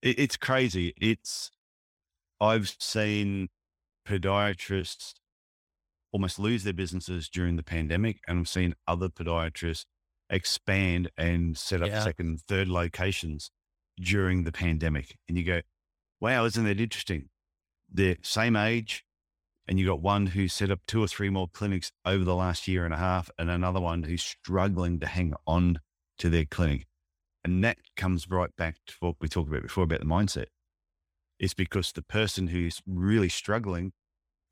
It, 0.00 0.18
it's 0.18 0.36
crazy. 0.38 0.94
It's, 0.96 1.50
I've 2.40 2.74
seen 2.78 3.48
podiatrists 4.08 5.14
almost 6.12 6.38
lose 6.38 6.62
their 6.62 6.72
businesses 6.72 7.28
during 7.28 7.56
the 7.56 7.64
pandemic, 7.64 8.20
and 8.28 8.38
I've 8.38 8.48
seen 8.48 8.74
other 8.86 9.08
podiatrists 9.08 9.86
expand 10.34 11.10
and 11.16 11.56
set 11.56 11.80
up 11.82 11.88
Yeah. 11.88 12.02
second, 12.02 12.40
third 12.42 12.68
locations 12.68 13.50
during 13.98 14.44
the 14.44 14.52
pandemic. 14.52 15.16
And 15.28 15.38
you 15.38 15.44
go, 15.44 15.60
wow, 16.20 16.44
isn't 16.44 16.64
that 16.64 16.80
interesting? 16.80 17.30
They're 17.88 18.16
same 18.22 18.56
age, 18.56 19.04
and 19.68 19.78
you 19.78 19.86
got 19.86 20.00
one 20.02 20.26
who 20.28 20.48
set 20.48 20.70
up 20.70 20.80
two 20.86 21.02
or 21.02 21.06
three 21.06 21.30
more 21.30 21.48
clinics 21.48 21.92
over 22.04 22.24
the 22.24 22.34
last 22.34 22.66
year 22.66 22.84
and 22.84 22.92
a 22.92 22.98
half, 22.98 23.30
and 23.38 23.48
another 23.48 23.80
one 23.80 24.02
who's 24.02 24.22
struggling 24.22 24.98
to 25.00 25.06
hang 25.06 25.34
on 25.46 25.78
to 26.18 26.28
their 26.28 26.44
clinic. 26.44 26.86
And 27.44 27.62
that 27.62 27.78
comes 27.96 28.28
right 28.28 28.54
back 28.56 28.76
to 28.86 28.94
what 29.00 29.16
we 29.20 29.28
talked 29.28 29.48
about 29.48 29.62
before 29.62 29.84
about 29.84 30.00
the 30.00 30.06
mindset. 30.06 30.46
It's 31.38 31.54
because 31.54 31.92
the 31.92 32.02
person 32.02 32.48
who's 32.48 32.80
really 32.86 33.28
struggling 33.28 33.92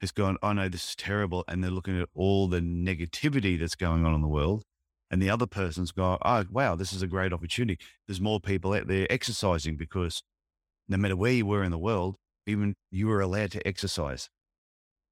has 0.01 0.13
gone, 0.13 0.37
oh 0.43 0.53
no, 0.53 0.69
this 0.69 0.91
is 0.91 0.97
terrible. 0.97 1.45
And 1.49 1.63
they're 1.63 1.71
looking 1.71 1.99
at 2.01 2.09
all 2.15 2.49
the 2.49 2.61
negativity 2.61 3.59
that's 3.59 3.77
going 3.77 4.05
on 4.05 4.15
in 4.15 4.21
the 4.21 4.29
world. 4.29 4.65
And 5.13 5.21
the 5.21 5.29
other 5.29 5.47
person's 5.47 5.93
gone, 5.93 6.19
oh, 6.23 6.47
wow, 6.51 6.75
this 6.75 6.95
is 6.95 7.03
a 7.03 7.07
great 7.07 7.35
opportunity. 7.35 7.79
There's 8.07 8.21
more 8.21 8.41
people 8.41 8.73
out 8.73 8.87
there 8.89 9.07
exercising 9.11 9.77
because 9.77 10.23
no 10.89 10.97
matter 10.97 11.15
where 11.15 11.33
you 11.33 11.45
were 11.45 11.63
in 11.63 11.71
the 11.71 11.79
world, 11.79 12.17
even 12.47 12.77
you 12.91 13.09
were 13.09 13.21
allowed 13.21 13.53
to 13.53 13.69
exercise. 13.69 14.31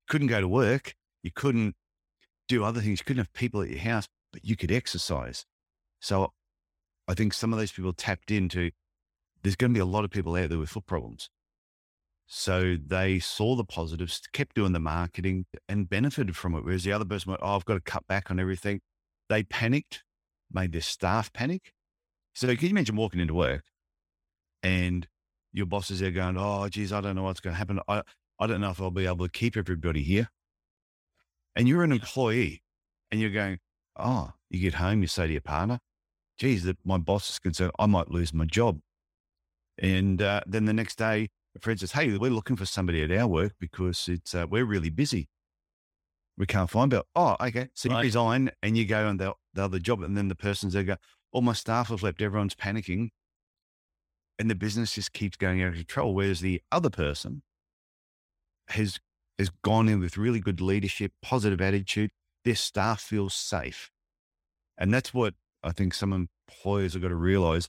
Couldn't 0.08 0.28
go 0.28 0.40
to 0.40 0.48
work. 0.48 0.94
You 1.22 1.30
couldn't 1.30 1.76
do 2.48 2.64
other 2.64 2.80
things. 2.80 3.00
You 3.00 3.04
couldn't 3.04 3.20
have 3.24 3.32
people 3.34 3.60
at 3.60 3.68
your 3.68 3.80
house, 3.80 4.08
but 4.32 4.42
you 4.42 4.56
could 4.56 4.72
exercise. 4.72 5.44
So 6.00 6.32
I 7.06 7.12
think 7.12 7.34
some 7.34 7.52
of 7.52 7.58
those 7.58 7.70
people 7.70 7.92
tapped 7.92 8.30
into 8.30 8.70
there's 9.42 9.56
going 9.56 9.72
to 9.72 9.78
be 9.78 9.80
a 9.80 9.84
lot 9.84 10.04
of 10.04 10.10
people 10.10 10.34
out 10.34 10.48
there 10.48 10.58
with 10.58 10.70
foot 10.70 10.86
problems. 10.86 11.28
So 12.26 12.76
they 12.82 13.18
saw 13.18 13.54
the 13.54 13.64
positives, 13.64 14.22
kept 14.32 14.54
doing 14.54 14.72
the 14.72 14.80
marketing 14.80 15.44
and 15.68 15.90
benefited 15.90 16.36
from 16.36 16.54
it. 16.54 16.64
Whereas 16.64 16.84
the 16.84 16.92
other 16.92 17.04
person 17.04 17.30
went, 17.30 17.42
Oh, 17.42 17.56
I've 17.56 17.64
got 17.66 17.74
to 17.74 17.80
cut 17.80 18.06
back 18.06 18.30
on 18.30 18.40
everything. 18.40 18.80
They 19.30 19.44
panicked, 19.44 20.02
made 20.52 20.72
their 20.72 20.80
staff 20.82 21.32
panic. 21.32 21.72
So 22.34 22.48
can 22.48 22.64
you 22.64 22.70
imagine 22.70 22.96
walking 22.96 23.20
into 23.20 23.34
work 23.34 23.62
and 24.62 25.06
your 25.52 25.66
boss 25.66 25.90
is 25.90 26.00
there 26.00 26.10
going, 26.10 26.36
Oh, 26.36 26.68
geez, 26.68 26.92
I 26.92 27.00
don't 27.00 27.14
know 27.14 27.22
what's 27.22 27.40
going 27.40 27.54
to 27.54 27.58
happen. 27.58 27.78
I, 27.88 28.02
I 28.40 28.46
don't 28.48 28.60
know 28.60 28.70
if 28.70 28.80
I'll 28.80 28.90
be 28.90 29.06
able 29.06 29.26
to 29.26 29.30
keep 29.30 29.56
everybody 29.56 30.02
here. 30.02 30.28
And 31.54 31.68
you're 31.68 31.84
an 31.84 31.92
employee 31.92 32.64
and 33.12 33.20
you're 33.20 33.30
going, 33.30 33.60
Oh, 33.96 34.32
you 34.50 34.60
get 34.60 34.74
home, 34.74 35.00
you 35.00 35.06
say 35.06 35.28
to 35.28 35.32
your 35.32 35.40
partner, 35.42 35.78
geez, 36.36 36.64
that 36.64 36.78
my 36.84 36.98
boss 36.98 37.30
is 37.30 37.38
concerned 37.38 37.72
I 37.78 37.86
might 37.86 38.10
lose 38.10 38.34
my 38.34 38.46
job. 38.46 38.80
And 39.78 40.20
uh, 40.20 40.40
then 40.44 40.64
the 40.64 40.72
next 40.72 40.98
day, 40.98 41.28
a 41.56 41.60
friend 41.60 41.78
says, 41.78 41.92
Hey, 41.92 42.16
we're 42.18 42.32
looking 42.32 42.56
for 42.56 42.66
somebody 42.66 43.00
at 43.04 43.12
our 43.12 43.28
work 43.28 43.52
because 43.60 44.08
it's 44.08 44.34
uh, 44.34 44.46
we're 44.50 44.64
really 44.64 44.90
busy. 44.90 45.28
We 46.40 46.46
can't 46.46 46.70
find 46.70 46.90
Bill. 46.90 47.04
Oh, 47.14 47.36
okay. 47.38 47.68
So 47.74 47.90
you 47.90 47.98
resign 47.98 48.50
and 48.62 48.74
you 48.74 48.86
go 48.86 49.06
on 49.06 49.18
the, 49.18 49.34
the 49.52 49.62
other 49.62 49.78
job. 49.78 50.02
And 50.02 50.16
then 50.16 50.28
the 50.28 50.34
person's 50.34 50.72
there 50.72 50.82
go, 50.82 50.96
All 51.32 51.42
my 51.42 51.52
staff 51.52 51.88
have 51.88 52.02
left, 52.02 52.22
everyone's 52.22 52.54
panicking. 52.54 53.10
And 54.38 54.48
the 54.48 54.54
business 54.54 54.94
just 54.94 55.12
keeps 55.12 55.36
going 55.36 55.62
out 55.62 55.68
of 55.68 55.74
control. 55.74 56.14
Whereas 56.14 56.40
the 56.40 56.62
other 56.72 56.88
person 56.88 57.42
has 58.68 59.00
has 59.38 59.50
gone 59.62 59.86
in 59.86 60.00
with 60.00 60.16
really 60.16 60.40
good 60.40 60.62
leadership, 60.62 61.12
positive 61.20 61.60
attitude. 61.60 62.10
Their 62.46 62.54
staff 62.54 63.02
feels 63.02 63.34
safe. 63.34 63.90
And 64.78 64.94
that's 64.94 65.12
what 65.12 65.34
I 65.62 65.72
think 65.72 65.92
some 65.92 66.30
employers 66.48 66.94
have 66.94 67.02
got 67.02 67.08
to 67.08 67.16
realize 67.16 67.68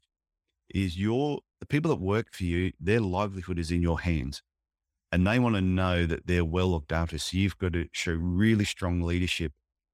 is 0.73 0.97
your 0.97 1.41
the 1.59 1.65
people 1.65 1.89
that 1.89 1.99
work 1.99 2.27
for 2.31 2.45
you, 2.45 2.71
their 2.79 3.01
livelihood 3.01 3.59
is 3.59 3.69
in 3.69 3.81
your 3.81 3.99
hands. 3.99 4.41
And 5.11 5.27
they 5.27 5.39
want 5.39 5.55
to 5.55 5.61
know 5.61 6.05
that 6.05 6.25
they're 6.27 6.45
well 6.45 6.71
looked 6.71 6.91
after. 6.91 7.17
So 7.17 7.37
you've 7.37 7.57
got 7.57 7.73
to 7.73 7.87
show 7.91 8.13
really 8.13 8.63
strong 8.65 9.01
leadership 9.01 9.51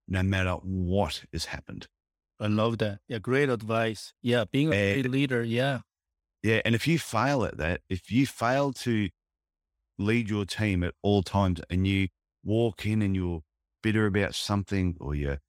no 0.07 0.21
matter 0.23 0.53
what 0.61 1.23
has 1.33 1.45
happened. 1.45 1.87
I 2.39 2.47
love 2.47 2.77
that. 2.77 2.99
Yeah, 3.07 3.17
great 3.17 3.49
advice. 3.49 4.13
Yeah, 4.21 4.45
being 4.51 4.71
a 4.71 4.75
Eh, 4.75 4.93
great 4.93 5.09
leader. 5.09 5.43
Yeah, 5.43 5.79
Yeah. 6.43 6.61
And 6.63 6.75
if 6.75 6.87
you 6.87 6.99
fail 6.99 7.43
at 7.43 7.57
that, 7.57 7.81
if 7.89 8.11
you 8.11 8.27
fail 8.27 8.73
to 8.73 9.09
lead 9.97 10.29
your 10.29 10.45
team 10.45 10.83
at 10.83 10.93
all 11.01 11.23
times 11.23 11.61
and 11.69 11.87
you 11.87 12.09
walk 12.43 12.85
in 12.85 13.01
and 13.01 13.15
you're 13.15 13.41
bitter 13.81 14.05
about 14.05 14.35
something 14.35 14.95
or 14.99 15.15
you're, 15.15 15.39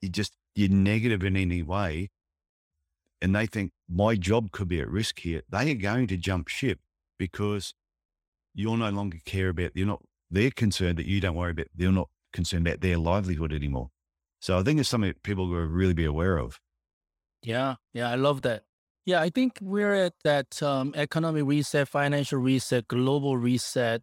you 0.00 0.08
just, 0.08 0.34
you're 0.54 0.68
negative 0.70 1.24
in 1.24 1.36
any 1.36 1.62
way, 1.62 2.10
and 3.20 3.34
they 3.34 3.46
think 3.46 3.72
my 3.88 4.14
job 4.14 4.52
could 4.52 4.68
be 4.68 4.80
at 4.80 4.88
risk 4.88 5.18
here, 5.20 5.42
they 5.48 5.72
are 5.72 5.74
going 5.74 6.06
to 6.06 6.16
jump 6.16 6.46
ship 6.48 6.78
because 7.18 7.74
you'll 8.58 8.76
no 8.76 8.90
longer 8.90 9.18
care 9.24 9.50
about, 9.50 9.70
you're 9.74 9.86
not 9.86 10.02
they're 10.30 10.50
concerned 10.50 10.98
that 10.98 11.06
you 11.06 11.20
don't 11.20 11.34
worry 11.34 11.52
about, 11.52 11.68
they're 11.74 11.92
not 11.92 12.08
concerned 12.32 12.66
about 12.66 12.80
their 12.80 12.98
livelihood 12.98 13.52
anymore. 13.52 13.88
So 14.40 14.58
I 14.58 14.62
think 14.62 14.80
it's 14.80 14.88
something 14.88 15.10
that 15.10 15.22
people 15.22 15.48
will 15.48 15.66
really 15.66 15.94
be 15.94 16.04
aware 16.04 16.36
of. 16.36 16.60
Yeah. 17.42 17.76
Yeah. 17.94 18.10
I 18.10 18.16
love 18.16 18.42
that. 18.42 18.64
Yeah. 19.06 19.20
I 19.20 19.30
think 19.30 19.58
we're 19.62 19.94
at 19.94 20.14
that 20.24 20.62
um, 20.62 20.92
economic 20.96 21.44
reset, 21.46 21.88
financial 21.88 22.38
reset, 22.38 22.88
global 22.88 23.36
reset. 23.36 24.02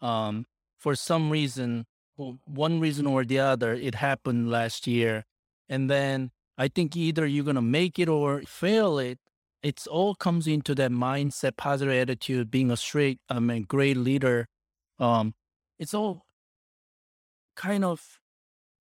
Um, 0.00 0.46
for 0.78 0.94
some 0.94 1.30
reason, 1.30 1.86
one 2.16 2.78
reason 2.78 3.06
or 3.06 3.24
the 3.24 3.40
other, 3.40 3.72
it 3.72 3.96
happened 3.96 4.50
last 4.50 4.86
year. 4.86 5.24
And 5.68 5.90
then 5.90 6.30
I 6.56 6.68
think 6.68 6.94
either 6.96 7.26
you're 7.26 7.44
going 7.44 7.56
to 7.56 7.62
make 7.62 7.98
it 7.98 8.08
or 8.08 8.42
fail 8.42 8.98
it. 8.98 9.18
It's 9.64 9.86
all 9.86 10.14
comes 10.14 10.46
into 10.46 10.74
that 10.76 10.90
mindset, 10.90 11.56
positive 11.56 11.94
attitude, 11.94 12.50
being 12.50 12.70
a 12.70 12.76
straight, 12.76 13.18
I 13.28 13.40
mean, 13.40 13.62
great 13.62 13.96
leader. 13.96 14.46
Um, 14.98 15.34
it's 15.78 15.94
all 15.94 16.26
kind 17.56 17.84
of 17.84 18.18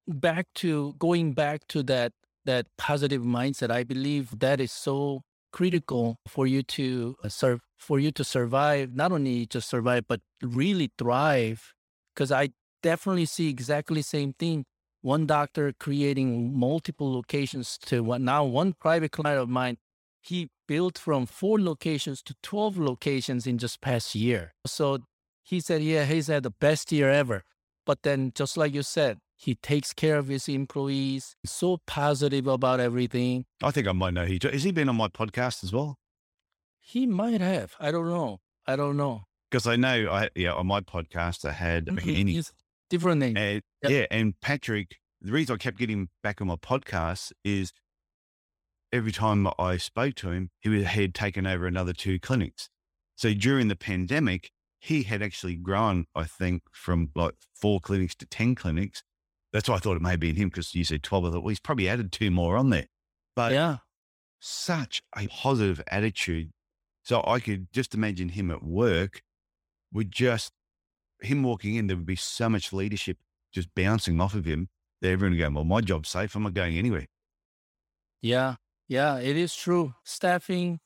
back 0.08 0.48
to 0.56 0.94
going 1.00 1.34
back 1.34 1.62
to 1.70 1.84
that 1.84 2.12
that 2.46 2.68
positive 2.78 3.22
mindset. 3.22 3.72
I 3.72 3.84
believe 3.84 4.38
that 4.40 4.60
is 4.60 4.74
so 4.74 5.22
critical 5.54 6.18
for 6.28 6.46
you 6.46 6.62
to 6.64 7.16
uh, 7.24 7.30
serve, 7.30 7.62
for 7.78 8.00
you 8.00 8.12
to 8.12 8.24
survive. 8.26 8.94
Not 8.94 9.14
only 9.14 9.46
just 9.46 9.70
survive, 9.70 10.04
but 10.10 10.20
really 10.42 10.92
thrive. 10.98 11.74
Because 12.14 12.32
I 12.32 12.50
definitely 12.82 13.26
see 13.26 13.50
exactly 13.50 14.02
same 14.02 14.34
thing 14.34 14.66
one 15.04 15.26
doctor 15.26 15.74
creating 15.80 16.58
multiple 16.58 17.14
locations 17.14 17.78
to 17.78 18.02
one. 18.02 18.24
Now, 18.24 18.46
one 18.46 18.74
private 18.74 19.12
client 19.12 19.40
of 19.40 19.50
mine, 19.50 19.78
he 20.22 20.50
built 20.68 20.98
from 20.98 21.26
four 21.26 21.60
locations 21.60 22.22
to 22.24 22.36
12 22.44 22.78
locations 22.78 23.48
in 23.48 23.58
just 23.58 23.82
past 23.82 24.16
year. 24.16 24.54
So 24.66 25.00
he 25.44 25.60
said, 25.60 25.82
yeah, 25.82 26.06
he's 26.06 26.28
had 26.28 26.44
the 26.44 26.52
best 26.52 26.92
year 26.92 27.10
ever. 27.10 27.44
But 27.86 28.04
then, 28.04 28.32
just 28.34 28.56
like 28.56 28.74
you 28.74 28.82
said, 28.82 29.20
he 29.36 29.56
takes 29.56 29.94
care 29.94 30.18
of 30.18 30.28
his 30.30 30.48
employees, 30.48 31.36
so 31.46 31.80
positive 31.86 32.48
about 32.48 32.80
everything. 32.80 33.46
I 33.62 33.72
think 33.72 33.88
I 33.88 33.92
might 33.92 34.14
know 34.14 34.26
he. 34.26 34.40
Has 34.42 34.64
he 34.64 34.72
been 34.72 34.88
on 34.88 34.96
my 34.96 35.10
podcast 35.10 35.64
as 35.66 35.74
well? 35.74 35.98
He 36.80 37.06
might 37.06 37.42
have. 37.42 37.76
I 37.80 37.92
don't 37.92 38.08
know. 38.08 38.40
I 38.66 38.78
don't 38.78 38.96
know. 38.96 39.24
Because 39.52 39.68
I 39.68 39.76
know, 39.76 40.10
I 40.10 40.30
yeah, 40.36 40.54
on 40.54 40.68
my 40.68 40.80
podcast 40.80 41.48
I 41.48 41.52
had 41.52 41.86
mm-hmm. 41.86 42.40
different 42.90 43.20
name. 43.20 43.38
And, 43.38 43.62
yep. 43.84 43.92
Yeah, 43.92 44.06
and 44.10 44.40
Patrick, 44.40 44.96
the 45.22 45.32
reason 45.32 45.56
I 45.56 45.58
kept 45.58 45.78
getting 45.78 46.10
back 46.24 46.42
on 46.42 46.48
my 46.48 46.56
podcast 46.56 47.34
is 47.44 47.74
every 48.94 49.12
time 49.12 49.48
I 49.58 49.78
spoke 49.78 50.16
to 50.16 50.30
him, 50.30 50.52
he 50.62 50.84
had 50.84 51.16
taken 51.16 51.48
over 51.48 51.66
another 51.66 51.92
two 51.92 52.20
clinics. 52.20 52.70
So 53.18 53.34
during 53.34 53.68
the 53.68 53.76
pandemic, 53.76 54.52
he 54.80 55.04
had 55.04 55.22
actually 55.22 55.56
grown, 55.56 56.06
I 56.16 56.26
think, 56.26 56.62
from 56.72 57.10
like 57.16 57.34
four 57.54 57.82
clinics 57.82 58.16
to 58.16 58.26
10 58.26 58.56
clinics. 58.56 59.04
That's 59.52 59.68
why 59.68 59.76
I 59.76 59.80
thought 59.80 59.98
it 59.98 60.02
may 60.02 60.12
have 60.12 60.20
been 60.20 60.36
him 60.36 60.50
because 60.50 60.74
you 60.76 60.84
said 60.84 61.04
12. 61.04 61.26
I 61.26 61.32
thought, 61.32 61.44
well, 61.44 61.50
he's 61.50 61.60
probably 61.60 61.90
added 61.90 62.12
two 62.12 62.32
more 62.32 62.56
on 62.56 62.70
there. 62.70 62.86
But 63.36 63.52
yeah, 63.52 63.78
such 64.40 65.02
a 65.18 65.28
positive 65.28 65.82
attitude. 65.88 66.52
So 67.04 67.24
I 67.26 67.40
could 67.40 67.68
just 67.74 67.96
imagine 67.96 68.30
him 68.30 68.52
at 68.52 68.64
work 68.64 69.24
would 69.92 70.12
just, 70.12 70.52
him 71.22 71.44
walking 71.44 71.76
in, 71.76 71.88
there 71.88 71.98
would 71.98 72.06
be 72.06 72.16
so 72.16 72.50
much 72.50 72.72
leadership 72.74 73.18
just 73.52 73.74
bouncing 73.76 74.22
off 74.22 74.34
of 74.34 74.46
him 74.46 74.70
that 75.02 75.10
everyone 75.10 75.38
would 75.38 75.44
go, 75.44 75.50
well, 75.52 75.64
my 75.64 75.82
job's 75.82 76.10
safe. 76.10 76.36
I'm 76.36 76.44
not 76.44 76.54
going 76.54 76.78
anywhere. 76.78 77.08
Yeah. 78.22 78.56
Yeah, 78.94 79.18
it 79.18 79.36
is 79.36 79.56
true. 79.56 79.96
Staffing, 80.04 80.80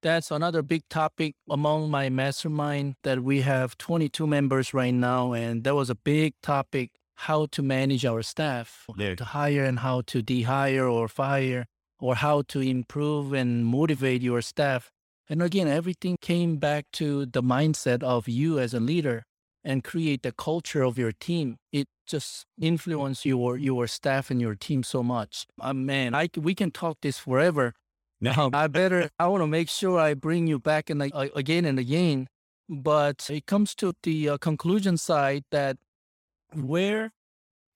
that's 0.00 0.30
another 0.30 0.62
big 0.62 0.82
topic 0.88 1.34
among 1.50 1.90
my 1.90 2.08
mastermind 2.08 2.94
that 3.02 3.24
we 3.24 3.40
have 3.40 3.76
22 3.78 4.28
members 4.28 4.72
right 4.72 4.94
now. 4.94 5.32
And 5.32 5.64
that 5.64 5.74
was 5.74 5.90
a 5.90 5.96
big 5.96 6.34
topic 6.40 6.92
how 7.16 7.46
to 7.46 7.60
manage 7.60 8.06
our 8.06 8.22
staff, 8.22 8.86
yeah. 8.96 9.16
to 9.16 9.24
hire 9.24 9.64
and 9.64 9.80
how 9.80 10.02
to 10.02 10.22
dehire 10.22 10.88
or 10.88 11.08
fire, 11.08 11.66
or 11.98 12.14
how 12.14 12.42
to 12.42 12.60
improve 12.60 13.32
and 13.32 13.66
motivate 13.66 14.22
your 14.22 14.40
staff. 14.40 14.92
And 15.28 15.42
again, 15.42 15.66
everything 15.66 16.16
came 16.20 16.58
back 16.58 16.86
to 16.92 17.26
the 17.26 17.42
mindset 17.42 18.04
of 18.04 18.28
you 18.28 18.60
as 18.60 18.72
a 18.72 18.78
leader 18.78 19.24
and 19.64 19.84
create 19.84 20.22
the 20.22 20.32
culture 20.32 20.82
of 20.82 20.98
your 20.98 21.12
team. 21.12 21.56
It 21.72 21.88
just 22.06 22.46
influence 22.60 23.24
your 23.26 23.56
your 23.56 23.86
staff 23.86 24.30
and 24.30 24.40
your 24.40 24.54
team 24.54 24.82
so 24.82 25.02
much. 25.02 25.46
Uh, 25.60 25.74
man, 25.74 26.14
I 26.14 26.28
we 26.36 26.54
can 26.54 26.70
talk 26.70 26.98
this 27.02 27.18
forever. 27.18 27.74
No, 28.20 28.50
I 28.52 28.66
better. 28.66 29.10
I 29.20 29.28
want 29.28 29.42
to 29.42 29.46
make 29.46 29.68
sure 29.68 29.96
I 29.96 30.14
bring 30.14 30.48
you 30.48 30.58
back 30.58 30.90
and 30.90 31.00
uh, 31.00 31.28
again 31.36 31.64
and 31.64 31.78
again. 31.78 32.26
But 32.68 33.30
it 33.30 33.46
comes 33.46 33.76
to 33.76 33.92
the 34.02 34.30
uh, 34.30 34.38
conclusion 34.38 34.96
side 34.96 35.44
that 35.52 35.76
where 36.54 37.12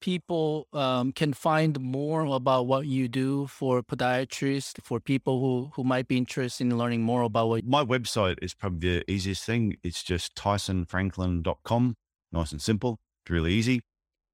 people 0.03 0.67
um, 0.73 1.13
can 1.13 1.31
find 1.31 1.79
more 1.79 2.25
about 2.25 2.67
what 2.67 2.85
you 2.85 3.07
do 3.07 3.47
for 3.47 3.81
podiatrists, 3.81 4.73
for 4.83 4.99
people 4.99 5.39
who, 5.39 5.71
who 5.75 5.83
might 5.85 6.09
be 6.09 6.17
interested 6.17 6.65
in 6.65 6.77
learning 6.77 7.01
more 7.01 7.21
about 7.21 7.47
what 7.47 7.63
My 7.63 7.85
website 7.85 8.35
is 8.41 8.53
probably 8.53 8.97
the 8.97 9.09
easiest 9.09 9.45
thing. 9.45 9.77
It's 9.81 10.03
just 10.03 10.35
tysonfranklin.com. 10.35 11.95
Nice 12.33 12.51
and 12.51 12.61
simple. 12.61 12.99
It's 13.23 13.31
really 13.31 13.53
easy. 13.53 13.79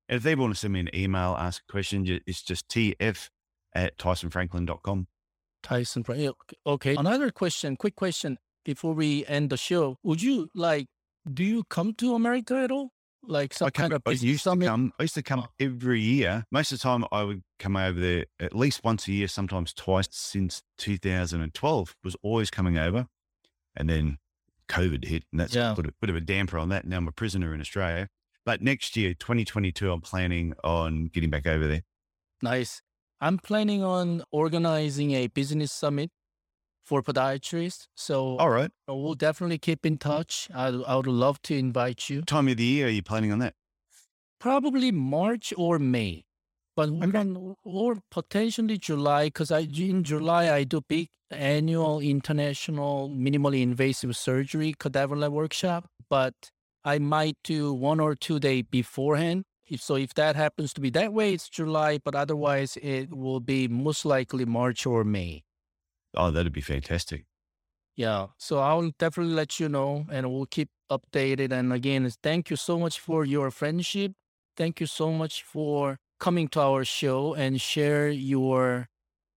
And 0.07 0.17
if 0.17 0.23
they 0.23 0.33
want 0.33 0.55
to 0.55 0.59
send 0.59 0.73
me 0.73 0.79
an 0.79 0.89
email, 0.91 1.35
ask 1.37 1.61
a 1.69 1.71
question, 1.71 2.19
it's 2.25 2.41
just 2.41 2.67
tf 2.67 3.29
at 3.75 3.95
tysonfranklin.com. 3.99 5.05
Tyson, 5.61 6.03
okay. 6.65 6.95
Another 6.95 7.29
question, 7.29 7.75
quick 7.75 7.95
question 7.95 8.39
before 8.65 8.95
we 8.95 9.23
end 9.27 9.51
the 9.51 9.57
show. 9.57 9.97
Would 10.01 10.23
you 10.23 10.49
like, 10.55 10.87
do 11.31 11.43
you 11.43 11.63
come 11.69 11.93
to 11.95 12.15
America 12.15 12.55
at 12.55 12.71
all? 12.71 12.89
Like 13.23 13.53
some 13.53 13.69
kind 13.71 13.93
of 13.93 14.01
I 14.05 14.11
used 14.11 14.43
to 14.43 14.55
come. 14.57 14.93
I 14.99 15.03
used 15.03 15.15
to 15.15 15.23
come 15.23 15.41
oh. 15.41 15.47
every 15.59 16.01
year. 16.01 16.45
Most 16.51 16.71
of 16.71 16.79
the 16.79 16.83
time, 16.83 17.05
I 17.11 17.23
would 17.23 17.43
come 17.59 17.75
over 17.75 17.99
there 17.99 18.25
at 18.39 18.55
least 18.55 18.83
once 18.83 19.07
a 19.07 19.11
year, 19.11 19.27
sometimes 19.27 19.73
twice. 19.73 20.07
Since 20.11 20.63
2012, 20.77 21.95
was 22.03 22.15
always 22.23 22.49
coming 22.49 22.77
over, 22.77 23.07
and 23.75 23.89
then 23.89 24.17
COVID 24.69 25.05
hit, 25.05 25.23
and 25.31 25.39
that's 25.39 25.55
yeah. 25.55 25.73
put 25.75 25.87
a 25.87 25.93
bit 26.01 26.09
of 26.09 26.15
a 26.15 26.21
damper 26.21 26.57
on 26.57 26.69
that. 26.69 26.85
Now 26.85 26.97
I'm 26.97 27.07
a 27.07 27.11
prisoner 27.11 27.53
in 27.53 27.61
Australia. 27.61 28.07
But 28.45 28.61
next 28.61 28.95
year, 28.95 29.13
2022, 29.13 29.91
I'm 29.91 30.01
planning 30.01 30.53
on 30.63 31.05
getting 31.05 31.29
back 31.29 31.45
over 31.45 31.67
there. 31.67 31.81
Nice. 32.41 32.81
I'm 33.21 33.37
planning 33.37 33.83
on 33.83 34.23
organizing 34.31 35.11
a 35.11 35.27
business 35.27 35.73
summit 35.73 36.09
for 36.83 37.01
podiatrists. 37.01 37.87
So, 37.95 38.37
all 38.37 38.49
right, 38.49 38.71
we'll 38.87 39.15
definitely 39.15 39.57
keep 39.57 39.85
in 39.85 39.97
touch. 39.97 40.49
I, 40.53 40.67
I 40.67 40.95
would 40.95 41.07
love 41.07 41.41
to 41.43 41.55
invite 41.55 42.09
you. 42.09 42.21
Time 42.23 42.47
of 42.47 42.57
the 42.57 42.63
year 42.63 42.87
are 42.87 42.89
you 42.89 43.03
planning 43.03 43.31
on 43.31 43.39
that? 43.39 43.53
Probably 44.39 44.91
March 44.91 45.53
or 45.57 45.79
May, 45.79 46.23
but 46.75 46.89
okay. 46.89 47.33
or 47.63 47.97
potentially 48.09 48.77
July 48.77 49.25
because 49.25 49.51
I 49.51 49.59
in 49.59 50.03
July 50.03 50.49
I 50.53 50.63
do 50.63 50.81
big 50.87 51.09
annual 51.29 51.99
international 51.99 53.09
minimally 53.09 53.61
invasive 53.61 54.15
surgery 54.15 54.73
cadaver 54.79 55.15
lab 55.15 55.31
workshop, 55.33 55.89
but 56.09 56.33
I 56.83 56.99
might 56.99 57.37
do 57.43 57.73
one 57.73 57.99
or 57.99 58.15
two 58.15 58.39
day 58.39 58.61
beforehand. 58.61 59.43
So 59.77 59.95
if 59.95 60.13
that 60.15 60.35
happens 60.35 60.73
to 60.73 60.81
be 60.81 60.89
that 60.91 61.13
way, 61.13 61.33
it's 61.33 61.49
July, 61.49 61.99
but 62.03 62.15
otherwise 62.15 62.77
it 62.81 63.13
will 63.13 63.39
be 63.39 63.67
most 63.67 64.05
likely 64.05 64.45
March 64.45 64.85
or 64.85 65.03
May. 65.03 65.43
Oh, 66.13 66.29
that'd 66.31 66.53
be 66.53 66.61
fantastic. 66.61 67.25
Yeah. 67.95 68.27
So 68.37 68.59
I'll 68.59 68.91
definitely 68.97 69.33
let 69.33 69.59
you 69.59 69.67
know 69.69 70.05
and 70.11 70.31
we'll 70.31 70.45
keep 70.45 70.69
updated. 70.91 71.51
And 71.51 71.73
again, 71.73 72.09
thank 72.23 72.49
you 72.49 72.55
so 72.55 72.79
much 72.79 72.99
for 72.99 73.25
your 73.25 73.51
friendship. 73.51 74.13
Thank 74.55 74.79
you 74.79 74.87
so 74.87 75.11
much 75.11 75.43
for 75.43 75.97
coming 76.19 76.47
to 76.49 76.61
our 76.61 76.85
show 76.85 77.33
and 77.33 77.59
share 77.61 78.09
your 78.09 78.87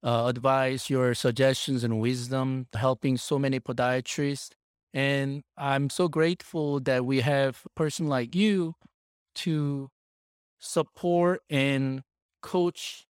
uh, 0.02 0.26
advice, 0.26 0.90
your 0.90 1.14
suggestions 1.14 1.84
and 1.84 2.00
wisdom, 2.00 2.66
helping 2.74 3.16
so 3.16 3.38
many 3.38 3.60
podiatrists. 3.60 4.50
And 4.92 5.42
I'm 5.56 5.90
so 5.90 6.08
grateful 6.08 6.80
that 6.80 7.04
we 7.06 7.20
have 7.20 7.62
a 7.64 7.70
person 7.70 8.08
like 8.08 8.34
you 8.34 8.74
to 9.36 9.90
support 10.58 11.42
and 11.50 12.02
coach 12.42 13.06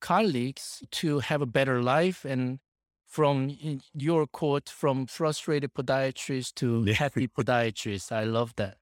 colleagues 0.00 0.82
to 0.90 1.20
have 1.20 1.42
a 1.42 1.46
better 1.46 1.82
life 1.82 2.24
and 2.24 2.58
from 3.06 3.56
your 3.94 4.26
quote 4.26 4.68
from 4.68 5.06
frustrated 5.06 5.74
podiatrist 5.74 6.54
to 6.54 6.84
happy 6.92 7.28
podiatrist. 7.28 8.12
I 8.12 8.24
love 8.24 8.54
that. 8.56 8.76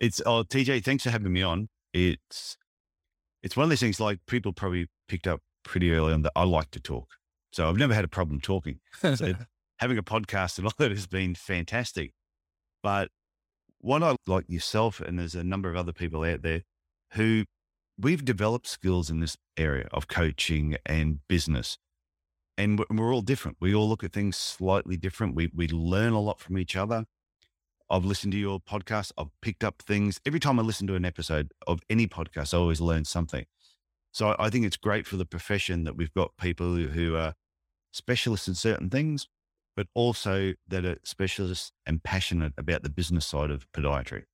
It's 0.00 0.20
oh 0.24 0.44
tj 0.44 0.84
thanks 0.84 1.04
for 1.04 1.10
having 1.10 1.32
me 1.32 1.42
on. 1.42 1.68
It's 1.92 2.56
it's 3.42 3.56
one 3.56 3.64
of 3.64 3.70
those 3.70 3.80
things 3.80 4.00
like 4.00 4.18
people 4.26 4.52
probably 4.52 4.88
picked 5.08 5.26
up 5.26 5.40
pretty 5.64 5.92
early 5.92 6.12
on 6.12 6.22
that 6.22 6.32
i 6.34 6.44
like 6.44 6.70
to 6.70 6.80
talk 6.80 7.14
so 7.52 7.68
i've 7.68 7.76
never 7.76 7.94
had 7.94 8.04
a 8.04 8.08
problem 8.08 8.40
talking. 8.40 8.80
So 9.02 9.34
having 9.78 9.98
a 9.98 10.02
podcast 10.02 10.58
and 10.58 10.66
all 10.66 10.72
that 10.78 10.90
has 10.90 11.06
been 11.06 11.34
fantastic 11.34 12.12
but 12.82 13.10
one 13.80 14.02
i 14.02 14.16
like 14.26 14.46
yourself 14.48 15.00
and 15.00 15.18
there's 15.18 15.34
a 15.34 15.44
number 15.44 15.68
of 15.68 15.76
other 15.76 15.92
people 15.92 16.24
out 16.24 16.42
there 16.42 16.62
who 17.12 17.44
we've 17.98 18.24
developed 18.24 18.66
skills 18.66 19.10
in 19.10 19.20
this 19.20 19.36
area 19.56 19.88
of 19.92 20.08
coaching 20.08 20.76
and 20.86 21.18
business. 21.28 21.78
And 22.56 22.84
we're 22.90 23.12
all 23.12 23.22
different. 23.22 23.56
We 23.60 23.74
all 23.74 23.88
look 23.88 24.02
at 24.02 24.12
things 24.12 24.36
slightly 24.36 24.96
different. 24.96 25.34
We, 25.34 25.50
we 25.54 25.68
learn 25.68 26.12
a 26.12 26.20
lot 26.20 26.40
from 26.40 26.58
each 26.58 26.76
other. 26.76 27.04
I've 27.90 28.04
listened 28.04 28.32
to 28.32 28.38
your 28.38 28.60
podcast. 28.60 29.12
I've 29.16 29.28
picked 29.40 29.64
up 29.64 29.82
things. 29.82 30.20
Every 30.26 30.40
time 30.40 30.58
I 30.58 30.62
listen 30.62 30.86
to 30.88 30.94
an 30.94 31.04
episode 31.04 31.52
of 31.66 31.80
any 31.88 32.06
podcast, 32.06 32.52
I 32.52 32.58
always 32.58 32.80
learn 32.80 33.04
something. 33.04 33.46
So 34.12 34.34
I 34.38 34.50
think 34.50 34.66
it's 34.66 34.76
great 34.76 35.06
for 35.06 35.16
the 35.16 35.24
profession 35.24 35.84
that 35.84 35.96
we've 35.96 36.12
got 36.12 36.36
people 36.36 36.74
who 36.74 37.16
are 37.16 37.34
specialists 37.92 38.48
in 38.48 38.54
certain 38.54 38.90
things, 38.90 39.28
but 39.76 39.86
also 39.94 40.54
that 40.66 40.84
are 40.84 40.98
specialists 41.04 41.72
and 41.86 42.02
passionate 42.02 42.52
about 42.58 42.82
the 42.82 42.90
business 42.90 43.26
side 43.26 43.50
of 43.50 43.70
podiatry. 43.72 44.24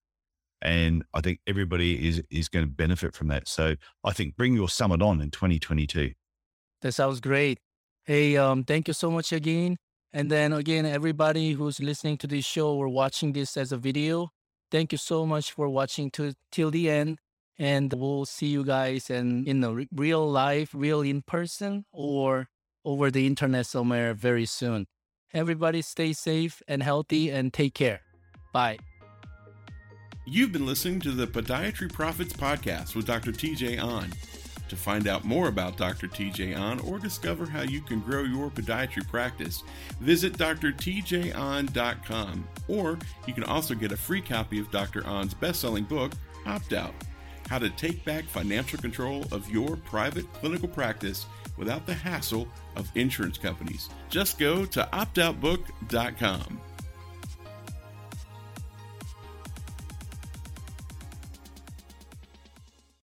And 0.65 1.05
I 1.13 1.21
think 1.21 1.41
everybody 1.47 2.09
is 2.09 2.23
is 2.31 2.49
going 2.49 2.65
to 2.65 2.71
benefit 2.71 3.15
from 3.15 3.29
that. 3.29 3.47
So 3.47 3.77
I 4.03 4.13
think 4.13 4.37
bring 4.37 4.55
your 4.55 4.69
summit 4.69 5.03
on 5.03 5.21
in 5.21 5.31
2022. 5.31 6.13
That 6.81 6.93
sounds 6.93 7.21
great. 7.21 7.59
Hey, 8.05 8.37
um, 8.37 8.65
thank 8.65 8.89
you 8.89 8.95
so 8.95 9.11
much 9.11 9.33
again. 9.33 9.77
And 10.13 10.31
then 10.31 10.53
again, 10.53 10.87
everybody 10.87 11.53
who's 11.53 11.81
listening 11.81 12.19
to 12.19 12.27
this 12.27 12.45
show 12.45 12.75
or 12.75 12.89
watching 12.89 13.33
this 13.33 13.57
as 13.57 13.73
a 13.73 13.77
video, 13.77 14.31
thank 14.71 14.93
you 14.93 14.99
so 14.99 15.27
much 15.27 15.53
for 15.53 15.69
watching 15.69 16.11
to 16.13 16.35
till 16.51 16.71
the 16.71 16.91
end. 16.91 17.19
And 17.59 17.93
we'll 17.93 18.25
see 18.25 18.47
you 18.47 18.65
guys 18.65 19.11
in 19.11 19.47
in 19.47 19.61
the 19.61 19.87
real 19.93 20.29
life, 20.31 20.71
real 20.73 21.03
in 21.03 21.23
person, 21.23 21.85
or 21.93 22.49
over 22.85 23.11
the 23.11 23.27
internet 23.27 23.67
somewhere 23.67 24.15
very 24.15 24.47
soon. 24.47 24.87
Everybody 25.33 25.83
stay 25.83 26.13
safe 26.13 26.63
and 26.69 26.83
healthy 26.83 27.31
and 27.31 27.53
take 27.53 27.75
care. 27.75 28.01
Bye. 28.53 28.79
You've 30.27 30.53
been 30.53 30.65
listening 30.65 31.01
to 31.01 31.11
the 31.11 31.27
Podiatry 31.27 31.93
Profits 31.93 32.33
Podcast 32.33 32.95
with 32.95 33.07
Dr. 33.07 33.31
TJ 33.31 33.79
Ahn. 33.79 34.11
To 34.71 34.77
find 34.77 35.07
out 35.07 35.27
more 35.27 35.49
about 35.49 35.77
Dr. 35.77 36.09
TJ 36.09 36.59
Ahn 36.59 36.81
or 36.81 36.99
discover 36.99 37.45
how 37.45 37.61
you 37.61 37.83
can 37.83 38.01
grow 38.01 38.23
your 38.23 38.49
podiatry 38.49 39.07
practice, 39.07 39.63
visit 40.01 40.39
drtjahn.com. 40.39 42.49
Or 42.69 42.99
you 43.27 43.35
can 43.35 43.45
also 43.45 43.75
get 43.75 43.93
a 43.93 43.99
free 43.99 44.23
copy 44.23 44.59
of 44.59 44.71
Dr. 44.71 45.07
Ahn's 45.07 45.35
best 45.35 45.61
selling 45.61 45.85
book, 45.85 46.13
Opt 46.47 46.73
Out 46.73 46.95
How 47.51 47.59
to 47.59 47.69
Take 47.69 48.03
Back 48.07 48.25
Financial 48.25 48.79
Control 48.79 49.27
of 49.31 49.51
Your 49.51 49.77
Private 49.77 50.33
Clinical 50.33 50.69
Practice 50.69 51.27
Without 51.59 51.85
the 51.85 51.93
Hassle 51.93 52.49
of 52.77 52.91
Insurance 52.95 53.37
Companies. 53.37 53.91
Just 54.09 54.39
go 54.39 54.65
to 54.65 54.89
optoutbook.com. 54.95 56.61